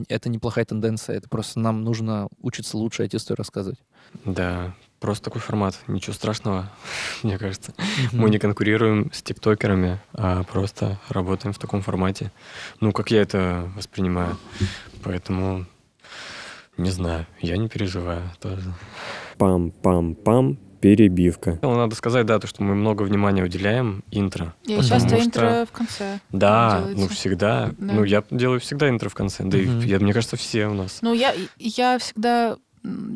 это 0.08 0.30
неплохая 0.30 0.66
тенденция. 0.66 1.18
Это 1.18 1.28
просто 1.28 1.60
нам 1.60 1.84
нужно 1.84 2.30
учиться 2.42 2.78
лучше 2.78 3.04
эти 3.04 3.18
истории 3.18 3.40
рассказывать. 3.40 3.80
Да, 4.24 4.74
просто 5.00 5.26
такой 5.26 5.42
формат. 5.42 5.78
Ничего 5.88 6.14
страшного, 6.14 6.72
мне 7.24 7.38
кажется. 7.38 7.74
Мы 8.14 8.30
не 8.30 8.40
конкурируем 8.40 9.12
с 9.12 9.22
тиктокерами, 9.22 10.00
а 10.14 10.44
просто 10.44 10.98
работаем 11.10 11.54
в 11.54 11.60
таком 11.60 11.82
формате. 11.82 12.32
Ну, 12.80 12.94
как 12.94 13.12
я 13.12 13.22
это 13.22 13.70
воспринимаю. 13.76 14.38
Поэтому 15.04 15.66
Не 16.78 16.90
знаю, 16.92 17.26
я 17.40 17.58
не 17.58 17.70
переживаю 17.70 18.24
тоже. 18.42 18.74
Пам-пам-пам, 19.38 20.58
перебивка. 20.82 21.60
Ну, 21.62 21.76
Надо 21.76 21.96
сказать, 21.96 22.26
да, 22.26 22.40
то, 22.40 22.48
что 22.48 22.64
мы 22.64 22.76
много 22.76 23.04
внимания 23.04 23.44
уделяем 23.44 24.04
интро. 24.12 24.54
И 24.64 24.76
часто 24.82 25.10
что- 25.10 25.24
интро 25.24 25.66
в 25.66 25.72
конце. 25.72 26.20
Да, 26.32 26.80
делаете. 26.80 27.02
ну 27.02 27.08
всегда. 27.08 27.72
Да. 27.78 27.94
Ну, 27.94 28.04
я 28.04 28.24
делаю 28.32 28.60
всегда 28.60 28.90
интро 28.90 29.10
в 29.10 29.14
конце. 29.14 29.44
Да 29.44 29.58
Мгм. 29.58 29.80
и, 29.82 29.86
я, 29.88 30.00
мне 30.00 30.14
кажется, 30.14 30.36
все 30.36 30.68
у 30.68 30.74
нас. 30.74 31.00
Ну, 31.02 31.14
я, 31.14 31.34
я 31.60 31.98
всегда... 32.00 32.58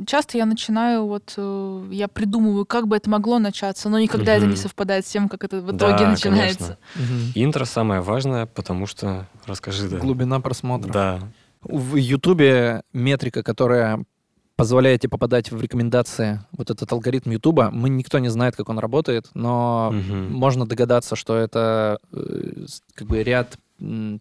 Часто 0.05 0.37
я 0.37 0.45
начинаю, 0.45 1.05
вот, 1.07 1.33
э, 1.35 1.87
я 1.91 2.07
придумываю, 2.07 2.65
как 2.65 2.87
бы 2.87 2.95
это 2.95 3.09
могло 3.09 3.37
начаться, 3.37 3.89
но 3.89 3.99
никогда 3.99 4.33
это 4.35 4.45
не 4.45 4.55
совпадает 4.55 5.05
с 5.05 5.09
тем, 5.11 5.27
как 5.27 5.43
это 5.43 5.59
в 5.59 5.69
Да, 5.73 5.89
итоге 5.89 6.07
начинается. 6.07 6.77
конечно. 6.93 7.31
Интро 7.35 7.65
самое 7.65 7.99
важное, 7.99 8.45
потому 8.45 8.87
что... 8.87 9.27
Расскажи, 9.45 9.89
да. 9.89 9.97
Глубина 9.97 10.39
просмотра. 10.39 10.89
Да. 10.93 11.19
В 11.61 11.95
Ютубе 11.95 12.83
метрика, 12.93 13.43
которая 13.43 14.03
позволяет 14.55 15.01
тебе 15.01 15.11
попадать 15.11 15.51
в 15.51 15.61
рекомендации, 15.61 16.41
вот 16.51 16.71
этот 16.71 16.91
алгоритм 16.91 17.29
Ютуба, 17.31 17.69
мы 17.71 17.89
никто 17.89 18.17
не 18.19 18.29
знает, 18.29 18.55
как 18.55 18.69
он 18.69 18.79
работает, 18.79 19.29
но 19.35 19.91
Мгм. 19.93 20.33
можно 20.33 20.65
догадаться, 20.65 21.15
что 21.15 21.35
это 21.37 21.99
э, 22.11 22.65
как 22.95 23.07
бы 23.07 23.21
ряд 23.21 23.57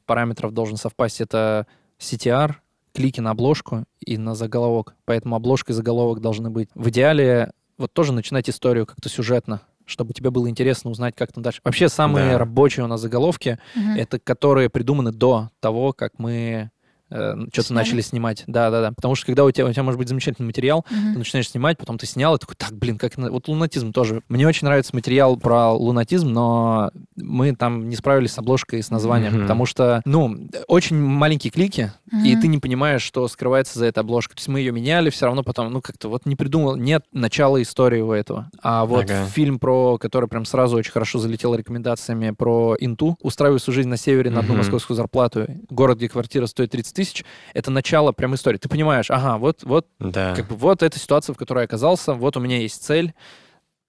параметров 0.05 0.53
должен 0.53 0.77
совпасть. 0.77 1.23
Это 1.23 1.67
CTR, 1.99 2.57
клики 2.93 3.21
на 3.21 3.31
обложку 3.31 3.85
и 4.01 4.19
на 4.19 4.35
заголовок. 4.35 4.95
Поэтому 5.07 5.37
обложка 5.37 5.73
и 5.73 5.75
заголовок 5.75 6.21
должны 6.21 6.51
быть. 6.51 6.69
В 6.75 6.91
идеале 6.91 7.53
вот 7.79 7.93
тоже 7.95 8.13
начинать 8.13 8.51
историю 8.51 8.85
как-то 8.85 9.09
сюжетно, 9.09 9.63
чтобы 9.87 10.13
тебе 10.13 10.31
было 10.31 10.51
интересно 10.51 10.91
узнать, 10.91 11.15
как 11.17 11.33
там 11.33 11.43
дальше. 11.43 11.61
Вообще 11.65 11.89
самые 11.89 12.33
Да. 12.33 12.39
рабочие 12.39 12.85
у 12.85 12.89
нас 12.89 13.01
заголовки 13.01 13.59
Мгм. 13.75 13.97
это 13.97 14.19
которые 14.19 14.69
придуманы 14.69 15.13
до 15.13 15.49
того, 15.61 15.95
как 15.95 16.19
мы 16.19 16.71
что-то 17.09 17.63
Сняли? 17.63 17.79
начали 17.79 18.01
снимать. 18.01 18.45
Да, 18.47 18.71
да, 18.71 18.81
да. 18.81 18.93
Потому 18.93 19.15
что 19.15 19.27
когда 19.27 19.45
у 19.45 19.51
тебя, 19.51 19.67
у 19.67 19.73
тебя 19.73 19.83
может 19.83 19.99
быть 19.99 20.09
замечательный 20.09 20.47
материал, 20.47 20.85
Мгм. 20.91 21.13
ты 21.13 21.19
начинаешь 21.19 21.49
снимать, 21.51 21.79
потом 21.79 21.99
ты 21.99 22.07
снял, 22.07 22.35
и 22.37 22.39
такой, 22.39 22.57
так, 22.57 22.73
блин, 22.77 22.99
как... 22.99 23.17
Вот 23.17 23.49
лунатизм 23.49 23.93
тоже. 23.93 24.23
Мне 24.29 24.47
очень 24.47 24.67
нравится 24.67 24.95
материал 24.95 25.37
про 25.37 25.73
лунатизм, 25.73 26.29
но 26.31 26.91
мы 27.17 27.55
там 27.55 27.89
не 27.89 27.97
справились 27.97 28.33
с 28.33 28.39
обложкой 28.39 28.81
и 28.81 28.83
с 28.83 28.91
названием, 28.91 29.33
Мгм. 29.35 29.43
потому 29.43 29.67
что, 29.67 30.03
ну, 30.05 30.49
очень 30.69 30.97
маленькие 30.97 31.51
клики, 31.51 31.93
и 32.25 32.33
Мгм. 32.33 32.41
ты 32.41 32.49
не 32.49 32.59
понимаешь, 32.59 33.03
что 33.03 33.27
скрывается 33.29 33.79
за 33.79 33.87
этой 33.87 34.01
обложкой. 34.01 34.37
То 34.37 34.41
есть 34.41 34.49
мы 34.49 34.61
ее 34.61 34.73
меняли, 34.73 35.11
все 35.11 35.27
равно 35.27 35.43
потом, 35.43 35.73
ну, 35.73 35.81
как-то 35.81 36.09
вот 36.09 36.27
не 36.27 36.37
придумал, 36.37 36.77
нет 36.77 37.05
начала 37.13 37.61
истории 37.63 38.01
у 38.01 38.13
этого. 38.13 38.51
А 38.63 38.85
вот 38.87 39.05
Ага. 39.05 39.27
фильм 39.27 39.59
про, 39.59 39.99
который 39.99 40.29
прям 40.29 40.45
сразу 40.45 40.77
очень 40.77 40.93
хорошо 40.93 41.19
залетел 41.19 41.55
рекомендациями 41.55 42.31
про 42.31 42.77
Инту, 42.81 43.17
устраиваю 43.23 43.59
свою 43.61 43.75
жизнь 43.77 43.89
на 43.89 43.97
севере 43.97 44.31
на 44.31 44.41
одну 44.41 44.55
Мгм. 44.55 44.59
московскую 44.59 44.97
зарплату, 44.97 45.47
город, 45.71 45.99
где 45.99 46.09
квартира 46.09 46.47
стоит 46.47 46.71
30 46.71 46.96
тысяч, 46.97 47.25
это 47.55 47.71
начало 47.71 48.13
прям 48.13 48.35
истории. 48.35 48.59
Ты 48.59 48.69
понимаешь, 48.69 49.11
ага, 49.11 49.39
вот, 49.39 49.63
вот, 49.63 49.87
Да. 50.01 50.35
как 50.35 50.49
бы 50.49 50.57
вот 50.57 50.83
эта 50.83 50.99
ситуация, 50.99 51.33
в 51.35 51.37
которой 51.39 51.61
я 51.61 51.65
оказался, 51.65 52.15
вот 52.15 52.37
у 52.37 52.41
меня 52.41 52.59
есть 52.59 52.83
цель, 52.83 53.15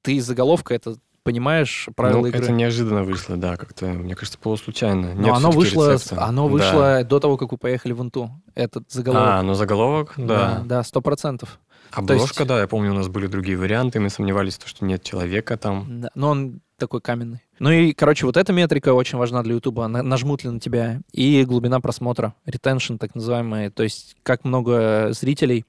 ты 0.03 0.13
из 0.15 0.25
заголовка 0.25 0.73
это 0.75 0.95
понимаешь 1.23 1.89
правила 1.95 2.21
Ну, 2.21 2.27
игры. 2.27 2.39
это 2.39 2.51
неожиданно 2.53 3.03
вышло, 3.03 3.35
да, 3.35 3.57
как-то, 3.57 3.85
мне 3.87 4.15
кажется, 4.15 4.37
полуслучайно. 4.39 5.13
Но 5.13 5.21
Нет 5.23 5.35
оно 5.35 5.51
вышло, 5.51 5.91
рецепта. 5.93 6.23
оно 6.23 6.45
Да. 6.47 6.51
вышло 6.53 7.03
до 7.03 7.19
того, 7.19 7.35
как 7.37 7.51
вы 7.51 7.57
поехали 7.57 7.91
в 7.91 8.01
Инту. 8.01 8.31
Этот 8.55 8.89
заголовок. 8.89 9.27
А, 9.29 9.41
ну 9.41 9.53
заголовок, 9.53 10.13
да. 10.15 10.61
да, 10.65 10.83
сто 10.83 11.01
процентов. 11.01 11.59
Обложка, 11.91 12.43
есть- 12.43 12.47
да, 12.47 12.59
я 12.61 12.67
помню, 12.67 12.91
у 12.91 12.93
нас 12.95 13.07
были 13.09 13.27
другие 13.27 13.57
варианты, 13.57 13.99
мы 13.99 14.09
сомневались, 14.09 14.57
что 14.63 14.85
нет 14.85 15.03
человека 15.03 15.57
там. 15.57 16.01
Да, 16.01 16.09
но 16.15 16.29
он 16.29 16.61
такой 16.77 17.01
каменный. 17.01 17.41
Ну 17.59 17.71
и, 17.71 17.93
короче, 17.93 18.25
вот 18.25 18.37
эта 18.37 18.53
метрика 18.53 18.93
очень 18.93 19.17
важна 19.17 19.41
для 19.43 19.55
Ютуба. 19.55 19.87
На- 19.87 20.03
Нажмут 20.03 20.43
ли 20.43 20.49
на 20.49 20.59
тебя. 20.59 21.01
И 21.11 21.43
глубина 21.43 21.79
просмотра. 21.79 22.35
Retention, 22.45 22.97
так 22.97 23.15
называемый. 23.15 23.69
То 23.71 23.83
есть 23.83 24.15
как 24.23 24.43
много 24.45 25.09
зрителей 25.11 25.65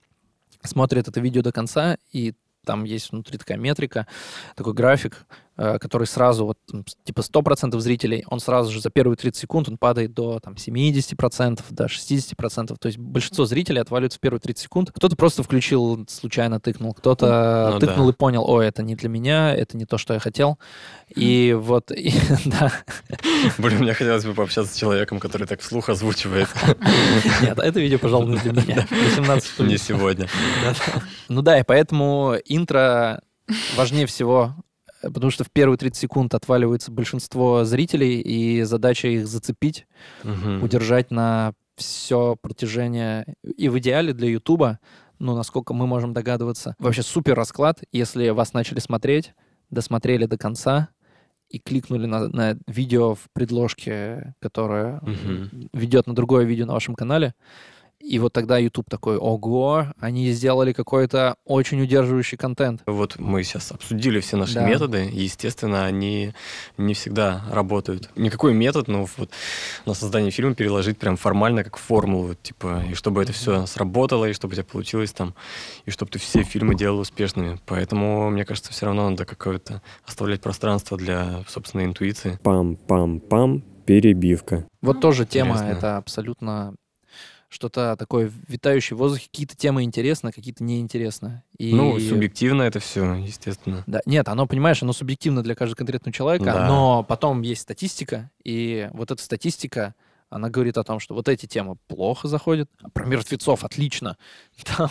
смотрят 0.62 1.08
это 1.08 1.20
видео 1.20 1.42
до 1.42 1.52
конца, 1.52 1.96
и 2.12 2.34
там 2.64 2.84
есть 2.84 3.10
внутри 3.10 3.38
такая 3.38 3.56
метрика, 3.56 4.06
такой 4.54 4.74
график, 4.74 5.24
который 5.58 6.06
сразу, 6.06 6.46
вот, 6.46 6.58
типа 7.04 7.20
100% 7.20 7.78
зрителей, 7.80 8.24
он 8.28 8.38
сразу 8.40 8.70
же 8.70 8.80
за 8.80 8.90
первые 8.90 9.16
30 9.16 9.40
секунд, 9.40 9.68
он 9.68 9.76
падает 9.76 10.14
до 10.14 10.38
там, 10.40 10.54
70%, 10.54 11.60
до 11.70 11.84
60%. 11.86 12.76
То 12.78 12.86
есть 12.86 12.98
большинство 12.98 13.44
зрителей 13.44 13.80
отваливаются 13.80 14.18
в 14.18 14.20
первые 14.20 14.40
30 14.40 14.62
секунд. 14.62 14.90
Кто-то 14.94 15.16
просто 15.16 15.42
включил, 15.42 16.06
случайно 16.08 16.60
тыкнул, 16.60 16.94
кто-то 16.94 17.70
Ну 17.74 17.78
тыкнул 17.80 18.06
да. 18.06 18.12
и 18.12 18.14
понял, 18.14 18.44
о, 18.48 18.60
это 18.60 18.82
не 18.82 18.94
для 18.94 19.08
меня, 19.08 19.54
это 19.54 19.76
не 19.76 19.84
то, 19.84 19.98
что 19.98 20.14
я 20.14 20.20
хотел. 20.20 20.58
И 21.14 21.52
вот, 21.58 21.90
и- 21.90 22.12
да, 22.44 22.72
Блин, 23.58 23.80
мне 23.80 23.94
хотелось 23.94 24.24
бы 24.24 24.34
пообщаться 24.34 24.72
с 24.72 24.76
человеком, 24.76 25.18
который 25.18 25.46
так 25.46 25.60
вслух 25.60 25.88
озвучивает. 25.88 26.48
нет, 27.42 27.58
это 27.58 27.80
видео, 27.80 27.98
пожалуй, 27.98 28.34
не 28.34 28.36
для 28.38 28.52
меня. 28.52 28.86
18 28.90 29.58
Не 29.60 29.78
сегодня. 29.78 30.28
Ну 31.28 31.42
да, 31.42 31.58
и 31.58 31.62
поэтому 31.64 32.36
интро 32.44 33.20
важнее 33.76 34.06
всего, 34.06 34.54
э, 34.58 34.67
потому 35.02 35.30
что 35.30 35.44
в 35.44 35.50
первые 35.50 35.78
30 35.78 36.00
секунд 36.00 36.34
отваливается 36.34 36.90
большинство 36.90 37.64
зрителей, 37.64 38.20
и 38.20 38.62
задача 38.62 39.08
их 39.08 39.26
зацепить, 39.26 39.86
Мгм. 40.24 40.62
удержать 40.62 41.10
на 41.10 41.52
все 41.76 42.36
протяжение. 42.40 43.24
И 43.56 43.68
в 43.68 43.78
идеале 43.78 44.12
для 44.12 44.28
Ютуба, 44.28 44.80
ну, 45.18 45.36
насколько 45.36 45.74
мы 45.74 45.86
можем 45.86 46.12
догадываться, 46.12 46.74
вообще 46.78 47.02
супер 47.02 47.34
расклад, 47.34 47.82
если 47.92 48.30
вас 48.30 48.52
начали 48.52 48.80
смотреть, 48.80 49.32
досмотрели 49.70 50.26
до 50.26 50.38
конца 50.38 50.88
и 51.50 51.58
кликнули 51.58 52.06
на, 52.06 52.28
на 52.28 52.58
видео 52.66 53.14
в 53.14 53.28
предложке, 53.32 54.34
которое 54.40 55.00
Мгм. 55.02 55.70
ведет 55.72 56.06
на 56.06 56.14
другое 56.14 56.44
видео 56.44 56.66
на 56.66 56.72
вашем 56.74 56.94
канале. 56.94 57.34
И 58.00 58.18
вот 58.20 58.32
тогда 58.32 58.58
YouTube 58.58 58.88
такой, 58.88 59.16
ого, 59.16 59.86
они 59.98 60.30
сделали 60.30 60.72
какой-то 60.72 61.34
очень 61.44 61.82
удерживающий 61.82 62.38
контент. 62.38 62.82
Вот 62.86 63.18
мы 63.18 63.42
сейчас 63.42 63.72
обсудили 63.72 64.20
все 64.20 64.36
наши 64.36 64.54
Да. 64.54 64.66
методы, 64.66 65.06
и, 65.06 65.24
естественно, 65.24 65.84
они 65.84 66.32
не 66.78 66.94
всегда 66.94 67.44
работают. 67.50 68.10
Никакой 68.16 68.54
метод, 68.54 68.88
ну, 68.88 69.06
вот 69.16 69.30
на 69.84 69.94
создание 69.94 70.30
фильма 70.30 70.54
переложить 70.54 70.96
прям 70.98 71.16
формально 71.16 71.64
как 71.64 71.76
формулу, 71.76 72.28
вот, 72.28 72.42
типа, 72.42 72.84
и 72.88 72.94
чтобы 72.94 73.22
это 73.22 73.32
все 73.32 73.66
сработало, 73.66 74.26
и 74.26 74.32
чтобы 74.32 74.52
у 74.52 74.54
тебя 74.54 74.64
получилось 74.64 75.12
там, 75.12 75.34
и 75.84 75.90
чтобы 75.90 76.10
ты 76.12 76.18
все 76.18 76.44
фильмы 76.44 76.74
делал 76.76 77.00
успешными. 77.00 77.58
Поэтому, 77.66 78.30
мне 78.30 78.44
кажется, 78.44 78.72
все 78.72 78.86
равно 78.86 79.10
надо 79.10 79.24
какое-то 79.24 79.82
оставлять 80.06 80.40
пространство 80.40 80.96
для 80.96 81.44
собственной 81.48 81.84
интуиции. 81.84 82.38
Пам-пам-пам, 82.42 83.62
перебивка. 83.84 84.66
Вот 84.82 85.00
тоже 85.00 85.26
тема, 85.26 85.56
Интересно. 85.56 85.76
это 85.76 85.96
абсолютно 85.96 86.74
что-то 87.48 87.96
такое 87.98 88.30
витающее 88.46 88.96
в 88.96 89.00
воздухе. 89.00 89.28
Какие-то 89.30 89.56
темы 89.56 89.82
интересны, 89.82 90.32
какие-то 90.32 90.62
неинтересны. 90.62 91.42
И... 91.56 91.74
Ну, 91.74 91.98
субъективно 91.98 92.62
это 92.62 92.78
все, 92.78 93.14
естественно. 93.14 93.84
Да, 93.86 94.00
нет, 94.06 94.28
оно, 94.28 94.46
понимаешь, 94.46 94.82
оно 94.82 94.92
субъективно 94.92 95.42
для 95.42 95.54
каждого 95.54 95.76
конкретного 95.76 96.12
человека, 96.12 96.44
Да. 96.44 96.68
но 96.68 97.02
потом 97.02 97.42
есть 97.42 97.62
статистика, 97.62 98.30
и 98.44 98.90
вот 98.92 99.10
эта 99.10 99.22
статистика, 99.22 99.94
она 100.30 100.50
говорит 100.50 100.76
о 100.76 100.84
том, 100.84 101.00
что 101.00 101.14
вот 101.14 101.26
эти 101.26 101.46
темы 101.46 101.76
плохо 101.86 102.28
заходят, 102.28 102.68
а 102.82 102.90
про 102.90 103.06
мертвецов 103.06 103.64
отлично. 103.64 104.18
Там, 104.76 104.90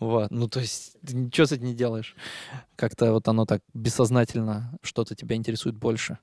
вот, 0.00 0.30
ну 0.30 0.48
то 0.48 0.60
есть 0.60 0.96
ты 1.06 1.14
ничего 1.14 1.46
с 1.46 1.52
этим 1.52 1.66
не 1.66 1.74
делаешь. 1.74 2.16
Как-то 2.76 3.12
вот 3.12 3.28
оно 3.28 3.44
так 3.44 3.60
бессознательно 3.74 4.78
что-то 4.82 5.14
тебя 5.14 5.36
интересует 5.36 5.76
больше. 5.76 6.18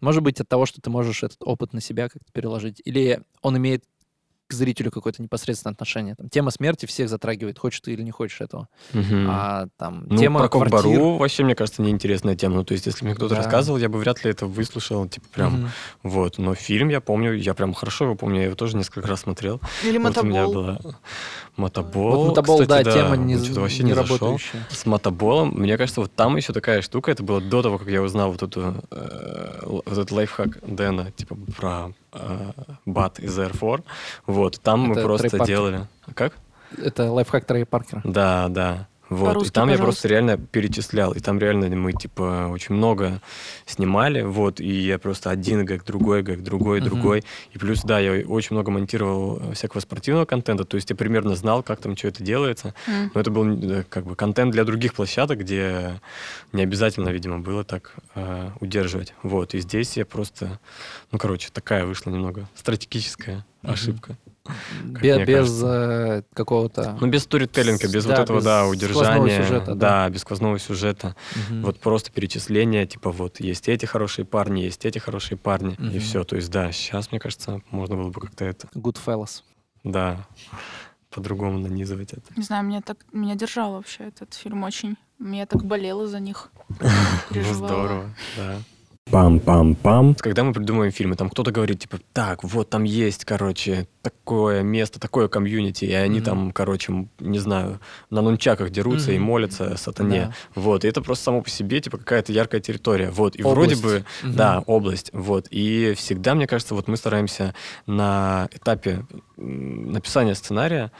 Может 0.00 0.22
быть 0.24 0.40
от 0.40 0.48
того, 0.48 0.66
что 0.66 0.80
ты 0.80 0.90
можешь 0.90 1.22
этот 1.22 1.38
опыт 1.40 1.72
на 1.72 1.80
себя 1.80 2.08
как-то 2.08 2.30
переложить, 2.32 2.82
или 2.84 3.22
он 3.40 3.56
имеет 3.56 3.84
к 4.48 4.52
зрителю 4.52 4.90
какое-то 4.90 5.22
непосредственное 5.22 5.72
отношение. 5.72 6.14
Там, 6.14 6.28
тема 6.28 6.50
смерти 6.50 6.86
всех 6.86 7.08
затрагивает, 7.08 7.58
хочешь 7.58 7.80
ты 7.80 7.92
или 7.92 8.02
не 8.02 8.10
хочешь 8.12 8.40
этого. 8.40 8.68
Мгм. 8.92 9.26
А 9.28 9.66
там 9.76 10.06
Ну, 10.08 10.18
тема 10.18 10.40
про 10.40 10.48
квартир... 10.48 10.80
Кок-Бару 10.82 11.16
вообще, 11.16 11.42
мне 11.44 11.54
кажется, 11.54 11.82
неинтересная 11.82 12.36
тема. 12.36 12.56
Ну, 12.56 12.64
то 12.64 12.72
есть, 12.72 12.86
если 12.86 13.04
мне 13.04 13.14
кто-то 13.14 13.34
Да. 13.34 13.42
рассказывал, 13.42 13.78
я 13.78 13.88
бы 13.88 13.98
вряд 13.98 14.22
ли 14.24 14.30
это 14.30 14.46
выслушал, 14.46 15.08
типа, 15.08 15.26
прям, 15.34 15.52
Мгм. 15.54 15.70
вот. 16.04 16.38
Но 16.38 16.54
фильм 16.54 16.88
я 16.90 17.00
помню, 17.00 17.32
я 17.34 17.54
прям 17.54 17.74
хорошо 17.74 18.04
его 18.04 18.14
помню, 18.14 18.38
я 18.40 18.46
его 18.46 18.54
тоже 18.54 18.76
несколько 18.76 19.08
раз 19.08 19.20
смотрел. 19.22 19.60
Или 19.84 19.98
Вот 19.98 20.16
у 20.18 20.22
меня 20.22 20.46
мотобол. 20.46 20.62
была 20.62 20.78
мотобол. 21.56 22.16
Вот 22.16 22.28
мотобол, 22.28 22.60
кстати, 22.60 22.84
да, 22.84 22.92
тема 22.92 23.16
не, 23.16 23.36
что-то 23.42 23.60
вообще 23.60 23.82
не 23.82 23.88
не 23.90 23.94
зашел. 23.94 24.16
работающая. 24.18 24.66
С 24.70 24.86
мотоболом, 24.86 25.54
мне 25.56 25.76
кажется, 25.76 26.00
вот 26.02 26.14
там 26.14 26.36
еще 26.36 26.52
такая 26.52 26.82
штука, 26.82 27.10
это 27.10 27.22
было 27.22 27.40
до 27.40 27.62
того, 27.62 27.78
как 27.78 27.88
я 27.88 28.02
узнал 28.02 28.30
вот 28.32 28.42
эту, 28.42 28.84
э, 28.90 29.60
вот 29.64 29.86
этот 29.86 30.10
лайфхак 30.10 30.58
Дэна, 30.66 31.10
типа, 31.12 31.36
про 31.56 31.92
бат 32.84 33.18
из 33.18 33.38
Air 33.38 33.56
4. 33.58 33.82
Вот, 34.26 34.60
там 34.60 34.80
мы 34.80 34.92
Это 34.94 35.02
просто 35.02 35.28
Трей 35.28 35.38
Паркер. 35.38 35.54
делали... 35.54 35.86
Как? 36.14 36.32
Это 36.76 37.10
лайфхак 37.12 37.44
Трей 37.44 37.64
Паркера. 37.64 38.00
Да, 38.04 38.48
да. 38.48 38.88
Вот. 39.08 39.26
По-русски, 39.26 39.48
и 39.48 39.52
там 39.52 39.68
я 39.68 39.74
пожалуйста. 39.74 39.84
просто 39.84 40.08
реально 40.08 40.36
перечислял. 40.38 41.12
И 41.12 41.20
там 41.20 41.38
реально 41.38 41.68
мы, 41.76 41.92
типа, 41.92 42.48
очень 42.50 42.74
много 42.74 43.20
снимали. 43.64 44.22
Вот. 44.22 44.58
И 44.60 44.68
я 44.68 44.98
просто 44.98 45.30
один 45.30 45.64
гэг, 45.64 45.84
другой 45.84 46.22
гэг, 46.22 46.42
другой, 46.42 46.80
Мгм. 46.80 46.88
другой. 46.88 47.24
И 47.52 47.58
плюс, 47.58 47.82
да, 47.82 48.00
я 48.00 48.26
очень 48.26 48.54
много 48.56 48.70
монтировал 48.72 49.52
всякого 49.54 49.80
спортивного 49.80 50.24
контента. 50.24 50.64
То 50.64 50.74
есть 50.76 50.90
я 50.90 50.96
примерно 50.96 51.36
знал, 51.36 51.62
как 51.62 51.80
там 51.80 51.96
что 51.96 52.08
это 52.08 52.22
делается. 52.24 52.74
М. 52.88 53.12
Но 53.14 53.20
это 53.20 53.30
был 53.30 53.84
как 53.88 54.04
бы 54.06 54.16
контент 54.16 54.50
для 54.52 54.64
других 54.64 54.94
площадок, 54.94 55.38
где 55.38 56.00
не 56.52 56.62
обязательно, 56.62 57.10
видимо, 57.10 57.38
было 57.38 57.62
так 57.62 57.94
э, 58.16 58.50
удерживать. 58.60 59.14
Вот. 59.22 59.54
И 59.54 59.60
здесь 59.60 59.96
я 59.96 60.04
просто... 60.04 60.58
Ну, 61.12 61.18
короче, 61.18 61.50
такая 61.52 61.86
вышла 61.86 62.10
немного 62.10 62.48
стратегическая 62.56 63.44
Мгм. 63.62 63.72
ошибка. 63.72 64.16
Без 64.84 65.26
кажется. 65.26 65.66
э, 65.66 66.22
какого-то... 66.34 66.96
Ну, 67.00 67.06
без 67.08 67.22
сторителлинга, 67.24 67.88
без 67.88 68.04
Да, 68.04 68.10
вот 68.10 68.18
этого, 68.20 68.36
без 68.38 68.44
да, 68.44 68.66
удержания. 68.66 69.42
сюжета, 69.42 69.74
да. 69.74 70.04
да. 70.04 70.08
без 70.10 70.20
сквозного 70.20 70.58
сюжета. 70.58 71.14
Мгм. 71.50 71.62
Вот 71.62 71.80
просто 71.80 72.10
перечисление, 72.12 72.86
типа 72.86 73.10
вот 73.10 73.40
есть 73.40 73.68
эти 73.68 73.86
хорошие 73.86 74.24
парни, 74.24 74.60
есть 74.60 74.84
эти 74.84 74.98
хорошие 74.98 75.36
парни, 75.38 75.74
и 75.78 75.82
Мгм. 75.82 76.00
все. 76.00 76.24
То 76.24 76.36
есть, 76.36 76.50
да, 76.50 76.72
сейчас, 76.72 77.10
мне 77.10 77.20
кажется, 77.20 77.60
можно 77.70 77.96
было 77.96 78.10
бы 78.10 78.20
как-то 78.20 78.44
это, 78.44 78.68
Goodfellas. 78.74 79.42
да, 79.84 80.26
по-другому 81.10 81.58
нанизывать 81.58 82.12
это. 82.12 82.22
Не 82.36 82.42
знаю, 82.42 82.64
меня 82.64 82.80
так 82.82 82.98
меня 83.12 83.34
держал 83.36 83.72
вообще 83.72 84.04
этот 84.04 84.34
фильм 84.34 84.62
очень. 84.64 84.96
Я 85.18 85.46
так 85.46 85.64
болела 85.64 86.06
за 86.06 86.20
них. 86.20 86.50
Ну, 87.30 87.42
здорово, 87.54 88.10
да. 88.36 88.58
Пам-пам-пам. 89.10 90.16
Когда 90.18 90.42
мы 90.42 90.52
придумываем 90.52 90.90
фильмы, 90.92 91.14
там 91.14 91.30
кто-то 91.30 91.52
говорит, 91.52 91.78
типа, 91.78 91.98
так, 92.12 92.42
вот 92.42 92.70
там 92.70 92.82
есть, 92.84 93.24
короче, 93.24 93.86
такое 94.06 94.62
место, 94.62 95.00
такое 95.00 95.26
комьюнити, 95.26 95.84
и 95.84 95.92
они 95.92 96.18
Мгм. 96.18 96.24
там, 96.24 96.52
короче, 96.52 97.08
не 97.18 97.38
знаю, 97.40 97.80
на 98.10 98.22
нунчаках 98.22 98.70
дерутся 98.70 99.10
и 99.10 99.16
Мгм. 99.18 99.26
молятся 99.26 99.76
сатане. 99.76 100.26
Да. 100.54 100.60
Вот, 100.60 100.84
и 100.84 100.88
это 100.88 101.02
просто 101.02 101.24
само 101.24 101.42
по 101.42 101.50
себе, 101.50 101.80
типа, 101.80 101.98
какая-то 101.98 102.30
яркая 102.32 102.60
территория. 102.60 103.10
Вот, 103.10 103.34
и 103.34 103.42
Область. 103.42 103.80
вроде 103.80 103.98
бы, 104.00 104.04
Мгм. 104.22 104.36
да, 104.36 104.62
область, 104.66 105.10
вот. 105.12 105.48
И 105.50 105.94
всегда, 105.96 106.34
мне 106.36 106.46
кажется, 106.46 106.74
вот 106.76 106.86
мы 106.86 106.96
стараемся 106.96 107.52
на 107.86 108.48
этапе 108.52 109.04
написания 109.36 110.34
сценария, 110.34 110.92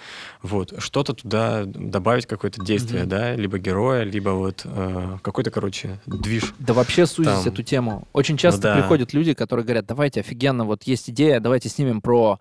вот, 0.42 0.74
что-то 0.78 1.12
туда 1.14 1.64
добавить, 1.64 2.26
какое-то 2.26 2.62
действие, 2.64 3.02
Мгм. 3.02 3.08
да, 3.10 3.34
либо 3.36 3.58
героя, 3.58 4.02
либо 4.02 4.30
вот 4.30 4.62
э, 4.64 5.18
какой-то, 5.22 5.50
короче, 5.52 6.00
движ. 6.06 6.52
Да 6.58 6.74
вообще 6.74 7.06
сузить 7.06 7.32
Там. 7.32 7.46
эту 7.52 7.62
тему. 7.62 8.08
Очень 8.12 8.36
часто 8.36 8.62
да. 8.62 8.74
приходят 8.74 9.12
люди, 9.14 9.32
которые 9.32 9.64
говорят, 9.64 9.86
давайте, 9.86 10.20
офигенно, 10.20 10.64
вот 10.64 10.82
есть 10.82 11.08
идея, 11.10 11.38
давайте 11.40 11.68
снимем 11.68 12.00
про 12.00 12.40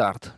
стрит-арт. 0.00 0.32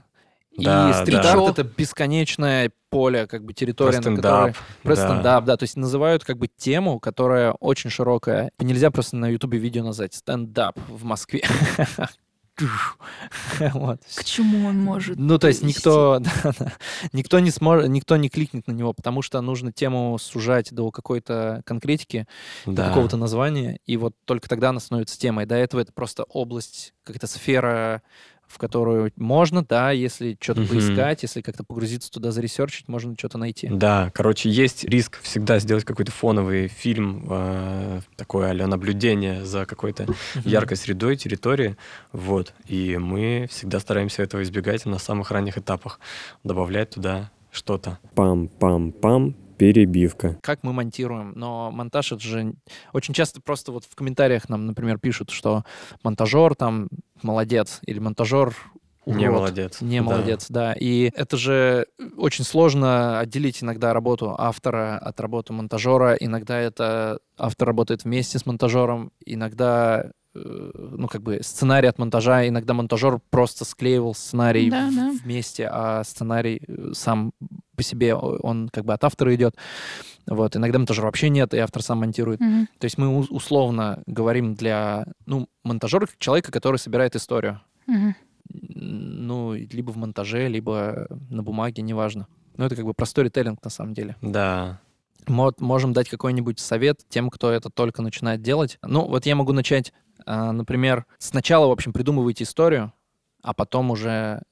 И 0.53 0.65
Да, 0.65 0.93
стрит-арт 1.03 1.45
да. 1.45 1.51
это 1.51 1.65
бесконечное 1.65 2.71
поле, 2.91 3.27
как 3.27 3.43
бы 3.43 3.55
Про 3.55 3.59
территория, 3.59 4.01
на 4.01 4.17
которой... 4.17 4.55
Про 4.83 4.97
да. 4.97 5.09
стендап, 5.09 5.45
да. 5.45 5.57
То 5.57 5.63
есть 5.63 5.77
называют 5.77 6.25
как 6.25 6.37
бы 6.37 6.47
тему, 6.49 7.01
которая 7.01 7.53
очень 7.53 7.89
широкая. 7.89 8.51
Нельзя 8.59 8.91
просто 8.91 9.17
на 9.17 9.29
Ютубе 9.29 9.59
видео 9.59 9.83
назвать 9.83 10.15
«стендап 10.15 10.79
в 10.89 11.05
Москве». 11.05 11.43
Вот. 13.73 14.01
К 14.15 14.25
чему 14.25 14.69
он 14.69 14.79
может? 14.79 15.19
Ну, 15.19 15.39
то 15.39 15.49
есть 15.49 15.63
никто, 15.63 16.19
да, 16.21 16.53
да. 16.59 16.73
никто 17.15 17.39
не 17.41 17.51
сможет, 17.51 17.89
никто 17.89 18.17
не 18.19 18.29
кликнет 18.29 18.67
на 18.67 18.73
него, 18.73 18.93
потому 18.93 19.23
что 19.23 19.41
нужно 19.41 19.73
тему 19.73 20.19
сужать 20.21 20.71
до 20.73 20.91
какой-то 20.91 21.63
конкретики, 21.65 22.27
до 22.67 22.73
Да. 22.73 22.89
какого-то 22.89 23.17
названия, 23.17 23.79
и 23.87 23.97
вот 23.97 24.15
только 24.27 24.51
тогда 24.51 24.69
она 24.69 24.81
становится 24.81 25.19
темой. 25.19 25.47
До 25.47 25.55
этого 25.55 25.81
это 25.81 25.93
просто 25.95 26.25
область, 26.25 26.93
какая-то 27.05 27.27
сфера, 27.27 28.03
в 28.53 28.59
которую 28.59 29.13
можно, 29.17 29.65
да, 29.65 29.91
если 29.93 30.37
что-то 30.39 30.61
Мгм. 30.61 30.69
поискать, 30.69 31.23
если 31.23 31.41
как-то 31.41 31.65
погрузиться 31.65 32.11
туда, 32.11 32.33
заресерчить, 32.33 32.87
можно 32.87 33.15
что-то 33.19 33.39
найти. 33.39 33.69
Да, 33.69 34.11
короче, 34.15 34.51
есть 34.51 34.85
риск 34.85 35.21
всегда 35.23 35.59
сделать 35.59 35.85
какой-то 35.85 36.13
фоновый 36.13 36.69
фильм, 36.69 37.27
э, 37.31 38.01
такое 38.17 38.51
а 38.51 38.67
наблюдение 38.67 39.45
за 39.45 39.65
какой-то 39.65 40.03
Мгм. 40.03 40.17
яркой 40.45 40.77
средой, 40.77 41.17
территорией, 41.17 41.77
вот. 42.13 42.53
И 42.67 42.99
мы 42.99 43.47
всегда 43.51 43.81
стараемся 43.81 44.23
этого 44.23 44.43
избегать 44.43 44.85
на 44.85 44.99
самых 44.99 45.31
ранних 45.31 45.57
этапах, 45.57 45.99
добавлять 46.45 46.91
туда 46.91 47.31
что-то. 47.51 47.99
Пам-пам-пам. 48.15 49.35
Перебивка. 49.59 50.39
как 50.43 50.63
мы 50.63 50.73
монтируем. 50.73 51.33
Но 51.37 51.71
монтаж 51.71 52.13
это 52.13 52.23
же 52.23 52.55
очень 52.93 53.15
часто 53.15 53.41
просто 53.41 53.73
вот 53.73 53.85
в 53.85 53.95
комментариях 53.95 54.49
нам, 54.49 54.67
например, 54.67 54.99
пишут, 54.99 55.31
что 55.31 55.65
монтажер 56.03 56.55
там 56.55 56.89
молодец 57.23 57.81
или 57.87 57.99
монтажер 57.99 58.55
Не 59.07 59.27
урод. 59.29 59.41
молодец. 59.41 59.81
Не 59.81 59.99
Да. 59.99 60.05
молодец, 60.05 60.47
да. 60.49 60.73
И 60.75 61.11
это 61.15 61.37
же 61.37 61.87
очень 62.17 62.45
сложно 62.45 63.19
отделить 63.21 63.63
иногда 63.63 63.93
работу 63.93 64.35
автора 64.39 64.97
от 64.99 65.21
работы 65.21 65.53
монтажера. 65.53 66.15
Иногда 66.15 66.59
это 66.59 67.19
автор 67.39 67.69
работает 67.69 68.05
вместе 68.05 68.39
с 68.39 68.47
монтажером, 68.47 69.11
иногда 69.27 70.11
ну, 70.35 71.09
как 71.09 71.23
бы 71.23 71.41
сценарий 71.43 71.89
от 71.89 71.99
монтажа, 71.99 72.49
иногда 72.49 72.75
монтажер 72.75 73.21
просто 73.31 73.65
склеивал 73.65 74.15
сценарий 74.15 74.71
Да, 74.71 74.89
в- 74.89 74.95
да. 74.95 75.13
вместе, 75.23 75.69
а 75.71 76.03
сценарий 76.05 76.63
э, 76.67 76.93
сам 76.95 77.33
по 77.77 77.83
себе, 77.83 78.15
он 78.15 78.69
как 78.69 78.85
бы 78.85 78.93
от 78.95 79.05
автора 79.05 79.35
идет. 79.35 79.57
Вот. 80.27 80.57
Иногда 80.57 80.79
монтажера 80.79 81.07
вообще 81.07 81.29
нет, 81.29 81.53
и 81.55 81.59
автор 81.59 81.83
сам 81.83 81.99
монтирует. 82.01 82.41
Мгм. 82.41 82.69
То 82.79 82.85
есть 82.85 82.97
мы 82.99 83.09
у- 83.09 83.27
условно 83.35 84.03
говорим 84.07 84.55
для, 84.55 85.07
ну, 85.27 85.49
монтажера, 85.65 86.07
как 86.07 86.19
человека, 86.19 86.51
который 86.53 86.77
собирает 86.77 87.17
историю. 87.17 87.61
Мгм. 87.87 88.15
Ну, 88.55 89.55
либо 89.55 89.91
в 89.91 89.97
монтаже, 89.97 90.49
либо 90.49 91.07
на 91.31 91.43
бумаге, 91.43 91.83
неважно. 91.83 92.27
Но 92.57 92.67
это 92.67 92.77
как 92.77 92.85
бы 92.85 92.95
про 92.95 93.07
сторителлинг 93.07 93.63
на 93.65 93.71
самом 93.71 93.95
деле. 93.95 94.17
Да. 94.21 94.81
Мо- 95.29 95.55
можем 95.61 95.93
дать 95.93 96.09
какой-нибудь 96.09 96.59
совет 96.59 97.01
тем, 97.09 97.31
кто 97.31 97.51
это 97.51 97.71
только 97.71 98.03
начинает 98.03 98.43
делать. 98.43 98.79
Ну, 98.83 99.07
вот 99.07 99.25
я 99.25 99.37
могу 99.37 99.53
начать, 99.53 99.93
например, 100.27 101.07
сначала, 101.19 101.67
в 101.67 101.71
общем, 101.71 101.93
придумывайте 101.93 102.45
историю, 102.45 102.93
а 103.43 103.55
потом 103.55 103.91
уже 103.91 104.43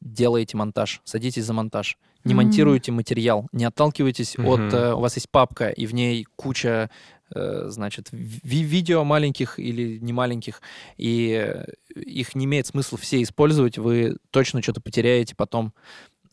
делаете 0.00 0.56
монтаж, 0.56 1.00
садитесь 1.04 1.44
за 1.44 1.52
монтаж. 1.52 1.96
Не 2.24 2.32
М. 2.32 2.38
монтируйте 2.38 2.92
материал, 2.92 3.48
не 3.52 3.64
отталкивайтесь 3.64 4.36
Мгм. 4.36 4.48
от... 4.48 4.74
э, 4.74 4.92
у 4.92 5.00
вас 5.00 5.14
есть 5.14 5.30
папка, 5.30 5.68
и 5.70 5.86
в 5.86 5.94
ней 5.94 6.26
куча, 6.36 6.90
э, 7.34 7.64
значит, 7.68 8.08
ви- 8.12 8.62
видео 8.62 9.04
маленьких 9.04 9.58
или 9.58 9.98
не 9.98 10.12
маленьких, 10.12 10.60
и 10.98 11.54
их 11.94 12.34
не 12.34 12.44
имеет 12.44 12.66
смысла 12.66 12.98
все 12.98 13.22
использовать, 13.22 13.78
вы 13.78 14.16
точно 14.30 14.60
что-то 14.62 14.80
потеряете 14.82 15.34
потом 15.34 15.72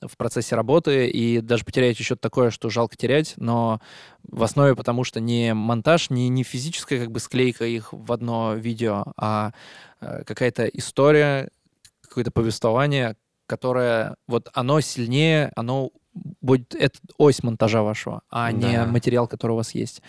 в 0.02 0.16
процессе 0.18 0.56
работы, 0.56 1.08
и 1.08 1.42
даже 1.42 1.66
потеряете 1.66 2.04
что-то 2.04 2.22
такое, 2.22 2.50
что 2.52 2.70
жалко 2.70 2.96
терять, 2.96 3.34
но 3.38 3.82
в 4.24 4.44
основе 4.44 4.76
потому 4.76 5.04
что 5.04 5.20
не 5.20 5.54
монтаж, 5.54 6.10
не, 6.10 6.30
не 6.30 6.44
физическая 6.44 7.00
как 7.00 7.12
бы 7.12 7.20
склейка 7.20 7.66
их 7.66 7.94
в 7.94 8.12
одно 8.12 8.54
видео, 8.56 9.06
а 9.18 9.54
э, 10.02 10.24
какая-то 10.26 10.66
история, 10.68 11.50
какое-то 12.02 12.32
повествование, 12.32 13.16
которое 13.48 14.16
вот 14.28 14.50
оно 14.54 14.82
сильнее, 14.82 15.52
оно 15.56 15.92
будет 16.42 16.76
это 16.76 17.00
ось 17.18 17.44
монтажа 17.44 17.82
вашего, 17.84 18.22
а 18.30 18.52
не 18.52 18.78
Да. 18.78 18.86
материал, 18.86 19.28
который 19.28 19.54
у 19.54 19.56
вас 19.56 19.74
есть. 19.76 20.02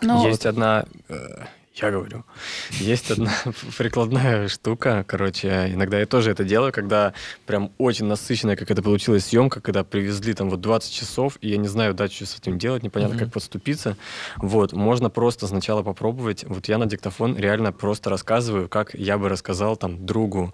Ну, 0.00 0.26
Есть 0.26 0.46
одна, 0.46 0.84
э, 1.08 1.44
я 1.74 1.90
говорю, 1.90 2.24
есть 2.72 3.10
одна 3.10 3.32
прикладная 3.78 4.48
штука, 4.48 5.04
короче, 5.06 5.70
иногда 5.72 5.98
я 5.98 6.06
тоже 6.06 6.30
это 6.30 6.44
делаю, 6.44 6.72
когда 6.72 7.14
прям 7.46 7.72
очень 7.78 8.06
насыщенная, 8.06 8.56
как 8.56 8.70
это 8.70 8.82
получилась 8.82 9.26
съемка, 9.26 9.60
когда 9.60 9.84
привезли 9.84 10.34
там 10.34 10.50
вот 10.50 10.60
20 10.60 10.92
часов, 10.92 11.38
и 11.40 11.48
я 11.48 11.56
не 11.56 11.68
знаю 11.68 11.94
дальше, 11.94 12.16
что 12.16 12.26
с 12.26 12.38
этим 12.38 12.58
делать, 12.58 12.82
непонятно, 12.82 13.18
как 13.18 13.32
подступиться. 13.32 13.96
Вот, 14.36 14.72
можно 14.72 15.10
просто 15.10 15.46
сначала 15.46 15.82
попробовать, 15.82 16.44
вот 16.44 16.68
я 16.68 16.78
на 16.78 16.86
диктофон 16.86 17.36
реально 17.36 17.72
просто 17.72 18.10
рассказываю, 18.10 18.68
как 18.68 18.94
я 18.94 19.18
бы 19.18 19.28
рассказал 19.28 19.76
там 19.76 20.04
другу, 20.04 20.52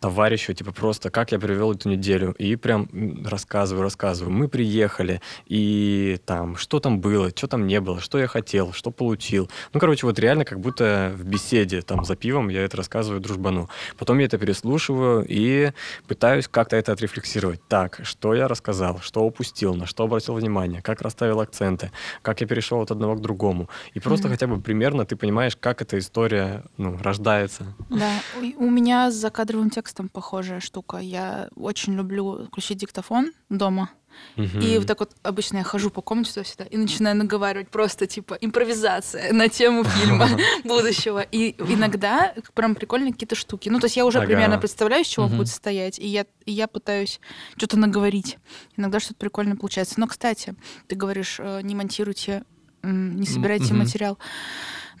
товарищу, 0.00 0.52
типа 0.52 0.72
просто 0.72 1.10
как 1.10 1.32
я 1.32 1.38
провел 1.38 1.72
эту 1.72 1.88
неделю. 1.88 2.34
И 2.38 2.56
прям 2.56 2.88
рассказываю, 3.24 3.82
рассказываю. 3.82 4.32
Мы 4.32 4.48
приехали, 4.48 5.20
и 5.46 6.18
там, 6.26 6.56
что 6.56 6.80
там 6.80 7.00
было, 7.00 7.30
что 7.30 7.46
там 7.46 7.66
не 7.66 7.80
было, 7.80 8.00
что 8.00 8.18
я 8.18 8.26
хотел, 8.26 8.72
что 8.72 8.90
получил. 8.90 9.50
Ну, 9.72 9.80
короче, 9.80 10.06
вот 10.06 10.18
реально 10.18 10.44
как 10.50 10.58
будто 10.58 11.12
в 11.14 11.22
беседе 11.22 11.80
там 11.80 12.04
за 12.04 12.16
пивом 12.16 12.48
я 12.48 12.62
это 12.64 12.76
рассказываю 12.76 13.20
дружбану. 13.20 13.68
Потом 13.96 14.18
я 14.18 14.24
это 14.24 14.36
переслушиваю 14.36 15.24
и 15.28 15.70
пытаюсь 16.08 16.48
как-то 16.48 16.74
это 16.74 16.90
отрефлексировать. 16.90 17.60
Так, 17.68 18.00
что 18.02 18.34
я 18.34 18.48
рассказал, 18.48 18.98
что 18.98 19.20
упустил, 19.22 19.74
на 19.74 19.86
что 19.86 20.02
обратил 20.02 20.34
внимание, 20.34 20.82
как 20.82 21.02
расставил 21.02 21.38
акценты, 21.38 21.92
как 22.22 22.40
я 22.40 22.48
перешел 22.48 22.80
от 22.80 22.90
одного 22.90 23.14
к 23.14 23.20
другому. 23.20 23.68
И 23.94 24.00
просто 24.00 24.26
Мгм. 24.26 24.34
хотя 24.34 24.46
бы 24.48 24.60
примерно 24.60 25.04
ты 25.04 25.14
понимаешь, 25.14 25.56
как 25.56 25.82
эта 25.82 25.96
история 26.00 26.64
ну, 26.76 26.98
рождается. 27.00 27.72
Да, 27.88 28.10
у 28.40 28.70
у 28.70 28.70
меня 28.72 29.12
с 29.12 29.14
закадровым 29.14 29.70
текстом 29.70 30.08
похожая 30.08 30.58
штука. 30.58 30.96
Я 30.96 31.48
очень 31.54 31.94
люблю 31.94 32.46
включить 32.46 32.78
диктофон 32.78 33.32
дома. 33.48 33.90
И 34.36 34.78
вот 34.78 34.86
так 34.86 35.00
вот 35.00 35.12
обычно 35.22 35.58
я 35.58 35.64
хожу 35.64 35.90
по 35.90 36.00
комнате 36.02 36.32
туда-сюда 36.32 36.64
и 36.64 36.76
начинаю 36.76 37.16
наговаривать 37.16 37.68
просто 37.68 38.06
типа 38.06 38.38
импровизация 38.40 39.32
на 39.32 39.48
тему 39.48 39.84
фильма 39.84 40.28
будущего. 40.64 41.20
И 41.20 41.54
иногда 41.58 42.34
прям 42.54 42.74
прикольные 42.74 43.12
какие-то 43.12 43.34
штуки. 43.34 43.68
Ну, 43.68 43.78
то 43.80 43.86
есть 43.86 43.96
я 43.96 44.04
уже 44.06 44.18
Ага. 44.18 44.26
примерно 44.26 44.58
представляю, 44.58 45.02
из 45.02 45.08
чего 45.08 45.26
Мгм. 45.26 45.36
будет 45.38 45.48
состоять, 45.48 45.98
и 45.98 46.06
я, 46.06 46.24
и 46.46 46.52
я 46.52 46.68
пытаюсь 46.68 47.20
что-то 47.56 47.78
наговорить. 47.78 48.38
Иногда 48.76 48.98
что-то 49.00 49.16
прикольное 49.16 49.56
получается. 49.56 49.94
Но, 49.98 50.06
кстати, 50.06 50.54
ты 50.86 50.96
говоришь, 50.96 51.36
э, 51.38 51.60
не 51.62 51.74
монтируйте, 51.74 52.42
не 52.82 53.26
собирайте 53.26 53.74
мгм. 53.74 53.78
материал. 53.78 54.18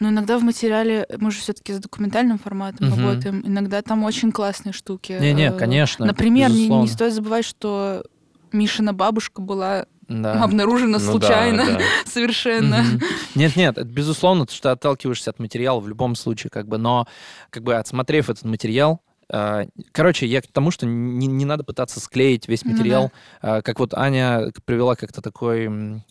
Но 0.00 0.08
иногда 0.10 0.38
в 0.38 0.42
материале, 0.42 1.06
мы 1.18 1.30
же 1.30 1.40
все-таки 1.40 1.72
с 1.72 1.78
документальным 1.78 2.38
форматом 2.38 2.88
Мгм. 2.88 2.96
работаем, 2.96 3.42
иногда 3.46 3.80
там 3.82 4.04
очень 4.04 4.32
классные 4.32 4.72
штуки. 4.72 5.16
Не-не, 5.20 5.48
Э, 5.50 5.52
конечно. 5.58 6.04
Например, 6.06 6.50
не, 6.50 6.68
не 6.68 6.86
стоит 6.88 7.14
забывать, 7.14 7.44
что 7.44 8.04
Мишина 8.52 8.92
бабушка 8.92 9.40
была 9.40 9.86
Да. 10.08 10.42
обнаружена 10.44 10.98
Ну 10.98 11.04
да, 11.04 11.10
случайно 11.10 11.64
да. 11.66 11.80
совершенно. 12.06 12.82
Мгм. 12.82 13.00
Нет, 13.34 13.56
нет, 13.56 13.78
это 13.78 13.88
безусловно, 13.88 14.46
ты 14.46 14.54
что 14.54 14.72
отталкиваешься 14.72 15.30
от 15.30 15.38
материала 15.38 15.80
в 15.80 15.88
любом 15.88 16.14
случае, 16.16 16.50
как 16.50 16.66
бы, 16.68 16.78
но 16.78 17.06
как 17.50 17.62
бы 17.62 17.74
отсмотрев 17.76 18.28
этот 18.30 18.44
материал, 18.44 19.00
А, 19.32 19.64
Короче, 19.92 20.26
я 20.26 20.42
к 20.42 20.48
тому, 20.48 20.72
что 20.72 20.86
не, 20.86 21.26
не 21.28 21.44
надо 21.44 21.62
пытаться 21.62 22.00
склеить 22.00 22.48
весь 22.48 22.64
Ну 22.64 22.72
материал. 22.72 23.12
А, 23.40 23.62
Как 23.62 23.78
вот 23.78 23.94
Аня 23.94 24.50
привела 24.64 24.96
как-то 24.96 25.22
такой 25.22 26.02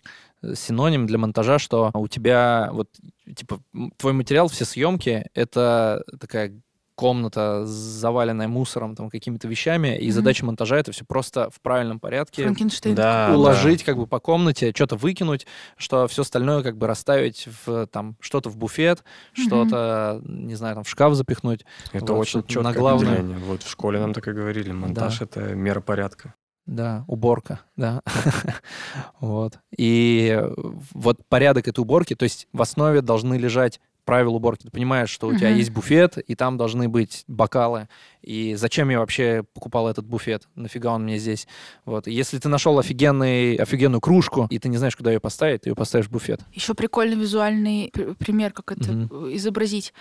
синоним 0.55 1.05
для 1.05 1.17
монтажа, 1.17 1.59
что 1.59 1.91
у 1.93 2.07
тебя 2.07 2.69
вот, 2.71 2.87
типа, 3.35 3.59
твой 3.97 4.13
материал, 4.13 4.47
все 4.47 4.63
съемки, 4.63 5.25
это 5.33 6.03
такая 6.17 6.53
комната, 6.99 7.65
заваленная 7.65 8.49
мусором, 8.49 8.93
там, 8.93 9.09
какими-то 9.09 9.47
вещами, 9.47 9.97
и 9.97 10.07
Мгм. 10.07 10.11
задача 10.11 10.45
монтажа— 10.45 10.75
это 10.79 10.91
все 10.91 11.05
просто 11.05 11.49
в 11.49 11.61
правильном 11.61 11.97
порядке 12.01 12.43
Франкенштейн. 12.43 12.93
Да, 12.93 13.31
уложить 13.33 13.85
как 13.85 13.95
бы 13.95 14.05
по 14.05 14.19
комнате, 14.19 14.73
что-то 14.75 14.97
выкинуть, 14.97 15.47
что 15.77 16.05
все 16.09 16.23
остальное 16.23 16.61
как 16.61 16.77
бы 16.77 16.87
расставить 16.87 17.47
в 17.65 17.87
там 17.87 18.17
что-то 18.19 18.49
в 18.49 18.57
буфет, 18.57 19.05
Мгм. 19.37 19.45
что-то, 19.47 20.21
не 20.25 20.55
знаю, 20.55 20.75
там 20.75 20.83
в 20.83 20.89
шкаф 20.89 21.13
запихнуть. 21.13 21.65
Это 21.93 22.11
Вот, 22.11 22.19
очень 22.19 22.43
четкое 22.43 22.63
на 22.63 22.73
главное. 22.73 23.13
определение. 23.19 23.37
Вот 23.45 23.63
в 23.63 23.69
школе 23.69 23.97
нам 24.01 24.13
так 24.13 24.27
и 24.27 24.33
говорили. 24.33 24.73
Монтаж— 24.73 25.21
это 25.21 25.39
мера 25.55 25.79
порядка. 25.79 26.33
Да, 26.65 27.03
уборка, 27.07 27.61
да. 27.77 28.01
вот. 29.19 29.59
И 29.75 30.37
э, 30.39 30.53
вот 30.93 31.17
порядок 31.27 31.67
этой 31.67 31.79
уборки, 31.79 32.15
то 32.15 32.23
есть 32.23 32.47
в 32.53 32.61
основе 32.61 33.01
должны 33.01 33.35
лежать 33.35 33.79
правила 34.05 34.33
уборки. 34.33 34.63
Ты 34.63 34.71
понимаешь, 34.71 35.09
что 35.09 35.27
у 35.27 35.35
тебя 35.35 35.49
есть 35.49 35.69
буфет, 35.71 36.17
и 36.17 36.35
там 36.35 36.57
должны 36.57 36.89
быть 36.89 37.23
бокалы. 37.27 37.87
И 38.21 38.55
зачем 38.55 38.89
я 38.89 38.99
вообще 38.99 39.43
покупал 39.53 39.87
этот 39.87 40.05
буфет? 40.05 40.47
Нафига 40.55 40.93
он 40.93 41.03
мне 41.03 41.17
здесь? 41.17 41.47
Вот. 41.85 42.07
И 42.07 42.11
если 42.11 42.37
ты 42.39 42.49
нашел 42.49 42.77
офигенный, 42.79 43.55
офигенную 43.55 44.01
кружку, 44.01 44.47
и 44.49 44.59
ты 44.59 44.67
не 44.69 44.77
знаешь, 44.77 44.95
куда 44.95 45.11
ее 45.11 45.19
поставить, 45.19 45.61
ты 45.61 45.69
ее 45.69 45.75
поставишь 45.75 46.07
в 46.07 46.11
буфет. 46.11 46.41
Еще 46.53 46.73
прикольный 46.73 47.15
визуальный 47.15 47.89
пр- 47.93 48.15
пример, 48.15 48.51
как 48.51 48.71
это 48.71 48.91
э, 48.91 49.29
изобразить. 49.33 49.93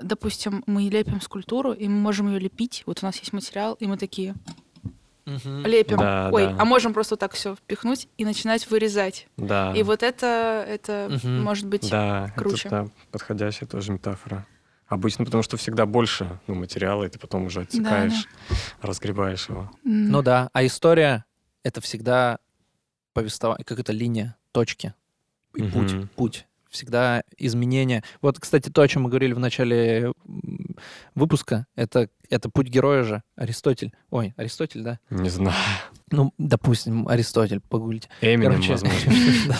Допустим, 0.00 0.62
мы 0.66 0.82
лепим 0.82 1.20
скульптуру, 1.20 1.72
и 1.72 1.88
мы 1.88 1.96
можем 1.96 2.28
ее 2.28 2.38
лепить. 2.38 2.82
Вот 2.86 3.02
у 3.02 3.06
нас 3.06 3.16
есть 3.18 3.32
материал, 3.32 3.74
и 3.80 3.86
мы 3.86 3.96
такие 3.96 4.34
лепим. 5.26 5.98
Да, 5.98 6.30
Ой, 6.32 6.46
да. 6.46 6.56
а 6.58 6.64
можем 6.64 6.94
просто 6.94 7.16
так 7.16 7.32
все 7.32 7.56
впихнуть 7.56 8.08
и 8.16 8.24
начинать 8.24 8.70
вырезать. 8.70 9.26
Да. 9.36 9.72
И 9.74 9.82
вот 9.82 10.02
это, 10.02 10.64
это 10.68 11.08
Мгм. 11.10 11.42
может 11.42 11.66
быть 11.66 11.90
Да, 11.90 12.32
круче. 12.36 12.68
это 12.68 12.84
да, 12.84 12.90
подходящая 13.10 13.68
тоже 13.68 13.92
метафора. 13.92 14.46
Обычно 14.86 15.24
потому, 15.24 15.42
что 15.42 15.56
всегда 15.56 15.84
больше 15.84 16.38
ну, 16.46 16.54
материала, 16.54 17.04
и 17.04 17.08
ты 17.08 17.18
потом 17.18 17.46
уже 17.46 17.62
отсекаешь, 17.62 18.28
разгребаешь 18.80 19.48
его. 19.48 19.70
Ну 19.82 20.22
да, 20.22 20.48
а 20.52 20.64
история— 20.64 21.24
это 21.64 21.80
всегда 21.80 22.38
повествование, 23.12 23.64
как 23.64 23.80
это 23.80 23.92
линия, 23.92 24.36
точки 24.52 24.94
и 25.56 25.62
путь, 25.64 25.92
Мгм. 25.92 26.08
путь. 26.14 26.46
Всегда 26.70 27.22
изменения. 27.38 28.04
Вот, 28.20 28.38
кстати, 28.38 28.68
то, 28.68 28.82
о 28.82 28.88
чем 28.88 29.02
мы 29.02 29.08
говорили 29.08 29.32
в 29.32 29.38
начале 29.38 30.12
выпуска, 31.14 31.66
это, 31.76 32.08
это 32.30 32.48
путь 32.50 32.68
героя 32.68 33.02
же, 33.02 33.22
Аристотель. 33.36 33.92
Ой, 34.10 34.34
Аристотель, 34.36 34.82
да? 34.82 34.98
Не 35.10 35.28
знаю. 35.28 35.56
Ну, 36.10 36.32
допустим, 36.38 37.08
Аристотель, 37.08 37.60
погуглите. 37.60 38.08
Эминем, 38.20 38.52
Короче, 38.52 38.72
возможно. 38.72 39.12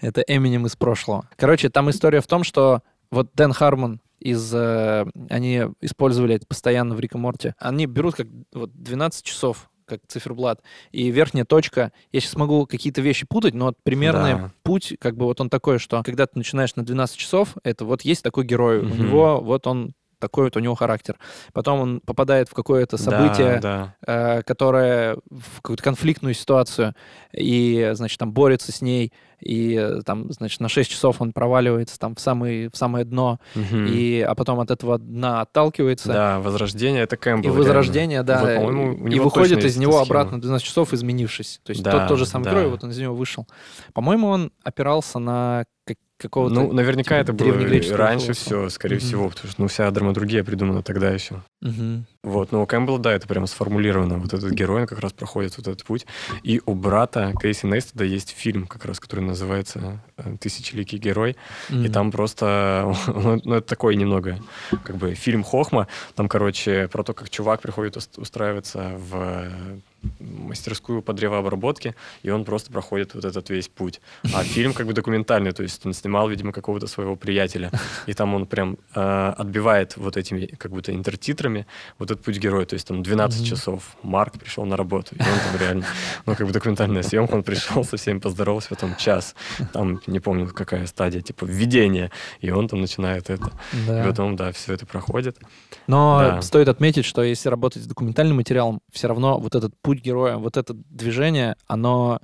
Это 0.00 0.20
Эминем 0.22 0.66
из 0.66 0.76
прошлого. 0.76 1.28
Короче, 1.36 1.68
там 1.70 1.90
история 1.90 2.20
в 2.20 2.26
том, 2.26 2.44
что 2.44 2.82
вот 3.10 3.30
Дэн 3.34 3.52
Хармон 3.52 4.00
из... 4.20 4.52
э, 4.54 5.04
Они 5.30 5.62
использовали 5.80 6.34
это 6.36 6.46
постоянно 6.46 6.94
в 6.94 7.00
Рика 7.00 7.18
Морте. 7.18 7.54
Они 7.58 7.86
берут 7.86 8.16
как 8.16 8.26
вот 8.52 8.70
12 8.74 9.24
часов 9.24 9.70
как 9.86 10.00
циферблат. 10.06 10.60
И 10.92 11.10
верхняя 11.10 11.44
точка, 11.46 11.92
я 12.12 12.20
сейчас 12.20 12.36
могу 12.36 12.66
какие-то 12.66 13.00
вещи 13.00 13.24
путать, 13.26 13.54
но 13.54 13.66
вот 13.66 13.76
примерный 13.82 14.34
Да. 14.34 14.52
путь, 14.62 14.94
как 15.00 15.16
бы 15.16 15.24
вот 15.24 15.40
он 15.40 15.48
такой, 15.48 15.78
что 15.78 16.02
когда 16.02 16.26
ты 16.26 16.32
начинаешь 16.38 16.74
на 16.76 16.84
12 16.84 17.16
часов, 17.16 17.56
это 17.62 17.84
вот 17.84 18.02
есть 18.02 18.22
такой 18.22 18.44
герой, 18.44 18.80
у 18.80 18.82
Мгм. 18.84 18.96
него 19.06 19.40
вот 19.40 19.66
он 19.66 19.94
такой 20.18 20.44
вот 20.44 20.56
у 20.56 20.60
него 20.60 20.74
характер. 20.74 21.16
Потом 21.52 21.80
он 21.80 22.00
попадает 22.00 22.48
в 22.48 22.54
какое-то 22.54 22.96
событие, 22.96 23.58
Да, 23.60 23.94
э, 24.06 24.42
которая 24.42 25.16
в 25.30 25.56
какую-то 25.62 25.82
конфликтную 25.82 26.34
ситуацию, 26.34 26.94
и, 27.32 27.90
значит, 27.94 28.18
там 28.18 28.32
борется 28.32 28.72
с 28.72 28.80
ней, 28.80 29.12
и 29.40 29.74
э, 29.74 30.00
там, 30.04 30.32
значит, 30.32 30.60
на 30.60 30.68
6 30.68 30.90
часов 30.90 31.20
он 31.20 31.32
проваливается 31.32 31.98
там 31.98 32.14
в, 32.14 32.20
самый, 32.20 32.68
в 32.68 32.76
самое 32.76 33.04
дно, 33.04 33.38
да. 33.54 33.60
Мгм. 33.60 33.86
и, 33.86 34.20
а 34.20 34.34
потом 34.34 34.60
от 34.60 34.70
этого 34.70 34.98
дна 34.98 35.42
отталкивается, 35.42 36.08
Да, 36.12 36.40
возрождение 36.40 37.02
это 37.02 37.16
Кэмпбелл. 37.18 37.52
и 37.52 37.56
возрождение, 37.56 38.24
реально. 38.24 38.60
да, 38.60 38.60
у 38.60 39.06
и 39.08 39.18
выходит 39.18 39.62
из 39.64 39.76
него 39.76 39.92
эта 39.94 40.02
обратно 40.02 40.30
схема. 40.32 40.42
12 40.42 40.66
часов 40.66 40.94
изменившись. 40.94 41.60
То 41.64 41.70
есть 41.70 41.82
Да, 41.82 41.92
тот, 41.92 42.08
тот 42.08 42.18
же 42.18 42.26
самый 42.26 42.44
да. 42.44 42.50
герой, 42.52 42.68
вот 42.68 42.82
он 42.84 42.90
из 42.90 42.98
него 42.98 43.14
вышел. 43.14 43.46
По-моему, 43.92 44.28
он 44.28 44.52
опирался 44.64 45.18
на 45.18 45.64
какого-то... 46.18 46.54
Ну, 46.54 46.72
наверняка 46.72 47.18
типа 47.18 47.22
это 47.22 47.32
было 47.32 47.52
раньше 47.96 48.26
философа. 48.26 48.32
все, 48.32 48.68
скорее 48.70 48.96
Мгм. 48.96 49.04
всего, 49.06 49.28
потому 49.28 49.50
что 49.52 49.62
ну, 49.62 49.68
вся 49.68 49.90
драматургия 49.90 50.42
придумана 50.44 50.82
тогда 50.82 51.10
еще. 51.10 51.42
Мгм. 51.60 52.06
Вот, 52.22 52.52
но 52.52 52.62
у 52.62 52.66
Кэмпбелла, 52.66 52.98
да, 52.98 53.12
это 53.12 53.26
прямо 53.28 53.46
сформулировано. 53.46 54.18
Вот 54.18 54.34
этот 54.34 54.52
герой, 54.52 54.82
он 54.82 54.86
как 54.86 54.98
раз 55.00 55.12
проходит 55.12 55.56
вот 55.58 55.68
этот 55.68 55.84
путь. 55.84 56.06
И 56.42 56.60
у 56.66 56.74
брата 56.74 57.32
Кейси 57.40 57.66
Нейстеда 57.66 58.04
есть 58.04 58.30
фильм, 58.30 58.66
как 58.66 58.84
раз, 58.84 58.98
который 59.00 59.20
называется 59.20 60.02
э, 60.16 60.36
«Тысячеликий 60.40 60.98
герой». 60.98 61.36
И 61.70 61.74
Мгм. 61.74 61.92
там 61.92 62.10
просто, 62.10 62.92
ну, 63.06 63.40
ну, 63.44 63.54
это 63.54 63.66
такой 63.68 63.96
немного, 63.96 64.38
как 64.84 64.96
бы, 64.96 65.14
фильм 65.14 65.42
Хохма. 65.44 65.86
Там, 66.14 66.28
короче, 66.28 66.88
про 66.88 67.02
то, 67.04 67.14
как 67.14 67.30
чувак 67.30 67.60
приходит 67.60 67.96
ус- 67.96 68.10
устраиваться 68.16 68.92
в 68.96 69.44
мастерскую 70.20 71.02
по 71.02 71.12
древообработке, 71.12 71.94
и 72.22 72.30
он 72.30 72.44
просто 72.44 72.70
проходит 72.72 73.14
вот 73.14 73.24
этот 73.24 73.50
весь 73.50 73.68
путь. 73.68 74.00
А 74.34 74.42
фильм 74.42 74.72
как 74.72 74.86
бы 74.86 74.92
документальный, 74.92 75.52
то 75.52 75.62
есть 75.62 75.84
он 75.86 75.92
снимал, 75.94 76.28
видимо, 76.28 76.52
какого-то 76.52 76.86
своего 76.86 77.16
приятеля. 77.16 77.70
И 78.06 78.14
там 78.14 78.34
он 78.34 78.46
прям 78.46 78.78
э, 78.94 79.34
отбивает 79.38 79.96
вот 79.96 80.16
этими 80.16 80.46
как 80.46 80.70
будто 80.72 80.92
интертитрами 80.92 81.66
вот 81.98 82.10
этот 82.10 82.24
путь 82.24 82.38
героя. 82.38 82.66
То 82.66 82.74
есть 82.74 82.86
там 82.88 83.02
12 83.02 83.40
Мгм. 83.40 83.48
часов 83.48 83.96
Марк 84.02 84.38
пришел 84.38 84.64
на 84.66 84.76
работу, 84.76 85.14
и 85.14 85.20
он 85.20 85.26
там 85.50 85.60
реально, 85.60 85.84
ну, 86.26 86.34
как 86.34 86.46
бы 86.46 86.52
документальная 86.52 87.02
съемка, 87.02 87.34
он 87.34 87.42
пришел, 87.42 87.84
со 87.84 87.96
всеми 87.96 88.18
поздоровался, 88.18 88.68
потом 88.70 88.96
час, 88.96 89.34
там, 89.72 90.00
не 90.06 90.20
помню, 90.20 90.48
какая 90.48 90.86
стадия, 90.86 91.20
типа, 91.20 91.44
введение, 91.44 92.10
и 92.40 92.50
он 92.50 92.68
там 92.68 92.80
начинает 92.80 93.30
это. 93.30 93.50
Да. 93.86 94.02
И 94.02 94.06
потом, 94.08 94.36
да, 94.36 94.52
все 94.52 94.72
это 94.74 94.86
проходит. 94.86 95.38
Но 95.86 96.18
Да. 96.20 96.42
стоит 96.42 96.68
отметить, 96.68 97.04
что 97.04 97.22
если 97.22 97.48
работать 97.48 97.82
с 97.82 97.86
документальным 97.86 98.36
материалом, 98.36 98.80
все 98.92 99.08
равно 99.08 99.38
вот 99.38 99.54
этот 99.54 99.72
путь 99.82 99.95
героя, 100.00 100.36
вот 100.36 100.56
это 100.56 100.74
движение, 100.74 101.56
оно 101.66 102.20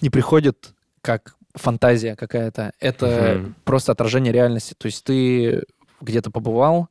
не 0.00 0.10
приходит 0.10 0.74
как 1.00 1.36
фантазия 1.54 2.16
какая-то. 2.16 2.72
Это 2.80 3.34
Мгм. 3.38 3.56
просто 3.64 3.92
отражение 3.92 4.32
реальности. 4.32 4.74
То 4.76 4.86
есть 4.86 5.04
ты 5.04 5.64
где-то 6.00 6.30
побывал, 6.30 6.88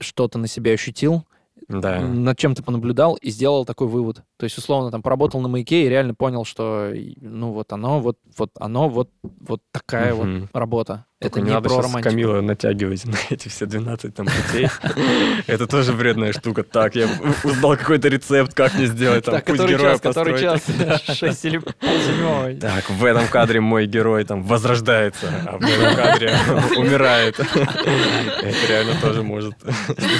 что-то 0.00 0.38
на 0.38 0.46
себя 0.46 0.72
ощутил, 0.72 1.24
Да. 1.68 2.00
над 2.00 2.36
чем 2.38 2.54
ты 2.54 2.62
понаблюдал 2.62 3.14
и 3.14 3.30
сделал 3.30 3.64
такой 3.64 3.86
вывод. 3.86 4.22
То 4.38 4.44
есть, 4.44 4.58
условно, 4.58 4.90
там 4.90 5.02
поработал 5.02 5.40
на 5.40 5.48
маяке 5.48 5.84
и 5.84 5.88
реально 5.88 6.14
понял, 6.14 6.44
что 6.44 6.92
ну 7.20 7.52
вот 7.52 7.72
оно, 7.72 8.00
вот, 8.00 8.18
вот 8.36 8.50
оно, 8.58 8.88
вот, 8.88 9.10
вот 9.22 9.62
такая 9.70 10.14
Мгм. 10.14 10.40
вот 10.42 10.48
работа. 10.54 11.04
Только 11.20 11.38
это 11.38 11.40
не 11.40 11.48
не 11.48 11.54
надо 11.54 11.68
про 11.68 11.82
сейчас. 11.82 12.02
Камила 12.02 12.40
натягивать 12.40 13.04
на 13.04 13.16
эти 13.28 13.48
все 13.48 13.66
12 13.66 14.14
там 14.14 14.26
путей. 14.26 14.68
Это 15.46 15.66
тоже 15.66 15.92
вредная 15.92 16.32
штука. 16.32 16.62
Так, 16.62 16.94
я 16.94 17.10
узнал 17.44 17.76
какой-то 17.76 18.08
рецепт, 18.08 18.54
как 18.54 18.72
мне 18.72 18.86
сделать 18.86 19.26
там 19.26 19.38
путь 19.42 19.60
героя 19.60 19.98
который 19.98 20.40
час, 20.40 20.62
шесть 21.04 21.44
или 21.44 21.58
полседьмого. 21.58 22.54
Так, 22.54 22.88
в 22.88 23.04
этом 23.04 23.28
кадре 23.28 23.60
мой 23.60 23.86
герой 23.86 24.24
там 24.24 24.42
возрождается, 24.44 25.26
а 25.46 25.58
в 25.58 25.62
этом 25.62 25.94
кадре 25.94 26.32
умирает. 26.78 27.38
Это 27.38 28.66
реально 28.66 28.94
тоже 29.02 29.22
может 29.22 29.54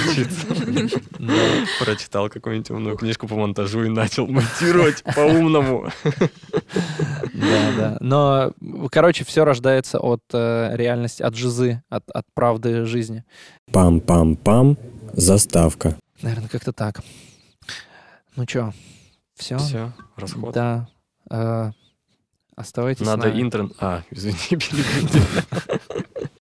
случиться. 0.03 0.45
Прочитал 1.83 2.29
какую-нибудь 2.29 2.69
умную 2.69 2.95
книжку 2.95 3.27
по 3.27 3.35
монтажу 3.35 3.85
и 3.85 3.89
начал 3.89 4.27
монтировать 4.27 5.03
по-умному. 5.15 5.91
Да, 7.33 7.71
да. 7.75 7.97
Но, 8.01 8.53
короче, 8.91 9.25
все 9.25 9.43
рождается 9.43 9.99
от 9.99 10.21
э, 10.33 10.75
реальности, 10.91 11.23
от 11.23 11.35
жизы, 11.35 11.81
от, 11.89 12.09
от 12.11 12.25
правды 12.33 12.85
жизни. 12.85 13.23
Пам-пам-пам. 13.71 14.77
Заставка. 15.13 15.97
Наверное, 16.21 16.49
как-то 16.49 16.73
так. 16.73 17.01
Ну 18.35 18.45
что, 18.47 18.73
все? 19.35 19.57
Все, 19.57 19.91
расход. 20.15 20.53
Да. 20.53 20.87
Э, 21.29 21.71
оставайтесь 22.55 23.03
с 23.03 23.07
Надо 23.07 23.27
нами. 23.29 23.41
интерн... 23.41 23.73
А, 23.79 24.03
извини, 24.11 24.37
перебил. 24.49 25.79